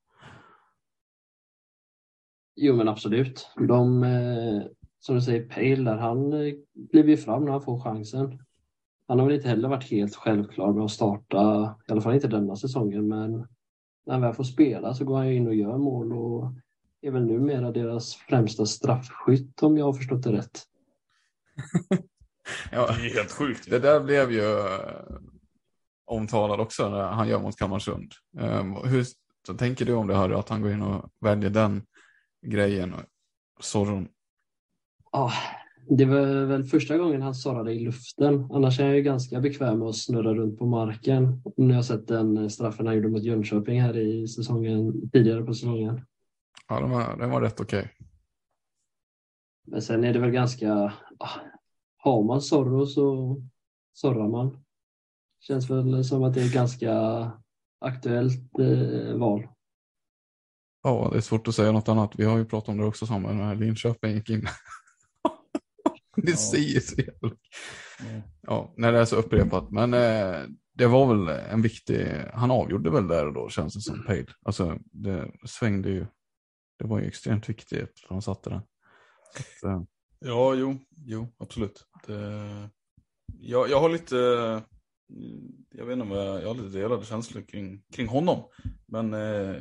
Jo, 2.56 2.76
men 2.76 2.88
absolut. 2.88 3.50
De, 3.68 4.02
eh, 4.04 4.62
som 5.00 5.14
du 5.14 5.20
säger, 5.20 5.48
Pale 5.48 5.90
där, 5.90 5.96
han 5.96 6.32
eh, 6.32 6.54
kliver 6.90 7.08
ju 7.10 7.16
fram 7.16 7.44
när 7.44 7.52
han 7.52 7.62
får 7.62 7.80
chansen. 7.80 8.38
Han 9.08 9.18
har 9.18 9.26
väl 9.26 9.34
inte 9.34 9.48
heller 9.48 9.68
varit 9.68 9.90
helt 9.90 10.16
självklar 10.16 10.72
med 10.72 10.84
att 10.84 10.90
starta, 10.90 11.74
i 11.88 11.92
alla 11.92 12.00
fall 12.00 12.14
inte 12.14 12.28
denna 12.28 12.56
säsongen, 12.56 13.08
men 13.08 13.30
när 14.06 14.12
han 14.12 14.20
väl 14.20 14.32
får 14.34 14.44
spela 14.44 14.94
så 14.94 15.04
går 15.04 15.16
han 15.16 15.28
ju 15.28 15.34
in 15.34 15.46
och 15.46 15.54
gör 15.54 15.78
mål 15.78 16.12
och 16.12 16.52
är 17.00 17.10
väl 17.10 17.26
numera 17.26 17.72
deras 17.72 18.14
främsta 18.14 18.66
straffskytt 18.66 19.62
om 19.62 19.76
jag 19.78 19.84
har 19.84 19.92
förstått 19.92 20.22
det 20.22 20.32
rätt. 20.32 20.62
Ja, 22.72 22.86
Det 22.86 23.06
är 23.06 23.14
helt 23.14 23.32
sjukt. 23.32 23.70
det 23.70 23.78
där 23.78 24.00
blev 24.00 24.32
ju 24.32 24.40
eh, 24.40 25.18
omtalad 26.06 26.60
också 26.60 26.88
när 26.88 27.02
han 27.02 27.28
gör 27.28 27.40
mot 27.40 27.56
Kalmarsund. 27.56 28.12
Um, 28.40 28.76
hur 28.84 29.06
så 29.46 29.54
tänker 29.54 29.84
du 29.84 29.92
om 29.92 30.06
det 30.06 30.16
här 30.16 30.30
att 30.30 30.48
han 30.48 30.62
går 30.62 30.72
in 30.72 30.82
och 30.82 31.10
väljer 31.20 31.50
den 31.50 31.82
grejen? 32.46 32.94
och 32.94 33.64
Sorron. 33.64 34.08
Ja, 35.12 35.32
det 35.88 36.04
var 36.04 36.44
väl 36.46 36.64
första 36.64 36.98
gången 36.98 37.22
han 37.22 37.34
sorrade 37.34 37.72
i 37.72 37.78
luften. 37.78 38.48
Annars 38.52 38.80
är 38.80 38.94
ju 38.94 39.02
ganska 39.02 39.40
bekväm 39.40 39.78
med 39.78 39.88
att 39.88 39.96
snurra 39.96 40.34
runt 40.34 40.58
på 40.58 40.66
marken. 40.66 41.42
Nu 41.56 41.66
har 41.66 41.74
jag 41.74 41.84
sett 41.84 42.08
den 42.08 42.50
straffen 42.50 42.86
han 42.86 42.96
gjorde 42.96 43.08
mot 43.08 43.22
Jönköping 43.22 43.82
här 43.82 43.96
i 43.96 44.28
säsongen, 44.28 45.10
tidigare 45.10 45.42
på 45.42 45.54
säsongen. 45.54 46.00
Ja, 46.68 46.80
den 46.80 46.90
var, 46.90 47.16
den 47.16 47.30
var 47.30 47.40
rätt 47.40 47.60
okej. 47.60 47.92
Men 49.66 49.82
sen 49.82 50.04
är 50.04 50.12
det 50.12 50.18
väl 50.18 50.30
ganska, 50.30 50.92
ah, 51.18 51.40
har 51.96 52.22
man 52.22 52.40
Zorro 52.40 52.86
så 52.86 53.36
sorrar 53.92 54.28
man. 54.28 54.65
Känns 55.41 55.70
väl 55.70 56.05
som 56.05 56.22
att 56.24 56.34
det 56.34 56.41
är 56.43 56.47
ett 56.47 56.53
ganska 56.53 56.93
aktuellt 57.80 58.59
eh, 58.59 59.16
val. 59.16 59.49
Ja, 60.82 61.09
det 61.12 61.16
är 61.18 61.20
svårt 61.20 61.49
att 61.49 61.55
säga 61.55 61.72
något 61.72 61.89
annat. 61.89 62.12
Vi 62.16 62.24
har 62.24 62.39
ju 62.39 62.45
pratat 62.45 62.68
om 62.68 62.78
det 62.78 62.84
också 62.84 63.07
samma 63.07 63.32
när 63.32 63.55
Linköping 63.55 64.14
gick 64.14 64.30
in. 64.30 64.41
det 66.16 66.30
Ja. 66.30 66.37
säger 66.37 66.80
så 66.80 67.01
jävla... 67.01 67.37
Ja. 67.99 68.22
Ja, 68.41 68.74
när 68.76 68.93
det 68.93 68.99
är 68.99 69.05
så 69.05 69.16
upprepat. 69.16 69.70
Men 69.70 69.95
eh, 69.95 70.37
det 70.74 70.87
var 70.87 71.14
väl 71.14 71.28
en 71.28 71.62
viktig, 71.62 72.07
han 72.34 72.51
avgjorde 72.51 72.91
väl 72.91 73.09
där 73.09 73.26
och 73.26 73.32
då 73.34 73.49
känns 73.49 73.74
det 73.74 73.80
som 73.80 74.05
Pale. 74.07 74.26
Alltså 74.43 74.78
det 74.93 75.30
svängde 75.47 75.91
ju. 75.91 76.07
Det 76.78 76.87
var 76.87 77.01
ju 77.01 77.07
extremt 77.07 77.49
viktigt 77.49 77.82
att 77.82 78.11
han 78.11 78.22
satte 78.22 78.51
den. 78.51 78.61
Så, 79.61 79.68
eh, 79.68 79.82
Ja, 80.18 80.55
jo, 80.55 80.78
jo, 81.07 81.28
absolut. 81.39 81.87
Det... 82.07 82.68
Jag, 83.41 83.70
jag 83.70 83.80
har 83.80 83.89
lite, 83.89 84.16
jag 85.70 85.86
vet 85.86 85.98
inte 85.98 86.09
vad 86.14 86.26
jag, 86.26 86.42
jag 86.42 86.48
har 86.48 86.54
lite 86.54 86.78
delade 86.78 87.04
känslor 87.04 87.42
kring, 87.42 87.82
kring 87.92 88.07
honom. 88.09 88.42
Men 88.86 89.14
eh, 89.14 89.57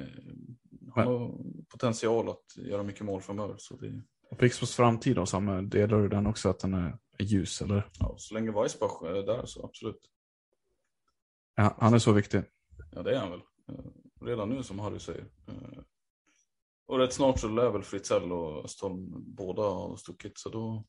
han 0.94 1.08
har 1.08 1.38
potential 1.70 2.30
att 2.30 2.58
göra 2.58 2.84
mycket 2.84 3.06
mål 3.06 3.22
framöver. 3.22 3.56
Så 3.58 3.76
det, 3.78 4.02
Pixbos 4.40 4.76
framtid 4.76 5.16
då, 5.16 5.26
Samme, 5.26 5.62
delar 5.62 6.02
du 6.02 6.10
den 6.10 6.28
också 6.28 6.50
att 6.50 6.60
den 6.60 6.74
är 6.74 6.98
ljus 7.20 7.62
eller? 7.62 7.90
Ja, 8.00 8.16
så 8.18 8.34
länge 8.34 8.52
Weissbach 8.52 9.02
är 9.04 9.26
där 9.26 9.46
så 9.46 9.66
absolut. 9.66 10.00
Ja, 11.56 11.76
han 11.80 11.94
är 11.94 12.00
så 12.00 12.12
viktig. 12.12 12.42
Ja, 12.92 13.02
det 13.04 13.16
är 13.16 13.20
han 13.20 13.32
väl. 13.32 13.42
Eh, 13.70 13.86
Redan 14.26 14.50
nu 14.50 14.64
som 14.64 14.80
Harry 14.80 15.00
säger. 15.00 15.26
Eh, 15.48 15.80
Och 16.88 17.00
rätt 17.00 17.14
snart 17.14 17.40
så 17.40 17.48
lär 17.48 17.70
väl 17.70 17.84
Fritzell 17.84 18.32
och 18.32 18.66
Östholm 18.66 19.14
båda 19.36 19.62
ha 19.62 19.98
stuckit. 19.98 20.38
Så 20.38 20.50
då, 20.50 20.86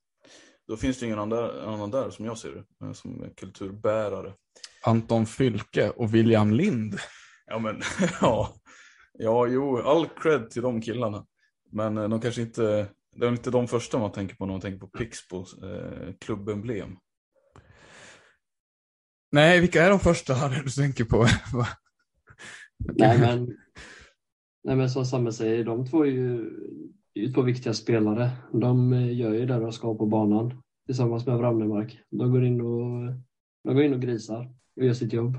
då 0.68 0.76
finns 0.76 0.98
det 1.00 1.07
ingen 1.07 1.18
annan 1.18 1.30
där, 1.38 1.61
annan 1.62 1.90
där 1.90 2.11
som 2.11 2.24
jag 2.24 2.38
ser 2.38 2.52
det. 2.80 2.86
eh, 2.86 2.92
Som 2.92 3.22
är 3.22 3.30
kulturbärare. 3.30 4.34
Anton 4.87 5.26
Fylke 5.26 5.91
och 5.91 6.14
William 6.14 6.53
Lind. 6.53 6.97
Ja 7.47 7.59
men, 7.59 7.80
ja. 8.20 8.55
Ja, 9.18 9.47
jo, 9.47 9.78
all 9.78 10.07
cred 10.07 10.51
till 10.51 10.62
de 10.62 10.80
killarna. 10.80 11.26
Men 11.72 11.99
eh, 11.99 12.09
de 12.09 12.20
kanske 12.20 12.43
inte, 12.43 12.89
det 13.16 13.26
är 13.26 13.30
inte 13.30 13.51
de 13.51 13.68
första 13.68 13.99
man 13.99 14.12
tänker 14.12 14.37
på 14.37 14.47
när 14.47 14.53
man 14.53 14.61
tänker 14.61 14.78
på 14.78 14.87
Pixbos 14.87 15.62
eh, 15.62 16.14
klubbemblem. 16.20 16.97
Nej, 19.32 19.61
vilka 19.61 19.82
är 19.82 19.91
de 19.91 20.01
första 20.01 20.34
Harry 20.34 20.62
du 20.64 20.70
tänker 20.70 21.05
på? 21.05 21.26
Nej 22.78 23.18
men, 23.20 23.57
nej, 24.64 24.76
men 24.76 24.91
som 24.91 25.05
Samme 25.07 25.32
säger, 25.32 25.64
de 25.64 25.87
två 25.87 26.03
är 26.03 26.11
ju, 26.11 26.47
är 27.14 27.20
ju 27.20 27.32
två 27.32 27.43
viktiga 27.43 27.74
spelare. 27.74 28.30
De 28.53 28.93
eh, 28.93 29.16
gör 29.16 29.32
ju 29.32 29.47
det 29.47 29.61
de 29.61 29.72
ska 29.72 29.95
på 29.95 30.07
banan 30.07 30.62
tillsammans 30.87 31.26
med 31.26 31.39
Wrannemark. 31.39 31.99
De 32.11 32.32
går 32.32 32.45
in 32.45 32.61
och, 32.61 33.14
de 33.64 33.74
går 33.74 33.82
in 33.82 33.95
och 33.95 34.03
grisar 34.03 34.55
och 34.77 34.85
gör 34.85 34.93
sitt 34.93 35.12
jobb. 35.12 35.39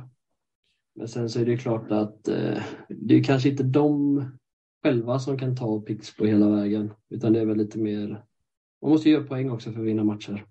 Men 0.96 1.08
sen 1.08 1.30
så 1.30 1.40
är 1.40 1.46
det 1.46 1.52
ju 1.52 1.58
klart 1.58 1.92
att 1.92 2.28
eh, 2.28 2.64
det 2.90 3.16
är 3.16 3.24
kanske 3.24 3.50
inte 3.50 3.64
de 3.64 4.24
själva 4.84 5.20
som 5.20 5.40
kan 5.40 5.56
ta 5.56 5.82
Pixbo 5.82 6.26
hela 6.26 6.50
vägen, 6.50 6.94
utan 7.10 7.34
det 7.34 7.40
är 7.40 7.46
väl 7.46 7.58
lite 7.58 7.80
mer 7.80 8.24
man 8.82 8.92
måste 8.92 9.10
ju 9.10 9.16
göra 9.16 9.28
poäng 9.28 9.50
också 9.50 9.72
för 9.72 9.80
att 9.80 9.86
vinna 9.86 10.04
matcher. 10.04 10.46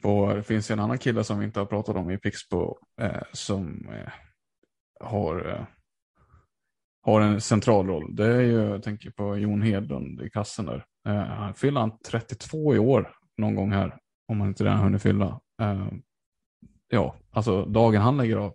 på, 0.00 0.34
det 0.34 0.42
finns 0.42 0.70
en 0.70 0.80
annan 0.80 0.98
kille 0.98 1.24
som 1.24 1.38
vi 1.38 1.44
inte 1.44 1.60
har 1.60 1.66
pratat 1.66 1.96
om 1.96 2.10
i 2.10 2.18
Pixbo 2.18 2.78
eh, 3.00 3.22
som 3.32 3.88
eh, 3.88 4.12
har, 5.00 5.48
eh, 5.48 5.66
har 7.02 7.20
en 7.20 7.40
central 7.40 7.86
roll. 7.86 8.16
Det 8.16 8.26
är 8.26 8.40
ju, 8.40 8.60
jag 8.60 8.82
tänker 8.82 9.10
på 9.10 9.36
Jon 9.36 9.62
Hedlund 9.62 10.22
i 10.22 10.30
kassen 10.30 10.66
där. 10.66 10.84
Eh, 11.08 11.14
han 11.14 11.54
fyller 11.54 11.80
han 11.80 11.98
32 11.98 12.74
i 12.74 12.78
år 12.78 13.12
någon 13.36 13.54
gång 13.54 13.72
här, 13.72 13.98
om 14.28 14.40
han 14.40 14.48
inte 14.48 14.64
redan 14.64 14.78
hunnit 14.78 15.02
fylla. 15.02 15.40
Eh, 15.62 15.88
Ja, 16.88 17.16
alltså 17.30 17.64
dagen 17.64 18.02
han 18.02 18.16
lägger 18.16 18.36
av. 18.36 18.54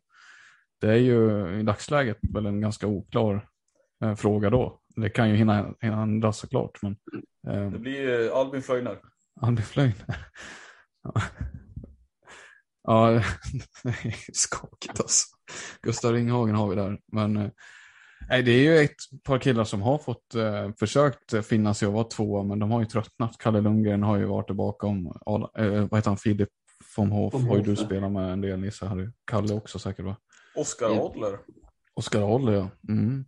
Det 0.81 0.87
är 0.91 0.95
ju 0.97 1.49
i 1.59 1.63
dagsläget 1.63 2.17
väl 2.33 2.45
en 2.45 2.61
ganska 2.61 2.87
oklar 2.87 3.47
eh, 4.03 4.15
fråga 4.15 4.49
då. 4.49 4.79
Det 4.95 5.09
kan 5.09 5.29
ju 5.29 5.35
hinna, 5.35 5.73
hinna 5.81 6.01
ändras 6.01 6.37
såklart, 6.37 6.79
men 6.81 6.95
eh, 7.47 7.71
Det 7.71 7.79
blir 7.79 8.29
eh, 8.29 8.35
Albin 8.37 8.61
Flöjner. 8.61 8.99
Albin 9.41 9.65
Flöjn. 9.65 9.93
Ja, 11.03 11.21
ja 12.83 13.09
det 13.83 13.89
är 13.89 14.15
skakigt 14.33 14.99
alltså. 14.99 15.27
Gustav 15.81 16.13
Ringhagen 16.13 16.55
har 16.55 16.69
vi 16.69 16.75
där. 16.75 16.99
Men 17.11 17.37
eh, 17.37 17.49
nej, 18.29 18.43
det 18.43 18.51
är 18.51 18.63
ju 18.63 18.77
ett 18.77 19.23
par 19.23 19.37
killar 19.39 19.63
som 19.63 19.81
har 19.81 19.97
fått 19.97 20.35
eh, 20.35 20.69
försökt 20.79 21.45
finna 21.47 21.73
sig 21.73 21.87
och 21.87 21.93
vara 21.93 22.03
tvåa, 22.03 22.43
men 22.43 22.59
de 22.59 22.71
har 22.71 22.79
ju 22.79 22.85
tröttnat. 22.85 23.37
Kalle 23.37 23.61
Lundgren 23.61 24.03
har 24.03 24.17
ju 24.17 24.25
varit 24.25 24.55
bakom. 24.55 25.07
Al- 25.25 25.49
Eh, 25.57 25.71
vad 25.91 25.97
heter 25.97 26.09
han? 26.09 26.17
Filip 26.17 26.49
von 26.95 27.11
Hof 27.11 27.33
har 27.33 27.57
ju 27.57 27.63
du 27.63 27.75
spelat 27.75 28.11
med 28.11 28.33
en 28.33 28.41
del 28.41 28.59
Nisse. 28.59 28.85
Harry. 28.85 29.07
Kalle 29.27 29.53
också 29.53 29.79
säkert 29.79 30.05
va? 30.05 30.15
Oskar 30.55 30.89
Ja. 30.89 31.05
Adler. 31.05 31.37
Oskar 31.95 32.35
Adler 32.35 32.53
ja. 32.53 32.69
Mm. 32.89 33.25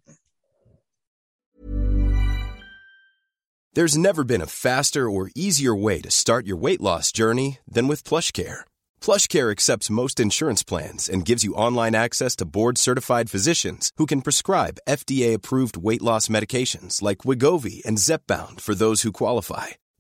There's 3.76 3.98
never 3.98 4.24
been 4.24 4.42
a 4.42 4.46
faster 4.46 5.10
or 5.10 5.32
easier 5.36 5.74
way 5.74 6.00
to 6.02 6.12
start 6.12 6.46
your 6.46 6.62
weight 6.62 6.82
loss 6.82 7.12
journey 7.12 7.58
than 7.74 7.88
with 7.88 8.04
PlushCare. 8.04 8.66
PlushCare 9.02 9.52
accepts 9.52 9.90
most 9.90 10.20
insurance 10.20 10.62
plans 10.64 11.10
and 11.10 11.26
gives 11.26 11.44
you 11.44 11.56
online 11.56 11.96
access 11.96 12.36
to 12.36 12.46
board-certified 12.46 13.32
physicians 13.32 13.92
who 13.98 14.06
can 14.06 14.22
prescribe 14.22 14.78
FDA-approved 14.88 15.76
weight 15.76 16.04
loss 16.04 16.28
medications 16.28 17.02
like 17.02 17.26
Wigovi 17.26 17.84
and 17.84 17.98
Zepbound 17.98 18.62
for 18.62 18.76
those 18.76 19.02
who 19.02 19.12
qualify. 19.12 19.68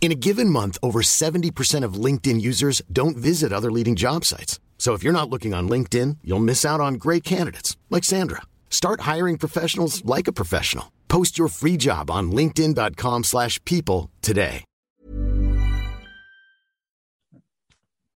In 0.00 0.12
a 0.12 0.20
given 0.28 0.48
month, 0.48 0.78
over 0.82 1.00
70% 1.02 1.84
of 1.84 1.94
LinkedIn 2.04 2.40
users 2.40 2.80
don't 2.92 3.16
visit 3.16 3.52
other 3.52 3.72
leading 3.72 3.96
job 3.96 4.24
sites. 4.24 4.60
So 4.78 4.94
if 4.94 5.02
you're 5.02 5.20
not 5.20 5.28
looking 5.28 5.52
on 5.52 5.68
LinkedIn, 5.68 6.18
you'll 6.22 6.38
miss 6.38 6.64
out 6.64 6.80
on 6.80 6.94
great 6.94 7.24
candidates 7.24 7.76
like 7.90 8.04
Sandra. 8.04 8.42
Start 8.70 9.00
hiring 9.00 9.36
professionals 9.36 10.04
like 10.04 10.28
a 10.28 10.32
professional. 10.32 10.92
Post 11.08 11.38
your 11.38 11.48
free 11.48 11.76
job 11.76 12.08
on 12.10 12.30
linkedin.com/people 12.30 14.10
today. 14.20 14.62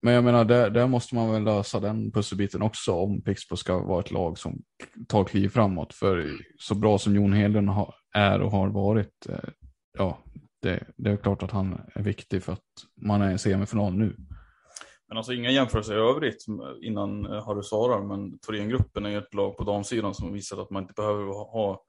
Men 0.07 0.14
jag 0.14 0.24
menar, 0.24 0.45
där, 0.45 0.70
där 0.70 0.87
måste 0.87 1.14
man 1.14 1.33
väl 1.33 1.43
lösa 1.43 1.81
den 1.81 2.11
pusselbiten 2.12 2.62
också 2.62 2.93
om 2.93 3.22
Pixbo 3.22 3.57
ska 3.57 3.79
vara 3.79 4.01
ett 4.01 4.11
lag 4.11 4.39
som 4.39 4.62
tar 5.09 5.24
kliv 5.24 5.49
framåt. 5.49 5.95
För 5.95 6.39
så 6.59 6.74
bra 6.74 6.99
som 6.99 7.14
Jon 7.14 7.33
Hedlund 7.33 7.68
har, 7.68 7.95
är 8.14 8.41
och 8.41 8.51
har 8.51 8.68
varit, 8.68 9.27
eh, 9.29 9.39
ja, 9.99 10.18
det, 10.67 10.85
det 10.97 11.11
är 11.11 11.17
klart 11.17 11.43
att 11.43 11.51
han 11.51 11.81
är 11.95 12.03
viktig 12.03 12.43
för 12.43 12.53
att 12.53 12.61
man 13.03 13.23
är 13.23 13.35
i 13.35 13.39
semifinal 13.39 13.95
nu. 13.95 14.17
Men 15.09 15.17
alltså 15.19 15.33
inga 15.33 15.51
jämförelser 15.51 15.95
i 15.95 16.11
övrigt 16.11 16.45
innan 16.83 17.27
eh, 17.27 17.47
Harry 17.47 17.62
svarar. 17.62 18.03
Men 18.05 18.39
Thorengruppen 18.39 19.07
är 19.07 19.11
ju 19.11 19.19
ett 19.19 19.35
lag 19.35 19.57
på 19.57 19.64
damsidan 19.64 20.14
som 20.14 20.33
visat 20.33 20.59
att 20.59 20.71
man 20.71 20.83
inte 20.83 20.95
behöver 20.97 21.25
ha 21.25 21.83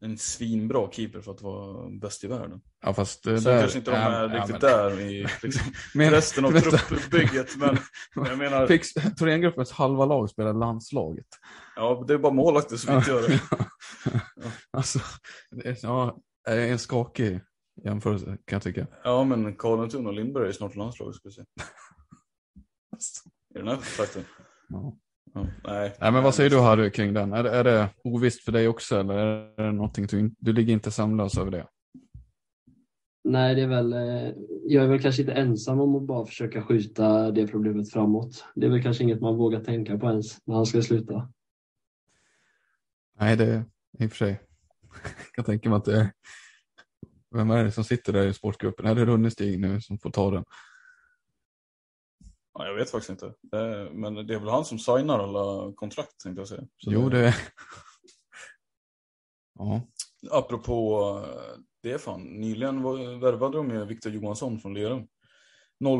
en 0.00 0.18
svinbra 0.18 0.90
keeper 0.90 1.20
för 1.20 1.32
att 1.32 1.42
vara 1.42 1.90
bäst 2.00 2.24
i 2.24 2.26
världen. 2.26 2.60
Ja, 2.82 2.94
fast 2.94 3.24
det 3.24 3.40
Sen 3.40 3.52
där, 3.52 3.60
kanske 3.60 3.78
inte 3.78 3.90
de 3.90 3.96
är 3.96 4.22
ja, 4.22 4.28
riktigt 4.38 4.50
men- 4.52 4.60
där 4.60 5.00
i 5.00 5.26
liksom, 5.42 5.72
Men- 5.94 6.10
resten 6.10 6.44
av 6.44 6.50
truppbygget. 6.60 7.56
Men 7.56 7.76
jag 8.14 8.38
menar, 8.38 8.66
Pix, 8.66 8.92
Thorengruppens 9.18 9.70
halva 9.72 10.04
lag 10.04 10.30
spelar 10.30 10.52
landslaget. 10.54 11.26
ja, 11.76 12.04
det 12.08 12.14
är 12.14 12.18
bara 12.18 12.32
målvakter 12.32 12.76
som 12.76 12.94
inte 12.96 13.10
gör 13.10 13.28
det. 13.28 13.40
alltså, 14.70 14.98
det 15.50 15.68
är, 15.68 15.76
ja, 15.82 16.18
är 16.48 16.58
en 16.58 16.78
skakig 16.78 17.40
jämförelse 17.84 18.26
kan 18.26 18.36
jag 18.56 18.62
tycka. 18.62 18.86
Ja, 19.04 19.24
men 19.24 19.56
Karlentun 19.56 20.06
och 20.06 20.12
Lindberg 20.14 20.48
är 20.48 20.52
snart 20.52 20.76
landslaget 20.76 21.14
ska 21.16 21.28
vi 21.28 21.32
se. 21.34 21.42
I 23.54 23.58
den 23.58 23.68
här 23.68 23.76
trakten. 23.96 24.24
Ja. 24.68 24.96
Ja, 25.34 25.46
nej. 25.64 25.96
Nej, 26.00 26.12
men 26.12 26.22
vad 26.22 26.34
säger 26.34 26.50
du 26.50 26.60
Harry 26.60 26.90
kring 26.90 27.14
den? 27.14 27.32
Är, 27.32 27.42
det- 27.42 27.50
är 27.50 27.64
det 27.64 27.88
ovisst 28.04 28.44
för 28.44 28.52
dig 28.52 28.68
också 28.68 29.00
eller 29.00 29.14
är 29.16 29.62
det 29.62 29.72
någonting 29.72 30.06
du, 30.06 30.34
du 30.38 30.52
ligger 30.52 30.72
inte 30.72 30.90
sömnlös 30.90 31.38
över 31.38 31.50
det? 31.50 31.66
Nej, 33.24 33.54
det 33.54 33.62
är 33.62 33.66
väl, 33.66 33.92
eh, 33.92 34.32
jag 34.64 34.84
är 34.84 34.88
väl 34.88 35.02
kanske 35.02 35.22
inte 35.22 35.34
ensam 35.34 35.80
om 35.80 35.96
att 35.96 36.02
bara 36.02 36.26
försöka 36.26 36.62
skjuta 36.62 37.30
det 37.30 37.46
problemet 37.46 37.92
framåt. 37.92 38.44
Det 38.54 38.66
är 38.66 38.70
väl 38.70 38.82
kanske 38.82 39.04
inget 39.04 39.20
man 39.20 39.36
vågar 39.36 39.64
tänka 39.64 39.98
på 39.98 40.06
ens 40.10 40.46
när 40.46 40.54
han 40.54 40.66
ska 40.66 40.82
sluta. 40.82 41.32
Nej, 43.20 43.36
det 43.36 43.44
är 43.44 43.64
i 43.98 44.06
och 44.06 44.10
för 44.10 44.16
sig. 44.16 44.30
Jag 45.02 45.32
kan 45.34 45.44
tänka 45.44 45.68
mig 45.68 45.76
att 45.76 45.84
det 45.84 46.00
är... 46.00 46.10
Vem 47.30 47.50
är 47.50 47.64
det 47.64 47.72
som 47.72 47.84
sitter 47.84 48.12
där 48.12 48.26
i 48.26 48.34
sportgruppen? 48.34 48.86
Är 48.86 48.94
det 48.94 49.04
Runnestig 49.04 49.60
nu 49.60 49.80
som 49.80 49.98
får 49.98 50.10
ta 50.10 50.30
den? 50.30 50.44
Ja, 52.54 52.66
jag 52.66 52.74
vet 52.74 52.90
faktiskt 52.90 53.10
inte. 53.10 53.34
Det, 53.42 53.90
men 53.92 54.14
det 54.14 54.34
är 54.34 54.38
väl 54.38 54.48
han 54.48 54.64
som 54.64 54.78
signar 54.78 55.18
alla 55.18 55.72
kontrakt 55.72 56.20
tänkte 56.20 56.40
jag 56.40 56.48
säga. 56.48 56.62
Så 56.62 56.92
Jo, 56.92 57.08
det 57.08 57.18
är... 57.18 57.36
Ja, 59.58 59.82
Apropå 60.30 61.08
eh, 61.24 61.60
det 61.82 61.98
fan, 61.98 62.22
nyligen 62.22 62.82
värvade 63.20 63.56
de 63.56 63.70
ju 63.70 63.84
Viktor 63.84 64.12
Johansson 64.12 64.60
från 64.60 64.74
Lerum. 64.74 65.06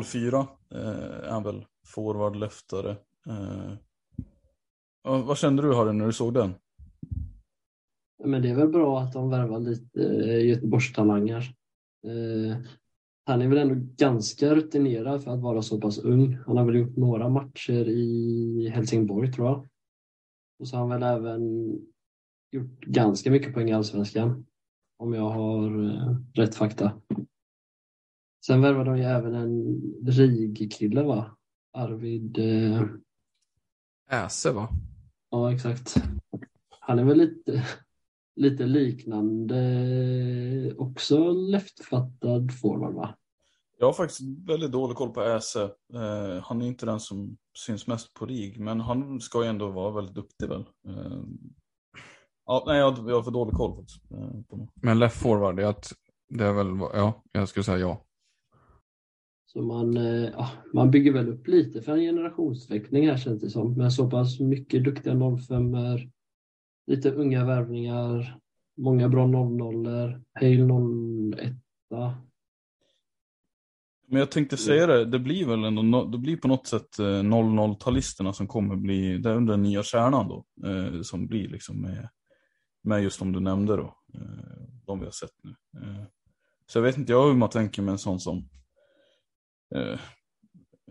04 0.05 0.47
eh, 0.71 0.79
är 0.79 1.31
han 1.31 1.43
väl 1.43 1.65
forward, 1.87 2.35
leftare. 2.35 2.91
Eh. 3.27 3.73
Vad 5.03 5.37
kände 5.37 5.61
du 5.61 5.75
Harry 5.75 5.93
när 5.93 6.05
du 6.05 6.13
såg 6.13 6.33
den? 6.33 6.55
Men 8.23 8.41
det 8.41 8.49
är 8.49 8.55
väl 8.55 8.67
bra 8.67 8.99
att 8.99 9.13
de 9.13 9.29
värvar 9.29 9.59
lite 9.59 10.03
eh, 10.03 10.45
Göteborgstalanger. 10.47 11.55
Eh, 12.07 12.57
han 13.25 13.41
är 13.41 13.47
väl 13.47 13.57
ändå 13.57 13.75
ganska 13.97 14.55
rutinerad 14.55 15.23
för 15.23 15.31
att 15.31 15.41
vara 15.41 15.61
så 15.61 15.81
pass 15.81 15.99
ung. 15.99 16.37
Han 16.45 16.57
har 16.57 16.65
väl 16.65 16.75
gjort 16.75 16.97
några 16.97 17.29
matcher 17.29 17.89
i 17.89 18.69
Helsingborg 18.73 19.33
tror 19.33 19.47
jag. 19.47 19.67
Och 20.59 20.67
så 20.67 20.77
har 20.77 20.87
han 20.87 20.99
väl 20.99 21.03
även 21.03 21.71
gjort 22.51 22.79
ganska 22.79 23.31
mycket 23.31 23.53
poäng 23.53 23.69
i 23.69 23.73
Allsvenskan. 23.73 24.45
Om 24.97 25.13
jag 25.13 25.29
har 25.29 25.85
eh, 25.85 26.15
rätt 26.33 26.55
fakta. 26.55 27.01
Sen 28.45 28.61
värvade 28.61 28.89
de 28.89 28.97
ju 28.97 29.03
även 29.03 29.35
en 29.35 29.81
RIG-kille 30.05 31.03
va? 31.03 31.37
Arvid... 31.73 32.37
Eh... 32.37 32.83
Äse 34.09 34.51
va? 34.51 34.69
Ja, 35.29 35.53
exakt. 35.53 36.03
Han 36.79 36.99
är 36.99 37.03
väl 37.03 37.17
lite, 37.17 37.63
lite 38.41 38.65
liknande, 38.65 39.61
också 40.77 41.31
leftfattad 41.31 42.59
forward 42.61 42.93
va? 42.93 43.15
Jag 43.79 43.85
har 43.85 43.93
faktiskt 43.93 44.21
väldigt 44.47 44.71
dålig 44.71 44.97
koll 44.97 45.09
på 45.09 45.21
Äse. 45.21 45.63
Eh, 45.93 46.43
han 46.43 46.61
är 46.61 46.67
inte 46.67 46.85
den 46.85 46.99
som 46.99 47.37
syns 47.57 47.87
mest 47.87 48.13
på 48.13 48.25
RIG, 48.25 48.59
men 48.59 48.79
han 48.79 49.19
ska 49.19 49.43
ju 49.43 49.49
ändå 49.49 49.71
vara 49.71 49.91
väldigt 49.91 50.15
duktig 50.15 50.47
väl. 50.47 50.65
Eh, 50.87 51.21
ja, 52.45 52.63
nej, 52.67 52.79
jag, 52.79 52.97
jag 52.97 53.15
har 53.15 53.23
för 53.23 53.31
dålig 53.31 53.53
koll 53.53 53.75
faktiskt. 53.75 54.11
Eh, 54.11 54.41
på 54.49 54.67
men 54.81 54.99
left 54.99 55.17
forward, 55.17 55.55
det 55.55 55.63
är, 55.63 55.67
att, 55.67 55.91
det 56.29 56.43
är 56.43 56.53
väl, 56.53 56.67
ja, 56.93 57.23
jag 57.31 57.49
skulle 57.49 57.63
säga 57.63 57.77
ja. 57.77 58.05
Så 59.53 59.61
man, 59.61 59.97
eh, 59.97 60.29
ja, 60.29 60.49
man 60.73 60.91
bygger 60.91 61.13
väl 61.13 61.29
upp 61.29 61.47
lite 61.47 61.81
för 61.81 61.91
en 61.91 61.99
generationsväxling 61.99 63.07
här 63.07 63.17
känns 63.17 63.41
det 63.41 63.49
som. 63.49 63.73
Med 63.73 63.93
så 63.93 64.09
pass 64.09 64.39
mycket 64.39 64.83
duktiga 64.83 65.13
05 65.47 65.75
lite 66.87 67.11
unga 67.11 67.45
värvningar, 67.45 68.37
många 68.77 69.09
bra 69.09 69.27
00 69.27 69.85
Hale 70.33 70.67
01 71.41 71.55
men 74.11 74.19
jag 74.19 74.31
tänkte 74.31 74.57
säga 74.57 74.87
det, 74.87 75.05
det 75.05 75.19
blir 75.19 75.45
väl 75.45 75.63
ändå, 75.63 76.05
det 76.05 76.17
blir 76.17 76.37
på 76.37 76.47
något 76.47 76.67
sätt 76.67 76.99
eh, 76.99 77.03
00-talisterna 77.03 78.31
som 78.31 78.47
kommer 78.47 78.75
bli, 78.75 79.17
det 79.17 79.29
är 79.29 79.35
under 79.35 79.53
den 79.53 79.63
nya 79.63 79.83
kärnan 79.83 80.27
då, 80.27 80.45
eh, 80.67 81.01
som 81.01 81.27
blir 81.27 81.47
liksom 81.49 81.81
med, 81.81 82.09
med 82.83 83.03
just 83.03 83.19
de 83.19 83.31
du 83.31 83.39
nämnde 83.39 83.75
då, 83.75 83.95
eh, 84.13 84.63
de 84.85 84.99
vi 84.99 85.05
har 85.05 85.11
sett 85.11 85.43
nu. 85.43 85.49
Eh, 85.81 86.03
så 86.65 86.77
jag 86.77 86.83
vet 86.83 86.97
inte 86.97 87.11
jag 87.11 87.27
hur 87.27 87.33
man 87.33 87.49
tänker 87.49 87.81
med 87.81 87.91
en 87.91 87.97
sån 87.97 88.19
som, 88.19 88.49
eh, 89.75 89.99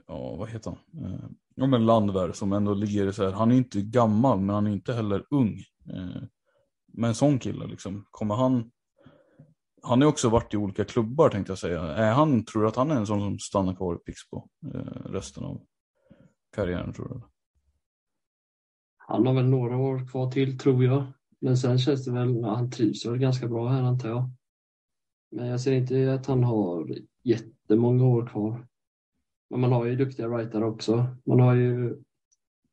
ja 0.07 0.37
vad 0.37 0.49
heter 0.49 0.71
han, 0.71 1.37
ja 1.55 1.67
men 1.67 1.87
Landver 1.87 2.33
som 2.33 2.53
ändå 2.53 2.75
ligger 2.75 3.13
så 3.13 3.25
här, 3.25 3.33
han 3.33 3.53
är 3.53 3.57
inte 3.57 3.83
gammal 3.83 4.41
men 4.41 4.55
han 4.55 4.67
är 4.67 4.71
inte 4.71 4.93
heller 4.93 5.25
ung. 5.31 5.63
Eh, 5.95 6.23
med 6.93 7.09
en 7.09 7.15
sån 7.15 7.39
kille 7.39 7.67
liksom, 7.67 8.07
kommer 8.11 8.35
han 8.35 8.71
han 9.83 10.01
har 10.01 10.09
också 10.09 10.29
varit 10.29 10.55
i 10.55 10.57
olika 10.57 10.85
klubbar 10.85 11.29
tänkte 11.29 11.51
jag 11.51 11.59
säga. 11.59 11.83
Är 11.83 12.13
han, 12.13 12.45
tror 12.45 12.63
du 12.63 12.69
att 12.69 12.77
han 12.77 12.91
är 12.91 12.97
en 12.97 13.07
sån 13.07 13.21
som 13.21 13.39
stannar 13.39 13.75
kvar 13.75 13.95
i 13.95 13.99
Pixbo 13.99 14.49
eh, 14.75 15.11
resten 15.11 15.45
av 15.45 15.61
karriären 16.57 16.93
tror 16.93 17.09
du? 17.09 17.21
Han 18.97 19.27
har 19.27 19.35
väl 19.35 19.49
några 19.49 19.77
år 19.77 20.09
kvar 20.11 20.31
till 20.31 20.59
tror 20.59 20.85
jag. 20.85 21.05
Men 21.41 21.57
sen 21.57 21.79
känns 21.79 22.05
det 22.05 22.13
väl, 22.13 22.45
han 22.45 22.71
trivs 22.71 23.07
väl 23.07 23.19
ganska 23.19 23.49
bra 23.49 23.69
här 23.69 23.83
antar 23.83 24.09
jag. 24.09 24.31
Men 25.31 25.47
jag 25.47 25.61
ser 25.61 25.73
inte 25.73 26.15
att 26.15 26.27
han 26.27 26.45
har 26.45 26.97
jättemånga 27.23 28.05
år 28.05 28.27
kvar. 28.27 28.67
Men 29.51 29.61
man 29.61 29.73
har 29.73 29.87
ju 29.87 29.97
duktiga 29.97 30.29
writare 30.29 30.65
också. 30.65 31.07
Man 31.27 31.41
har 31.41 31.55
ju 31.55 31.97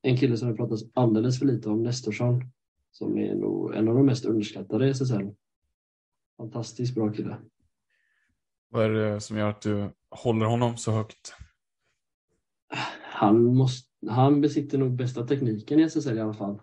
en 0.01 0.17
kille 0.17 0.37
som 0.37 0.49
det 0.49 0.55
pratas 0.55 0.83
alldeles 0.93 1.39
för 1.39 1.45
lite 1.45 1.69
om, 1.69 1.83
Nestorsson, 1.83 2.51
som 2.97 3.17
är 3.17 3.35
nog 3.35 3.75
en 3.75 3.87
av 3.87 3.95
de 3.95 4.05
mest 4.05 4.25
underskattade 4.25 4.87
i 4.87 4.89
SSL. 4.89 5.29
Fantastiskt 6.37 6.95
bra 6.95 7.11
kille. 7.11 7.37
Vad 8.69 8.85
är 8.85 8.89
det 8.89 9.21
som 9.21 9.37
gör 9.37 9.49
att 9.49 9.61
du 9.61 9.89
håller 10.09 10.45
honom 10.45 10.77
så 10.77 10.91
högt? 10.91 11.33
Han, 13.03 13.55
måste, 13.55 13.89
han 14.09 14.41
besitter 14.41 14.77
nog 14.77 14.95
bästa 14.95 15.27
tekniken 15.27 15.79
i 15.79 15.83
SSL 15.83 16.17
i 16.17 16.21
alla 16.21 16.33
fall. 16.33 16.61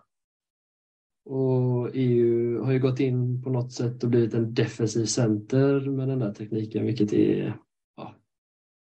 Och 1.25 1.89
EU 1.93 2.63
har 2.63 2.71
ju 2.71 2.79
gått 2.79 2.99
in 2.99 3.43
på 3.43 3.49
något 3.49 3.73
sätt 3.73 4.03
och 4.03 4.09
blivit 4.09 4.33
en 4.33 4.53
defensiv 4.53 5.05
center 5.05 5.79
med 5.79 6.07
den 6.07 6.19
där 6.19 6.33
tekniken, 6.33 6.85
vilket 6.85 7.13
är... 7.13 7.57
Ja, 7.95 8.15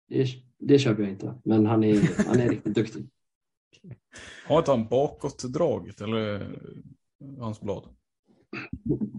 det, 0.08 0.26
det 0.58 0.78
köper 0.78 1.02
jag 1.02 1.12
inte, 1.12 1.40
men 1.44 1.66
han 1.66 1.84
är, 1.84 2.26
han 2.26 2.40
är 2.40 2.48
riktigt 2.48 2.74
duktig. 2.74 3.08
Har 4.46 4.58
inte 4.58 4.70
han 4.70 4.88
bakåtdraget 4.88 6.00
eller 6.00 6.58
hans 7.38 7.60
blad? 7.60 7.88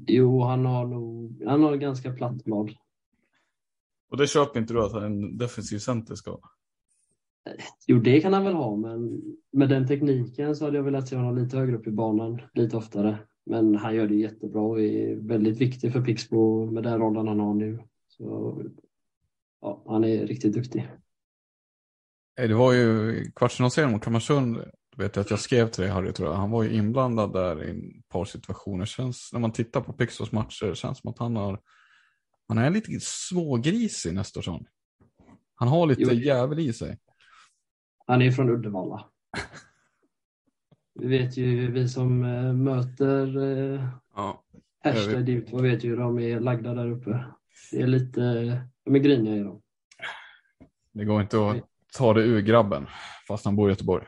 Jo, 0.08 0.42
han 0.42 0.66
har 0.66 0.88
nog 0.88 1.44
han 1.46 1.64
har 1.64 1.76
ganska 1.76 2.14
platt 2.14 2.44
blad. 2.44 2.72
Och 4.10 4.18
det 4.18 4.28
köper 4.28 4.60
inte 4.60 4.74
du 4.74 4.84
att 4.84 4.94
en 4.94 5.38
defensiv 5.38 5.78
center 5.78 6.16
ska 6.16 6.40
Jo, 7.88 8.00
det 8.00 8.22
kan 8.22 8.34
han 8.34 8.44
väl 8.44 8.54
ha, 8.54 8.76
men 8.76 9.22
med 9.52 9.70
den 9.70 9.88
tekniken 9.88 10.56
så 10.56 10.66
hade 10.66 10.78
jag 10.78 10.84
velat 10.84 11.08
se 11.08 11.16
honom 11.16 11.38
lite 11.38 11.58
högre 11.58 11.76
upp 11.76 11.88
i 11.88 11.92
banan, 11.92 12.42
lite 12.54 12.78
oftare. 12.78 13.18
Men 13.46 13.76
han 13.76 13.96
gör 13.96 14.08
det 14.08 14.16
jättebra 14.16 14.62
och 14.62 14.82
är 14.82 15.16
väldigt 15.16 15.62
viktig 15.62 15.94
för 15.94 16.02
Pixbo 16.02 16.66
med 16.72 16.84
den 16.84 17.00
rollen 17.00 17.28
han 17.28 17.40
har 17.40 17.54
nu. 17.54 17.80
Så, 18.08 18.58
ja, 19.62 19.84
han 19.88 20.04
är 20.04 20.28
riktigt 20.28 20.54
duktig. 20.54 20.90
Det 22.36 22.54
var 22.54 22.74
ju 22.74 23.16
kvartsfinalserien 23.36 23.92
mot 23.92 24.04
Kalmarsund 24.04 24.58
vet 24.98 25.16
jag 25.16 25.24
att 25.24 25.30
jag 25.30 25.40
skrev 25.40 25.68
till 25.68 25.82
dig 25.82 25.92
Harry, 25.92 26.14
tror 26.14 26.30
jag. 26.30 26.36
han 26.36 26.52
var 26.52 26.64
ju 26.64 26.74
inblandad 26.74 27.34
där 27.34 27.64
i 27.64 27.70
ett 27.70 28.10
par 28.10 28.26
situationer. 28.26 28.86
Känns, 28.86 29.30
när 29.34 29.40
man 29.40 29.52
tittar 29.52 29.82
på 29.82 29.94
Pixos 29.94 30.32
matcher 30.32 30.74
känns 30.74 31.00
som 31.00 31.10
att 31.10 31.20
han 31.20 31.36
har 31.36 31.60
han 32.48 32.58
är 32.58 32.70
lite 32.70 33.00
smågrisig 33.00 34.14
Nestorsson. 34.14 34.66
Han 35.56 35.68
har 35.68 35.88
lite 35.88 36.02
jo. 36.02 36.12
jävel 36.12 36.60
i 36.60 36.74
sig. 36.74 36.98
Han 38.06 38.22
är 38.22 38.32
från 38.32 38.50
Uddevalla. 38.50 39.06
Vi 41.00 41.08
vet 41.08 41.38
ju, 41.38 41.72
vi 41.72 41.90
som 41.90 42.24
äh, 42.24 42.54
möter 42.54 43.38
äh, 43.38 43.88
ja, 44.16 44.44
hashtag 44.84 45.50
vad 45.52 45.62
vet 45.62 45.84
ju 45.84 45.90
hur 45.90 45.98
de 45.98 46.20
är 46.20 46.40
lagda 46.40 46.74
där 46.74 46.92
uppe. 46.92 47.26
Det 47.72 47.82
är 47.82 47.88
lite, 47.88 48.22
de 48.86 48.96
är 48.96 49.00
griniga 49.00 49.36
i 49.36 49.40
dem. 49.40 49.62
Det 50.92 51.06
går 51.06 51.22
inte 51.22 51.50
att 51.50 51.58
ta 51.98 52.14
det 52.14 52.22
ur 52.22 52.42
grabben 52.42 52.88
fast 53.28 53.46
han 53.46 53.56
bor 53.56 53.70
i 53.70 53.72
Göteborg. 53.72 54.06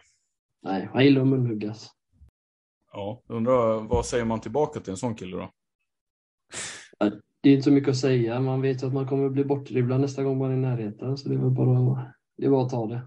Nej, 0.65 0.89
han 0.93 1.03
gillar 1.03 1.21
att 1.21 1.27
munhuggas. 1.27 1.89
Ja, 2.93 3.23
undrar 3.27 3.87
vad 3.87 4.05
säger 4.05 4.25
man 4.25 4.41
tillbaka 4.41 4.79
till 4.79 4.91
en 4.91 4.97
sån 4.97 5.15
kille 5.15 5.37
då? 5.37 5.51
det 7.41 7.49
är 7.49 7.53
inte 7.53 7.63
så 7.63 7.71
mycket 7.71 7.89
att 7.89 7.97
säga. 7.97 8.39
Man 8.39 8.61
vet 8.61 8.83
ju 8.83 8.87
att 8.87 8.93
man 8.93 9.07
kommer 9.07 9.29
bli 9.29 9.45
bortdribblad 9.45 10.01
nästa 10.01 10.23
gång 10.23 10.37
man 10.37 10.51
är 10.51 10.55
i 10.55 10.59
närheten. 10.59 11.17
Så 11.17 11.29
det 11.29 11.35
är 11.35 11.39
väl 11.39 11.51
bara, 11.51 12.13
det 12.37 12.45
är 12.45 12.49
bara 12.49 12.65
att 12.65 12.69
ta 12.69 12.87
det. 12.87 13.01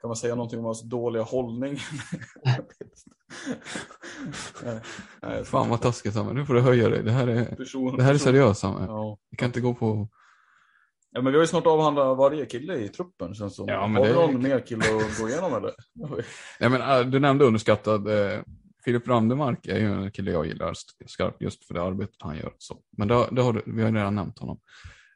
Kan 0.00 0.08
man 0.08 0.16
säga 0.16 0.34
någonting 0.34 0.58
om 0.58 0.64
hans 0.64 0.82
dåliga 0.82 1.22
hållning? 1.22 1.78
nej, 4.64 4.80
nej, 5.22 5.44
Fan 5.44 5.68
vad 5.68 5.80
taskigt 5.80 6.14
Samuel, 6.14 6.36
nu 6.36 6.46
får 6.46 6.54
du 6.54 6.60
höja 6.60 6.88
dig. 6.88 7.02
Det 7.02 7.12
här 7.12 7.26
är, 7.26 7.44
person, 7.56 7.96
det 7.96 8.02
här 8.02 8.14
är 8.14 8.18
seriöst 8.18 8.60
Samuel. 8.60 8.86
Ja. 8.88 9.18
Vi 9.30 9.36
kan 9.36 9.46
inte 9.46 9.60
gå 9.60 9.74
på 9.74 10.08
Ja 11.12 11.22
men 11.22 11.32
vi 11.32 11.38
har 11.38 11.42
ju 11.42 11.48
snart 11.48 11.66
avhandlat 11.66 12.18
varje 12.18 12.46
kille 12.46 12.76
i 12.76 12.88
truppen 12.88 13.34
känns 13.34 13.56
som. 13.56 13.68
Ja, 13.68 13.86
men 13.86 14.02
har 14.02 14.08
du 14.08 14.14
någon 14.14 14.42
mer 14.42 14.60
kille 14.60 14.84
att 14.96 15.20
gå 15.20 15.28
igenom 15.28 15.54
eller? 15.54 15.74
ja, 16.58 16.68
men, 16.68 16.80
äh, 16.80 17.00
du 17.00 17.18
nämnde 17.20 17.44
underskattad. 17.44 18.08
Eh, 18.08 18.40
Filip 18.84 19.08
Randemark 19.08 19.66
är 19.66 19.78
ju 19.78 19.86
en 19.86 20.10
kille 20.10 20.30
jag 20.30 20.46
gillar 20.46 20.74
skarpt 21.06 21.42
just 21.42 21.64
för 21.64 21.74
det 21.74 21.82
arbetet 21.82 22.16
han 22.18 22.36
gör. 22.36 22.52
Så. 22.58 22.76
Men 22.96 23.08
det, 23.08 23.28
det 23.32 23.42
har, 23.42 23.62
vi 23.66 23.82
har 23.82 23.92
redan 23.92 24.14
nämnt 24.14 24.38
honom. 24.38 24.60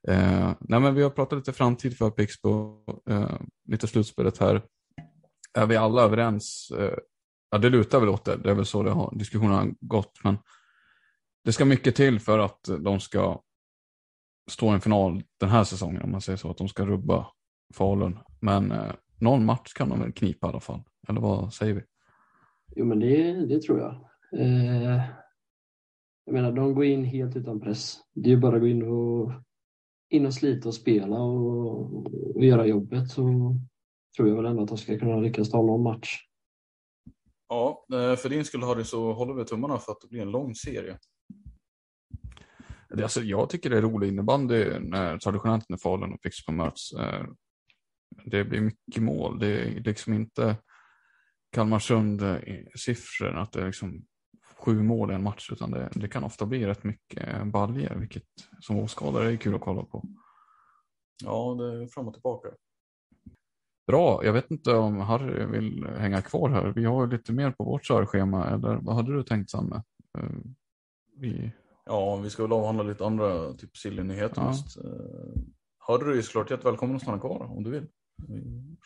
Eh, 0.09 0.53
nej, 0.61 0.81
men 0.81 0.95
vi 0.95 1.03
har 1.03 1.11
pratat 1.11 1.39
lite 1.39 1.53
framtid 1.53 1.99
för 1.99 2.11
Pixbo, 2.11 2.85
eh, 3.11 3.39
lite 3.69 3.87
slutspelet 3.87 4.39
här. 4.39 4.63
Är 5.55 5.67
vi 5.67 5.77
alla 5.77 6.03
överens? 6.03 6.73
Eh, 6.79 6.99
ja, 7.51 7.59
det 7.59 7.71
lutar 7.71 8.01
väl 8.01 8.09
åt 8.09 8.25
det. 8.25 8.37
Det 8.37 8.51
är 8.51 8.55
väl 8.55 8.67
så 8.67 8.83
det 8.83 8.91
har, 8.91 9.13
diskussionen 9.15 9.53
har 9.53 9.75
gått. 9.81 10.21
Men 10.25 10.39
det 11.45 11.53
ska 11.53 11.65
mycket 11.65 11.97
till 11.97 12.21
för 12.21 12.39
att 12.39 12.69
de 12.79 13.01
ska 13.01 13.41
stå 14.51 14.71
i 14.71 14.75
en 14.75 14.81
final 14.81 15.23
den 15.41 15.49
här 15.49 15.65
säsongen 15.65 16.03
om 16.03 16.11
man 16.11 16.21
säger 16.21 16.37
så, 16.37 16.51
att 16.51 16.59
de 16.59 16.69
ska 16.69 16.87
rubba 16.87 17.27
Falun. 17.75 18.19
Men 18.41 18.73
eh, 18.73 18.93
någon 19.21 19.45
match 19.45 19.73
kan 19.73 19.89
de 19.89 20.01
väl 20.01 20.13
knipa 20.13 20.47
i 20.47 20.51
alla 20.51 20.61
fall, 20.61 20.83
eller 21.09 21.21
vad 21.21 21.53
säger 21.53 21.75
vi? 21.75 21.83
Jo 22.77 22.85
men 22.85 23.01
det, 23.01 23.47
det 23.47 23.63
tror 23.63 23.79
jag. 23.79 23.93
Eh, 24.41 25.03
jag 26.25 26.33
menar 26.33 26.53
de 26.53 26.75
går 26.75 26.85
in 26.85 27.05
helt 27.05 27.37
utan 27.37 27.61
press. 27.61 27.97
Det 28.15 28.33
är 28.33 28.37
bara 28.37 28.57
att 28.57 28.63
gå 28.63 28.69
in 28.69 28.83
och, 28.83 29.33
in 30.11 30.27
och 30.27 30.35
slita 30.35 30.69
och 30.69 30.75
spela 30.75 31.19
och, 31.19 32.07
och 32.37 32.45
göra 32.45 32.67
jobbet 32.67 33.11
så 33.11 33.23
tror 34.17 34.29
jag 34.29 34.37
väl 34.37 34.47
ändå 34.47 34.63
att 34.63 34.69
de 34.69 34.79
ska 34.79 34.99
kunna 34.99 35.17
lyckas 35.17 35.51
ta 35.51 35.63
någon 35.63 35.83
match. 35.83 36.19
Ja, 37.49 37.87
eh, 37.93 38.17
för 38.17 38.29
din 38.29 38.45
skull 38.45 38.63
Harry 38.63 38.85
så 38.85 39.13
håller 39.13 39.35
vi 39.35 39.45
tummarna 39.45 39.79
för 39.79 39.93
att 39.93 40.01
det 40.01 40.09
blir 40.09 40.23
en 40.23 40.31
lång 40.31 40.55
serie. 40.55 40.99
Alltså, 43.03 43.23
jag 43.23 43.51
tycker 43.51 43.71
det 43.71 43.77
är 43.77 43.83
rolig 43.83 44.09
innebandy 44.09 44.79
när, 44.79 45.19
traditionellt 45.19 45.69
när 45.69 45.79
Falun 45.79 46.13
och 46.13 46.23
Pixbo 46.23 46.53
möts. 46.53 46.93
Eh, 46.93 47.25
det 48.25 48.45
blir 48.45 48.61
mycket 48.61 49.03
mål. 49.03 49.39
Det 49.39 49.47
är 49.47 49.81
liksom 49.81 50.13
inte 50.13 50.57
Kalmarsund-siffror, 51.57 53.37
att 53.37 53.53
det 53.53 53.61
är 53.61 53.67
liksom 53.67 54.05
sju 54.57 54.83
mål 54.83 55.11
i 55.11 55.15
en 55.15 55.23
match, 55.23 55.51
utan 55.53 55.71
det, 55.71 55.89
det 55.95 56.09
kan 56.09 56.25
ofta 56.25 56.47
bli 56.47 56.67
rätt 56.67 56.85
mycket 56.85 57.47
baljer, 57.47 57.97
vilket 57.97 58.29
som 58.61 58.77
åskådare 58.77 59.33
är 59.33 59.37
kul 59.37 59.55
att 59.55 59.61
kolla 59.61 59.83
på. 59.83 60.05
Ja, 61.25 61.57
det 61.59 61.83
är 61.83 61.87
fram 61.87 62.09
och 62.09 62.15
tillbaka. 62.15 62.49
Bra, 63.87 64.25
jag 64.25 64.33
vet 64.33 64.51
inte 64.51 64.75
om 64.75 64.97
Harry 64.97 65.47
vill 65.47 65.87
hänga 65.87 66.23
kvar 66.23 66.51
här. 66.51 66.73
Vi 66.77 66.85
har 66.85 67.07
lite 67.07 67.33
mer 67.33 67.51
på 67.51 67.65
vårt 67.65 67.85
körschema, 67.85 68.47
eller 68.47 68.79
vad 68.83 68.95
hade 68.95 69.17
du 69.17 69.23
tänkt 69.23 69.51
Samme? 69.51 69.83
Eh, 70.19 70.31
vi 71.17 71.53
Ja, 71.85 72.17
vi 72.17 72.31
ska 72.31 72.43
väl 72.43 72.53
avhandla 72.53 72.83
lite 72.83 73.07
andra 73.07 73.53
typ 73.53 73.77
silly-nyheter 73.77 74.41
ja. 74.43 74.49
mest. 74.49 74.79
Uh, 74.85 74.93
Harry 75.79 76.19
är 76.19 76.23
såklart 76.23 76.51
jättevälkommen 76.51 76.97
att 76.97 77.03
stanna 77.03 77.19
kvar 77.19 77.45
om 77.57 77.63
du 77.65 77.71
vill. 77.71 77.87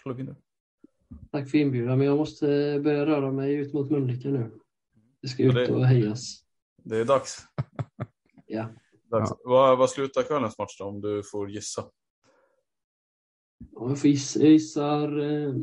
Slå 0.02 0.18
in 0.18 0.26
det. 0.26 0.36
Tack 1.30 1.50
för 1.50 1.58
inbjudan, 1.58 1.98
men 1.98 2.06
jag 2.06 2.16
måste 2.16 2.46
börja 2.84 3.06
röra 3.06 3.32
mig 3.32 3.54
ut 3.54 3.72
mot 3.72 3.90
Mölnlycke 3.90 4.28
nu. 4.28 4.50
Det 5.22 5.28
ska 5.28 5.42
ut 5.42 5.54
Ja, 5.54 5.60
det- 5.60 5.74
och 5.74 5.86
hejas. 5.86 6.44
Det 6.76 6.96
är 6.96 7.04
dags. 7.04 7.38
Ja. 8.46 8.68
dags. 9.10 9.32
Vad, 9.44 9.78
vad 9.78 9.90
slutar 9.90 10.22
kvällens 10.22 10.58
match 10.58 10.78
då, 10.78 10.84
om 10.84 11.00
du 11.00 11.22
får 11.22 11.50
gissa? 11.50 11.84
Ja, 13.58 13.88
Jag 13.88 14.00
får 14.00 14.10
gissa, 14.10 14.40
jag 14.40 14.50
gissar 14.50 15.18
eh, 15.18 15.54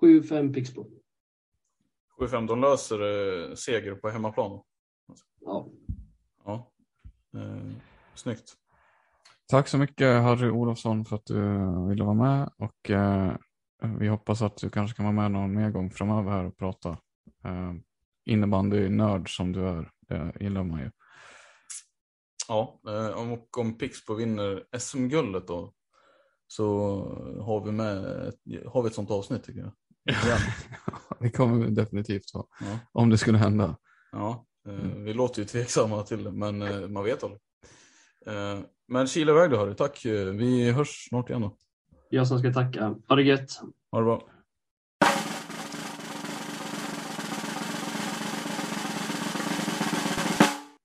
7-5 0.00 0.54
Pixbo. 0.54 0.86
7-5, 2.20 2.46
de 2.46 2.60
löser 2.60 3.00
eh, 3.50 3.54
seger 3.54 3.94
på 3.94 4.08
hemmaplan. 4.08 4.60
Ja. 5.44 5.68
Ja. 6.44 6.72
Eh, 7.34 7.72
snyggt. 8.14 8.54
Tack 9.46 9.68
så 9.68 9.78
mycket 9.78 10.22
Harry 10.22 10.50
Olofsson 10.50 11.04
för 11.04 11.16
att 11.16 11.26
du 11.26 11.40
ville 11.88 12.04
vara 12.04 12.14
med 12.14 12.50
och 12.58 12.90
eh, 12.90 13.36
vi 13.98 14.08
hoppas 14.08 14.42
att 14.42 14.56
du 14.56 14.70
kanske 14.70 14.96
kan 14.96 15.04
vara 15.04 15.14
med 15.14 15.30
någon 15.30 15.54
mer 15.54 15.70
gång 15.70 15.90
framöver 15.90 16.30
här 16.30 16.44
och 16.44 16.56
prata 16.56 16.90
eh, 17.44 17.72
innebandy-nörd 18.24 19.36
som 19.36 19.52
du 19.52 19.68
är. 19.68 19.90
Det 20.08 20.32
gillar 20.40 20.64
man 20.64 20.80
ju. 20.80 20.90
Ja, 22.48 22.80
eh, 22.88 23.18
om, 23.18 23.32
och 23.32 23.58
om 23.58 23.78
Pixbo 23.78 24.14
vinner 24.14 24.64
SM-guldet 24.78 25.46
då 25.46 25.72
så 26.46 26.98
har 27.40 27.64
vi 27.64 27.72
med 27.72 28.04
har 28.66 28.82
vi 28.82 28.88
ett 28.88 28.94
sånt 28.94 29.10
avsnitt 29.10 29.44
tycker 29.44 29.60
jag. 29.60 29.72
Det 31.20 31.30
kommer 31.30 31.66
vi 31.66 31.70
definitivt 31.70 32.32
ha. 32.34 32.48
Ja. 32.60 32.78
Om 32.92 33.10
det 33.10 33.18
skulle 33.18 33.38
hända. 33.38 33.76
Ja, 34.12 34.46
eh, 34.68 34.96
vi 34.96 35.14
låter 35.14 35.40
ju 35.40 35.44
tveksamma 35.44 36.02
till 36.02 36.24
det, 36.24 36.32
men 36.32 36.62
eh, 36.62 36.88
man 36.88 37.04
vet 37.04 37.22
aldrig. 37.22 37.40
Eh, 38.26 38.58
men 38.88 39.06
kila 39.06 39.32
iväg 39.32 39.50
då 39.50 39.56
Harry, 39.56 39.74
tack. 39.74 40.04
Vi 40.04 40.70
hörs 40.70 41.08
snart 41.08 41.30
igen 41.30 41.42
då. 41.42 41.56
Jag 42.10 42.28
som 42.28 42.38
ska 42.38 42.52
tacka. 42.52 42.94
Ha 43.08 43.16
det 43.16 43.22
gött. 43.22 43.60
Ha 43.90 43.98
det 43.98 44.04
bra. 44.04 44.28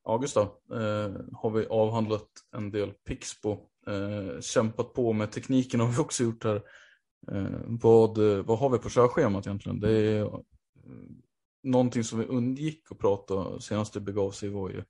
Ja, 0.09 0.17
Gustav, 0.17 0.43
eh, 0.71 1.11
har 1.33 1.49
vi 1.49 1.67
avhandlat 1.67 2.27
en 2.55 2.71
del 2.71 2.91
Pixbo. 3.07 3.51
Eh, 3.87 4.41
kämpat 4.41 4.93
på 4.93 5.13
med 5.13 5.31
tekniken 5.31 5.79
har 5.79 5.87
vi 5.87 5.97
också 5.97 6.23
gjort 6.23 6.43
här. 6.43 6.61
Eh, 7.31 7.59
vad, 7.65 8.17
vad 8.17 8.59
har 8.59 8.69
vi 8.69 8.77
på 8.77 8.89
körschemat 8.89 9.47
egentligen? 9.47 9.79
Det 9.79 9.91
är 9.91 10.29
någonting 11.71 12.03
som 12.03 12.19
vi 12.19 12.25
undgick 12.25 12.91
att 12.91 12.99
prata 12.99 13.59
senast 13.59 13.93
det 13.93 13.99
begav 13.99 14.31
sig 14.31 14.49
var 14.49 14.69
ju 14.69 14.83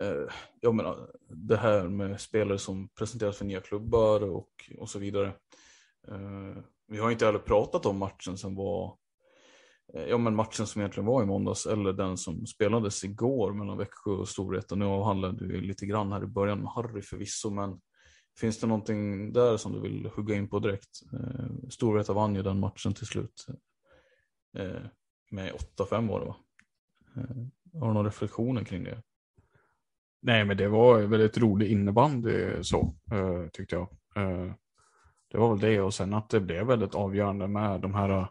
eh, 0.00 0.32
jag 0.60 0.74
menar, 0.74 1.10
det 1.28 1.56
här 1.56 1.88
med 1.88 2.20
spelare 2.20 2.58
som 2.58 2.88
presenteras 2.88 3.36
för 3.36 3.44
nya 3.44 3.60
klubbar 3.60 4.22
och, 4.22 4.70
och 4.78 4.88
så 4.88 4.98
vidare. 4.98 5.26
Eh, 6.08 6.62
vi 6.88 6.98
har 6.98 7.10
inte 7.10 7.26
heller 7.26 7.38
pratat 7.38 7.86
om 7.86 7.98
matchen 7.98 8.38
som 8.38 8.54
var 8.54 8.96
eh, 9.94 10.04
Ja 10.04 10.18
men 10.18 10.34
matchen 10.34 10.66
som 10.66 10.80
egentligen 10.80 11.06
var 11.06 11.22
i 11.22 11.26
måndags 11.26 11.66
eller 11.66 11.92
den 11.92 12.16
som 12.16 12.46
spelades 12.46 13.04
igår 13.04 13.52
mellan 13.52 13.78
Växjö 13.78 14.10
och 14.10 14.28
Storvreta. 14.28 14.74
Nu 14.74 14.84
avhandlade 14.84 15.46
vi 15.46 15.60
lite 15.60 15.86
grann 15.86 16.12
här 16.12 16.24
i 16.24 16.26
början 16.26 16.58
med 16.58 16.72
Harry 16.72 17.02
förvisso 17.02 17.50
men 17.50 17.80
finns 18.40 18.60
det 18.60 18.66
någonting 18.66 19.32
där 19.32 19.56
som 19.56 19.72
du 19.72 19.80
vill 19.80 20.10
hugga 20.16 20.34
in 20.34 20.48
på 20.48 20.58
direkt? 20.58 21.00
Eh, 21.12 21.68
Storvreta 21.68 22.12
vann 22.12 22.34
ju 22.34 22.42
den 22.42 22.60
matchen 22.60 22.94
till 22.94 23.06
slut. 23.06 23.46
Eh, 24.58 24.82
med 25.30 25.52
8-5 25.52 26.08
var 26.08 26.20
det 26.20 26.26
va? 26.26 26.36
Eh, 27.16 27.80
har 27.80 27.88
du 27.88 27.94
några 27.94 28.08
reflektioner 28.08 28.64
kring 28.64 28.84
det? 28.84 29.02
Nej, 30.22 30.44
men 30.44 30.56
det 30.56 30.68
var 30.68 31.00
väldigt 31.00 31.38
rolig 31.38 31.70
innebandy 31.70 32.62
så, 32.62 32.94
eh, 33.12 33.48
tyckte 33.52 33.76
jag. 33.76 33.88
Eh, 34.16 34.52
det 35.30 35.38
var 35.38 35.50
väl 35.50 35.60
det 35.60 35.80
och 35.80 35.94
sen 35.94 36.14
att 36.14 36.30
det 36.30 36.40
blev 36.40 36.66
väldigt 36.66 36.94
avgörande 36.94 37.48
med 37.48 37.80
de 37.80 37.94
här 37.94 38.28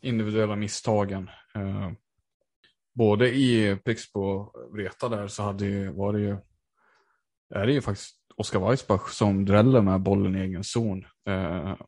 individuella 0.00 0.56
misstagen. 0.56 1.30
Både 2.94 3.34
i 3.34 3.76
Pixbo 3.84 4.20
och 4.20 4.72
Vreta 4.72 5.08
där 5.08 5.28
så 5.28 5.42
hade 5.42 5.66
ju, 5.66 5.92
var 5.92 6.12
det 6.12 6.20
ju, 6.20 6.36
är 7.54 7.66
det 7.66 7.72
ju 7.72 7.80
faktiskt 7.80 8.16
Oskar 8.36 8.60
Weissbach 8.60 9.10
som 9.10 9.44
dräller 9.44 9.82
med 9.82 10.00
bollen 10.00 10.36
i 10.36 10.40
egen 10.40 10.64
zon. 10.64 11.06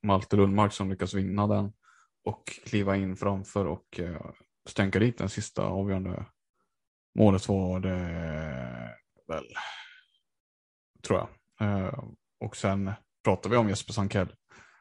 Malte 0.03 0.37
Lundmark 0.37 0.73
som 0.73 0.91
lyckas 0.91 1.15
vinna 1.15 1.47
den 1.47 1.73
och 2.25 2.43
kliva 2.67 2.97
in 2.97 3.17
framför 3.17 3.67
och 3.67 4.01
stänka 4.71 4.99
dit 4.99 5.19
den 5.19 5.29
sista 5.29 5.63
avgörande 5.63 6.25
målet 7.19 7.49
var 7.49 7.81
det 7.81 7.99
väl, 9.29 9.45
tror 11.07 11.19
jag. 11.19 11.29
Eh, 11.61 12.05
och 12.41 12.57
sen 12.57 12.93
pratar 13.25 13.51
vi 13.51 13.57
om 13.57 13.69
Jesper 13.69 13.93
Sankell, 13.93 14.35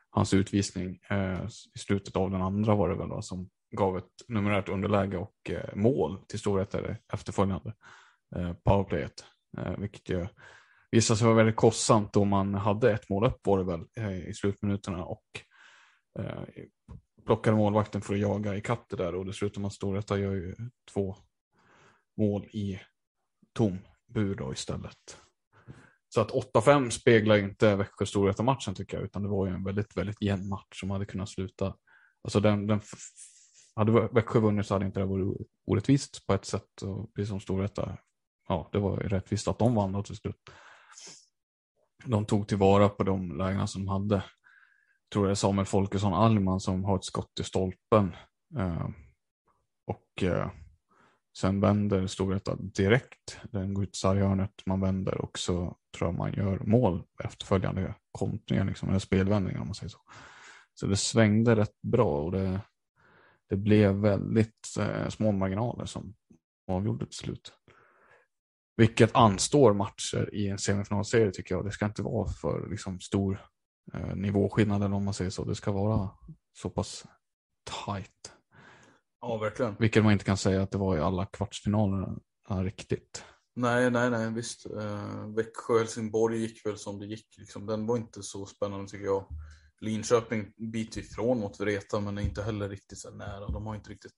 hans 0.09 0.33
utvisning 0.33 0.99
eh, 1.09 1.45
i 1.75 1.79
slutet 1.79 2.15
av 2.15 2.31
den 2.31 2.41
andra 2.41 2.75
var 2.75 2.89
det 2.89 2.95
väl 2.95 3.09
då, 3.09 3.21
som 3.21 3.49
gav 3.71 3.97
ett 3.97 4.03
numerärt 4.27 4.69
underläge 4.69 5.17
och 5.17 5.49
eh, 5.49 5.75
mål 5.75 6.17
till 6.27 6.39
Storvreta 6.39 6.79
efterföljande 7.13 7.73
eh, 8.35 8.53
powerplayet. 8.53 9.25
Eh, 9.57 9.77
vilket 9.77 10.09
ju 10.09 10.27
visade 10.91 11.17
sig 11.17 11.25
vara 11.25 11.38
väldigt 11.38 11.55
kostsamt 11.55 12.13
då 12.13 12.25
man 12.25 12.53
hade 12.53 12.93
ett 12.93 13.09
mål 13.09 13.25
upp 13.25 13.39
var 13.43 13.57
det 13.57 13.63
väl 13.63 13.85
eh, 13.97 14.29
i 14.29 14.33
slutminuterna 14.33 15.05
och 15.05 15.25
eh, 16.19 16.43
plockar 17.28 17.51
plockade 17.51 17.57
målvakten 17.57 18.01
för 18.01 18.13
att 18.13 18.19
jaga 18.19 18.55
i 18.55 18.61
det 18.89 18.95
där 18.95 19.15
och 19.15 19.25
dessutom 19.25 19.65
att 19.65 19.73
Storvreta 19.73 20.19
gör 20.19 20.34
ju 20.34 20.55
två 20.93 21.15
mål 22.17 22.45
i 22.45 22.80
tom 23.53 23.80
bur 24.07 24.36
då 24.36 24.53
istället. 24.53 25.17
Så 26.09 26.21
att 26.21 26.32
8-5 26.32 26.89
speglar 26.89 27.36
ju 27.36 27.43
inte 27.43 27.75
Växjö 27.75 28.05
Storvreta 28.05 28.43
matchen 28.43 28.75
tycker 28.75 28.97
jag, 28.97 29.05
utan 29.05 29.23
det 29.23 29.30
var 29.30 29.47
ju 29.47 29.53
en 29.53 29.63
väldigt, 29.63 29.97
väldigt 29.97 30.21
jämn 30.21 30.49
match 30.49 30.80
som 30.80 30.89
hade 30.89 31.05
kunnat 31.05 31.30
sluta. 31.30 31.75
Alltså 32.23 32.39
den, 32.39 32.67
den 32.67 32.82
hade 33.75 33.91
Växjö 33.91 34.39
vunnit 34.39 34.67
så 34.67 34.75
hade 34.75 34.86
inte 34.86 34.99
det 34.99 35.05
varit 35.05 35.47
orättvist 35.65 36.25
på 36.28 36.34
ett 36.34 36.45
sätt, 36.45 36.82
och 36.82 37.13
precis 37.13 37.30
som 37.30 37.39
Storvreta, 37.39 37.97
ja 38.47 38.69
det 38.71 38.80
var 38.80 39.01
ju 39.01 39.07
rättvist 39.07 39.47
att 39.47 39.59
de 39.59 39.75
vann 39.75 39.91
då 39.91 40.03
till 40.03 40.15
slut. 40.15 40.49
De 42.05 42.25
tog 42.25 42.47
tillvara 42.47 42.89
på 42.89 43.03
de 43.03 43.38
lägena 43.38 43.67
som 43.67 43.86
de 43.86 43.91
hade. 43.91 44.23
Tror 45.13 45.25
det 45.25 45.31
är 45.31 45.35
Samuel 45.35 45.65
Folkesson 45.65 46.13
Alman 46.13 46.59
som 46.59 46.83
har 46.83 46.95
ett 46.95 47.05
skott 47.05 47.39
i 47.39 47.43
stolpen. 47.43 48.15
Eh, 48.57 48.89
och 49.87 50.23
eh, 50.23 50.49
Sen 51.37 51.59
vänder 51.59 52.07
Storvreta 52.07 52.55
direkt. 52.55 53.39
Den 53.51 53.73
går 53.73 53.83
ut 53.83 53.95
sarghörnet, 53.95 54.51
man 54.65 54.81
vänder 54.81 55.21
och 55.21 55.39
så 55.39 55.77
tror 55.97 56.07
jag 56.07 56.17
man 56.17 56.33
gör 56.33 56.59
mål 56.59 57.03
efterföljande 57.23 57.95
kontringar, 58.11 58.65
liksom, 58.65 58.89
eller 58.89 58.99
spelvändningar 58.99 59.61
om 59.61 59.67
man 59.67 59.75
säger 59.75 59.89
så. 59.89 59.99
Så 60.73 60.87
det 60.87 60.97
svängde 60.97 61.55
rätt 61.55 61.81
bra 61.81 62.23
och 62.23 62.31
det, 62.31 62.61
det 63.49 63.55
blev 63.55 63.95
väldigt 63.95 64.77
eh, 64.79 65.09
små 65.09 65.31
marginaler 65.31 65.85
som 65.85 66.15
avgjorde 66.67 67.05
till 67.05 67.17
slut. 67.17 67.53
Vilket 68.77 69.15
anstår 69.15 69.73
matcher 69.73 70.29
i 70.33 70.47
en 70.47 70.59
semifinalserie 70.59 71.31
tycker 71.31 71.55
jag. 71.55 71.65
Det 71.65 71.71
ska 71.71 71.85
inte 71.85 72.01
vara 72.01 72.27
för 72.27 72.69
liksom, 72.69 72.99
stor 72.99 73.41
eh, 73.93 74.15
nivåskillnad 74.15 74.83
eller 74.83 74.95
om 74.95 75.05
man 75.05 75.13
säger 75.13 75.31
så. 75.31 75.45
Det 75.45 75.55
ska 75.55 75.71
vara 75.71 76.09
så 76.53 76.69
pass 76.69 77.05
tight. 77.85 78.31
Ja, 79.21 79.38
verkligen. 79.38 79.75
Vilket 79.79 80.03
man 80.03 80.13
inte 80.13 80.25
kan 80.25 80.38
säga 80.38 80.61
att 80.61 80.71
det 80.71 80.77
var 80.77 80.97
i 80.97 80.99
alla 80.99 81.25
kvartsfinaler 81.25 82.15
riktigt. 82.49 83.23
Nej, 83.55 83.91
nej, 83.91 84.09
nej, 84.09 84.31
visst. 84.31 84.65
Eh, 84.65 85.27
Växjö-Helsingborg 85.35 86.38
gick 86.38 86.65
väl 86.65 86.77
som 86.77 86.99
det 86.99 87.05
gick. 87.05 87.38
Liksom. 87.38 87.65
Den 87.65 87.85
var 87.85 87.97
inte 87.97 88.23
så 88.23 88.45
spännande 88.45 88.88
tycker 88.88 89.05
jag. 89.05 89.25
Linköping 89.81 90.53
biter 90.71 91.01
ifrån 91.01 91.39
mot 91.39 91.59
Vreta 91.59 91.99
men 91.99 92.17
är 92.17 92.21
inte 92.21 92.43
heller 92.43 92.69
riktigt 92.69 92.97
så 92.97 93.11
nära. 93.11 93.47
De 93.47 93.65
har 93.65 93.75
inte 93.75 93.89
riktigt 93.89 94.15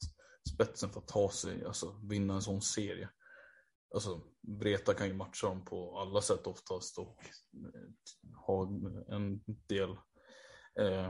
spetsen 0.54 0.90
för 0.90 1.00
att 1.00 1.08
ta 1.08 1.30
sig, 1.30 1.66
alltså 1.66 2.00
vinna 2.10 2.34
en 2.34 2.42
sån 2.42 2.62
serie. 2.62 3.10
Alltså 3.94 4.22
Vreta 4.42 4.94
kan 4.94 5.08
ju 5.08 5.14
matcha 5.14 5.48
dem 5.48 5.66
på 5.66 6.00
alla 6.00 6.22
sätt 6.22 6.48
oftast 6.48 6.98
och 6.98 7.18
eh, 7.54 8.36
ha 8.46 8.68
en 9.08 9.42
del 9.68 9.90
eh, 10.80 11.08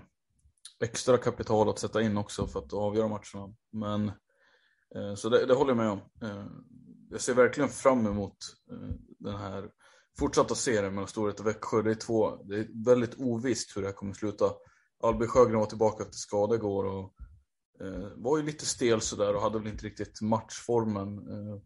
extra 0.83 1.17
kapital 1.17 1.69
att 1.69 1.79
sätta 1.79 2.01
in 2.01 2.17
också 2.17 2.47
för 2.47 2.59
att 2.59 2.73
avgöra 2.73 3.07
matcherna. 3.07 3.55
Men 3.71 4.07
eh, 4.95 5.15
så 5.15 5.29
det, 5.29 5.45
det 5.45 5.53
håller 5.53 5.71
jag 5.71 5.77
med 5.77 5.89
om. 5.89 5.99
Eh, 6.21 6.45
jag 7.09 7.21
ser 7.21 7.33
verkligen 7.33 7.69
fram 7.69 8.07
emot 8.07 8.37
eh, 8.71 8.95
den 9.19 9.35
här 9.35 9.69
fortsatta 10.19 10.55
serien 10.55 10.93
mellan 10.93 11.07
Storvreta 11.07 11.43
och 11.43 11.49
Växjö. 11.49 11.81
Det 11.81 11.91
är, 11.91 11.95
två, 11.95 12.43
det 12.43 12.55
är 12.55 12.85
väldigt 12.85 13.19
ovisst 13.19 13.77
hur 13.77 13.81
det 13.81 13.87
här 13.87 13.95
kommer 13.95 14.13
sluta. 14.13 14.51
Albin 15.03 15.27
Sjögren 15.27 15.59
var 15.59 15.65
tillbaka 15.65 16.03
efter 16.03 16.17
skada 16.17 16.55
igår 16.55 16.83
och 16.85 17.13
eh, 17.81 18.09
var 18.15 18.37
ju 18.37 18.43
lite 18.43 18.65
stel 18.65 19.01
sådär 19.01 19.35
och 19.35 19.41
hade 19.41 19.59
väl 19.59 19.67
inte 19.67 19.85
riktigt 19.85 20.21
matchformen 20.21 21.17
eh, 21.17 21.61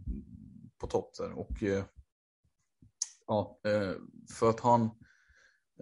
på 0.84 0.88
topp 0.88 1.14
där. 1.18 1.40
Och 1.40 1.64
eh, 1.64 1.84
ja, 3.28 3.60
eh, 3.66 3.94
för 4.34 4.50
att 4.50 4.60
han 4.60 4.82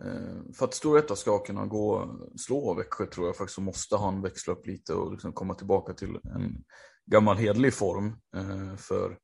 eh, 0.04 0.54
för 0.56 0.66
att 0.66 0.74
Storvreta 0.74 1.16
ska 1.16 1.40
kunna 1.40 1.66
gå 1.66 2.20
slå 2.38 2.74
Växjö 2.74 3.06
tror 3.06 3.28
jag 3.28 3.36
faktiskt 3.36 3.56
så 3.56 3.62
måste 3.62 3.98
han 3.98 4.22
växla 4.22 4.54
upp 4.54 4.68
lite 4.68 4.94
och 4.94 5.12
liksom 5.12 5.34
komma 5.34 5.54
tillbaka 5.54 5.94
till 5.94 6.20
en 6.24 6.64
gammal 7.06 7.38
hedlig 7.38 7.74
form. 7.74 8.22
Eh, 8.36 8.76
för 8.76 9.18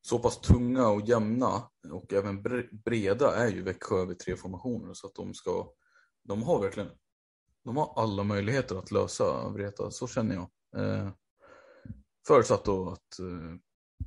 så 0.00 0.18
pass 0.18 0.40
tunga 0.40 0.88
och 0.88 1.08
jämna 1.08 1.70
och 1.92 2.12
även 2.12 2.42
breda 2.84 3.36
är 3.36 3.48
ju 3.48 3.62
Växjö 3.62 3.96
över 3.96 4.14
tre 4.14 4.36
formationer 4.36 4.94
så 4.94 5.06
att 5.06 5.14
de 5.14 5.34
ska, 5.34 5.72
de 6.24 6.42
har 6.42 6.60
verkligen, 6.60 6.90
de 7.64 7.76
har 7.76 7.92
alla 7.96 8.24
möjligheter 8.24 8.76
att 8.76 8.90
lösa 8.90 9.48
Vreta, 9.48 9.90
så 9.90 10.06
känner 10.06 10.34
jag. 10.34 10.48
Förutsatt 12.26 12.64
då 12.64 12.90
att 12.90 13.18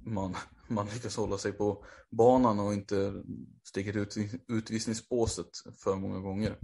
man, 0.05 0.35
man 0.73 0.87
lyckas 0.93 1.17
hålla 1.17 1.37
sig 1.37 1.51
på 1.51 1.85
banan 2.09 2.59
och 2.59 2.73
inte 2.73 3.23
sticker 3.63 3.97
ut 3.97 4.17
utvisningsbåset 4.47 5.49
för 5.83 5.95
många 5.95 6.19
gånger. 6.19 6.57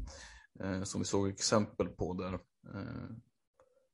Eh, 0.59 0.83
som 0.83 1.01
vi 1.01 1.05
såg 1.05 1.29
exempel 1.29 1.87
på 1.87 2.13
där. 2.13 2.33
Eh, 2.73 3.09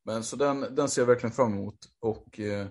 men 0.05 0.23
så 0.23 0.35
den, 0.35 0.75
den 0.75 0.89
ser 0.89 1.01
jag 1.01 1.07
verkligen 1.07 1.33
fram 1.33 1.53
emot 1.53 1.77
och 1.99 2.39
eh, 2.39 2.67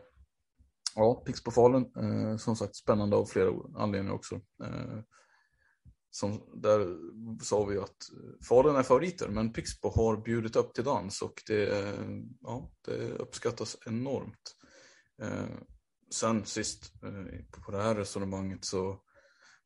Ja, 0.94 1.22
Pix 1.26 1.44
på 1.44 1.50
Falun. 1.50 1.92
Eh, 1.96 2.36
som 2.36 2.56
sagt 2.56 2.76
spännande 2.76 3.16
av 3.16 3.24
flera 3.24 3.52
anledningar 3.74 4.14
också. 4.14 4.34
Eh, 4.64 4.98
som, 6.10 6.42
där 6.54 6.96
sa 7.44 7.64
vi 7.64 7.78
att 7.78 7.96
Falun 8.48 8.76
är 8.76 8.82
favoriter 8.82 9.28
men 9.28 9.52
Pixbo 9.52 9.88
har 9.88 10.16
bjudit 10.16 10.56
upp 10.56 10.74
till 10.74 10.84
dans 10.84 11.22
och 11.22 11.42
det, 11.46 11.78
eh, 11.78 12.20
ja, 12.40 12.70
det 12.84 13.10
uppskattas 13.10 13.76
enormt. 13.86 14.56
Eh, 15.22 15.46
Sen 16.12 16.44
sist 16.44 16.92
eh, 17.02 17.60
på 17.64 17.72
det 17.72 17.82
här 17.82 17.94
resonemanget 17.94 18.64
så 18.64 19.00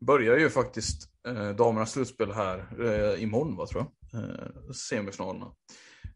börjar 0.07 0.39
ju 0.39 0.51
faktiskt 0.51 1.11
eh, 1.27 1.51
damernas 1.51 1.93
slutspel 1.93 2.33
här 2.33 2.83
eh, 2.85 3.23
imorgon 3.23 3.57
va, 3.57 3.67
tror 3.67 3.85
jag. 4.13 4.23
Eh, 4.23 4.71
semifinalerna. 4.73 5.55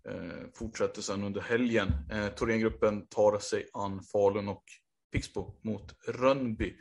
Eh, 0.08 0.46
fortsätter 0.54 1.02
sen 1.02 1.24
under 1.24 1.40
helgen. 1.40 1.92
Eh, 2.10 2.28
Thorengruppen 2.28 3.06
tar 3.06 3.38
sig 3.38 3.66
an 3.72 4.02
Falun 4.02 4.48
och 4.48 4.64
Pixbo 5.12 5.60
mot 5.64 5.94
Rönnby. 6.06 6.76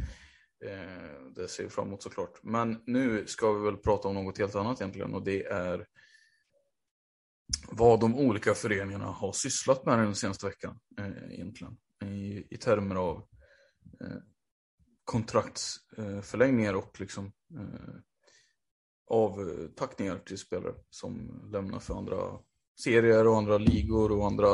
Eh, 0.65 1.33
det 1.35 1.47
ser 1.47 1.63
vi 1.63 1.69
fram 1.69 1.87
emot 1.87 2.03
såklart. 2.03 2.39
Men 2.43 2.81
nu 2.85 3.27
ska 3.27 3.51
vi 3.53 3.65
väl 3.65 3.77
prata 3.77 4.07
om 4.07 4.15
något 4.15 4.37
helt 4.37 4.55
annat 4.55 4.81
egentligen 4.81 5.13
och 5.13 5.23
det 5.23 5.43
är 5.45 5.87
vad 7.71 7.99
de 7.99 8.15
olika 8.15 8.53
föreningarna 8.53 9.05
har 9.05 9.31
sysslat 9.31 9.85
med 9.85 9.99
den 9.99 10.15
senaste 10.15 10.45
veckan 10.45 10.79
eh, 10.99 11.33
egentligen. 11.33 11.77
I, 12.05 12.47
i 12.49 12.57
termer 12.57 12.95
av 12.95 13.17
eh, 13.17 13.23
Eh, 14.01 14.21
kontraktsförlängningar 15.03 16.73
och 16.73 16.99
liksom 16.99 17.31
eh, 17.55 17.95
avtackningar 19.07 20.17
till 20.17 20.37
spelare 20.37 20.73
som 20.89 21.41
lämnar 21.51 21.79
för 21.79 21.95
andra 21.95 22.39
serier 22.83 23.27
och 23.27 23.37
andra 23.37 23.57
ligor 23.57 24.11
och 24.11 24.27
andra, 24.27 24.47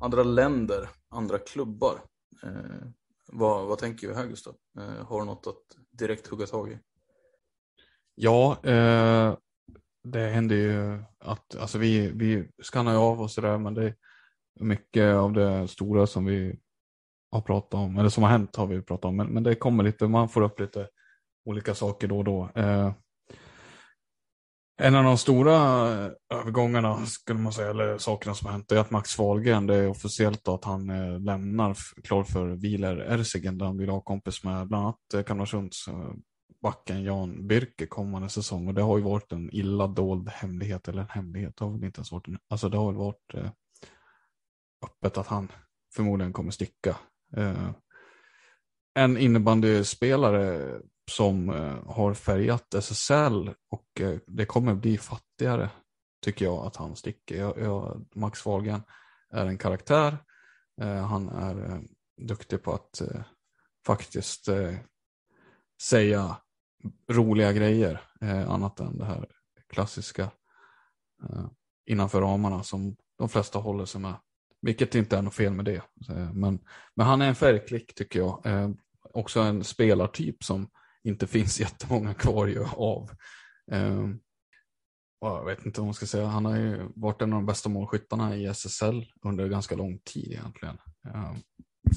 andra 0.00 0.22
länder, 0.22 0.88
andra 1.08 1.38
klubbar. 1.38 2.00
Eh, 2.42 2.88
vad, 3.32 3.66
vad 3.66 3.78
tänker 3.78 4.08
vi 4.08 4.14
här 4.14 4.26
Gustav? 4.26 4.56
Eh, 4.78 5.06
har 5.06 5.20
du 5.20 5.26
något 5.26 5.46
att 5.46 5.98
direkt 5.98 6.26
hugga 6.26 6.46
tag 6.46 6.72
i? 6.72 6.78
Ja, 8.14 8.60
eh, 8.64 9.36
det 10.02 10.28
händer 10.28 10.56
ju 10.56 11.02
att 11.18 11.56
alltså 11.56 11.78
vi, 11.78 12.12
vi 12.14 12.48
skannar 12.62 12.96
av 12.96 13.20
och 13.20 13.30
sådär 13.30 13.58
men 13.58 13.74
det 13.74 13.84
är 13.84 13.94
mycket 14.60 15.14
av 15.14 15.32
det 15.32 15.68
stora 15.68 16.06
som 16.06 16.24
vi 16.24 16.60
har 17.34 17.40
pratat 17.40 17.74
om, 17.74 17.98
eller 17.98 18.08
som 18.08 18.22
har 18.22 18.30
hänt 18.30 18.56
har 18.56 18.66
vi 18.66 18.82
pratat 18.82 19.04
om, 19.04 19.16
men, 19.16 19.26
men 19.26 19.42
det 19.42 19.54
kommer 19.54 19.84
lite, 19.84 20.08
man 20.08 20.28
får 20.28 20.42
upp 20.42 20.60
lite 20.60 20.88
olika 21.44 21.74
saker 21.74 22.08
då 22.08 22.18
och 22.18 22.24
då. 22.24 22.50
Eh, 22.54 22.92
en 24.82 24.94
av 24.94 25.04
de 25.04 25.18
stora 25.18 25.54
övergångarna, 26.34 27.06
skulle 27.06 27.38
man 27.38 27.52
säga, 27.52 27.70
eller 27.70 27.98
sakerna 27.98 28.34
som 28.34 28.46
har 28.46 28.52
hänt, 28.52 28.72
är 28.72 28.76
att 28.76 28.90
Max 28.90 29.18
Wahlgren, 29.18 29.66
det 29.66 29.74
är 29.74 29.88
officiellt 29.88 30.44
då 30.44 30.54
att 30.54 30.64
han 30.64 30.90
eh, 30.90 31.20
lämnar 31.20 31.76
klar 32.04 32.24
för 32.24 32.46
Wieler 32.46 32.96
Erzigen, 32.96 33.58
där 33.58 33.66
han 33.66 33.78
vill 33.78 33.88
ha 33.88 34.00
kompis 34.00 34.44
med 34.44 34.68
bland 34.68 34.84
annat 34.84 35.14
eh, 35.14 35.22
Kalmarsunds 35.22 35.88
eh, 35.88 36.12
backen 36.62 37.02
Jan 37.02 37.46
Birke 37.46 37.86
kommande 37.86 38.28
säsong. 38.28 38.68
Och 38.68 38.74
det 38.74 38.82
har 38.82 38.98
ju 38.98 39.04
varit 39.04 39.32
en 39.32 39.50
illa 39.52 39.86
dold 39.86 40.28
hemlighet, 40.28 40.88
eller 40.88 41.02
en 41.02 41.08
hemlighet, 41.10 41.56
det 41.56 41.64
har 41.64 41.72
väl 41.72 41.84
inte 41.84 41.98
ens 41.98 42.12
varit, 42.12 42.26
alltså 42.48 42.68
det 42.68 42.76
har 42.76 42.86
väl 42.86 42.98
varit 42.98 43.34
eh, 43.34 43.50
öppet 44.84 45.18
att 45.18 45.26
han 45.26 45.52
förmodligen 45.94 46.32
kommer 46.32 46.50
sticka. 46.50 46.96
Eh, 47.36 47.70
en 48.94 49.16
innebandyspelare 49.16 50.74
som 51.10 51.48
eh, 51.48 51.86
har 51.86 52.14
färgat 52.14 52.74
SSL 52.74 53.50
och 53.70 54.00
eh, 54.00 54.18
det 54.26 54.46
kommer 54.46 54.74
bli 54.74 54.98
fattigare 54.98 55.70
tycker 56.24 56.44
jag 56.44 56.66
att 56.66 56.76
han 56.76 56.96
sticker. 56.96 57.36
Jag, 57.36 57.58
jag, 57.58 58.06
Max 58.14 58.46
Wahlgren 58.46 58.82
är 59.30 59.46
en 59.46 59.58
karaktär. 59.58 60.18
Eh, 60.80 61.06
han 61.06 61.28
är 61.28 61.70
eh, 61.70 61.80
duktig 62.16 62.62
på 62.62 62.72
att 62.72 63.00
eh, 63.00 63.22
faktiskt 63.86 64.48
eh, 64.48 64.74
säga 65.82 66.36
roliga 67.10 67.52
grejer 67.52 68.00
annat 68.48 68.80
än 68.80 68.98
det 68.98 69.04
här 69.04 69.26
klassiska 69.68 70.30
innanför 71.86 72.20
ramarna 72.20 72.62
som 72.62 72.96
de 73.18 73.28
flesta 73.28 73.58
håller 73.58 73.84
sig 73.84 74.00
med. 74.00 74.14
Vilket 74.64 74.94
inte 74.94 75.16
är 75.16 75.22
något 75.22 75.34
fel 75.34 75.52
med 75.52 75.64
det. 75.64 75.82
Eh, 76.08 76.32
men, 76.32 76.58
men 76.94 77.06
han 77.06 77.22
är 77.22 77.28
en 77.28 77.34
färgklick 77.34 77.94
tycker 77.94 78.18
jag. 78.18 78.46
Eh, 78.46 78.70
också 79.02 79.40
en 79.40 79.64
spelartyp 79.64 80.44
som 80.44 80.70
inte 81.02 81.26
finns 81.36 81.60
jättemånga 81.60 82.14
kvar 82.14 82.68
av. 82.76 83.10
Eh, 83.72 84.08
jag 85.20 85.44
vet 85.44 85.66
inte 85.66 85.80
vad 85.80 85.86
man 85.86 85.94
ska 85.94 86.06
säga, 86.06 86.26
han 86.26 86.44
har 86.44 86.56
ju 86.56 86.88
varit 86.96 87.22
en 87.22 87.32
av 87.32 87.38
de 87.38 87.46
bästa 87.46 87.68
målskyttarna 87.68 88.36
i 88.36 88.46
SSL 88.46 89.04
under 89.22 89.48
ganska 89.48 89.76
lång 89.76 89.98
tid 89.98 90.32
egentligen. 90.32 90.78
Eh, 91.08 91.34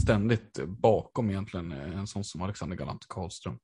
ständigt 0.01 0.59
bakom 0.67 1.29
egentligen 1.29 1.71
en 1.71 2.07
sån 2.07 2.23
som 2.23 2.41
Alexander 2.41 2.75
Galant 2.75 3.07
Karlström. 3.07 3.59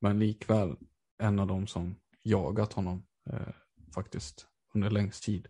Men 0.00 0.18
likväl 0.18 0.76
en 1.22 1.38
av 1.38 1.46
de 1.46 1.66
som 1.66 1.96
jagat 2.22 2.72
honom 2.72 3.06
eh, 3.30 3.54
faktiskt 3.94 4.46
under 4.74 4.90
längst 4.90 5.24
tid. 5.24 5.48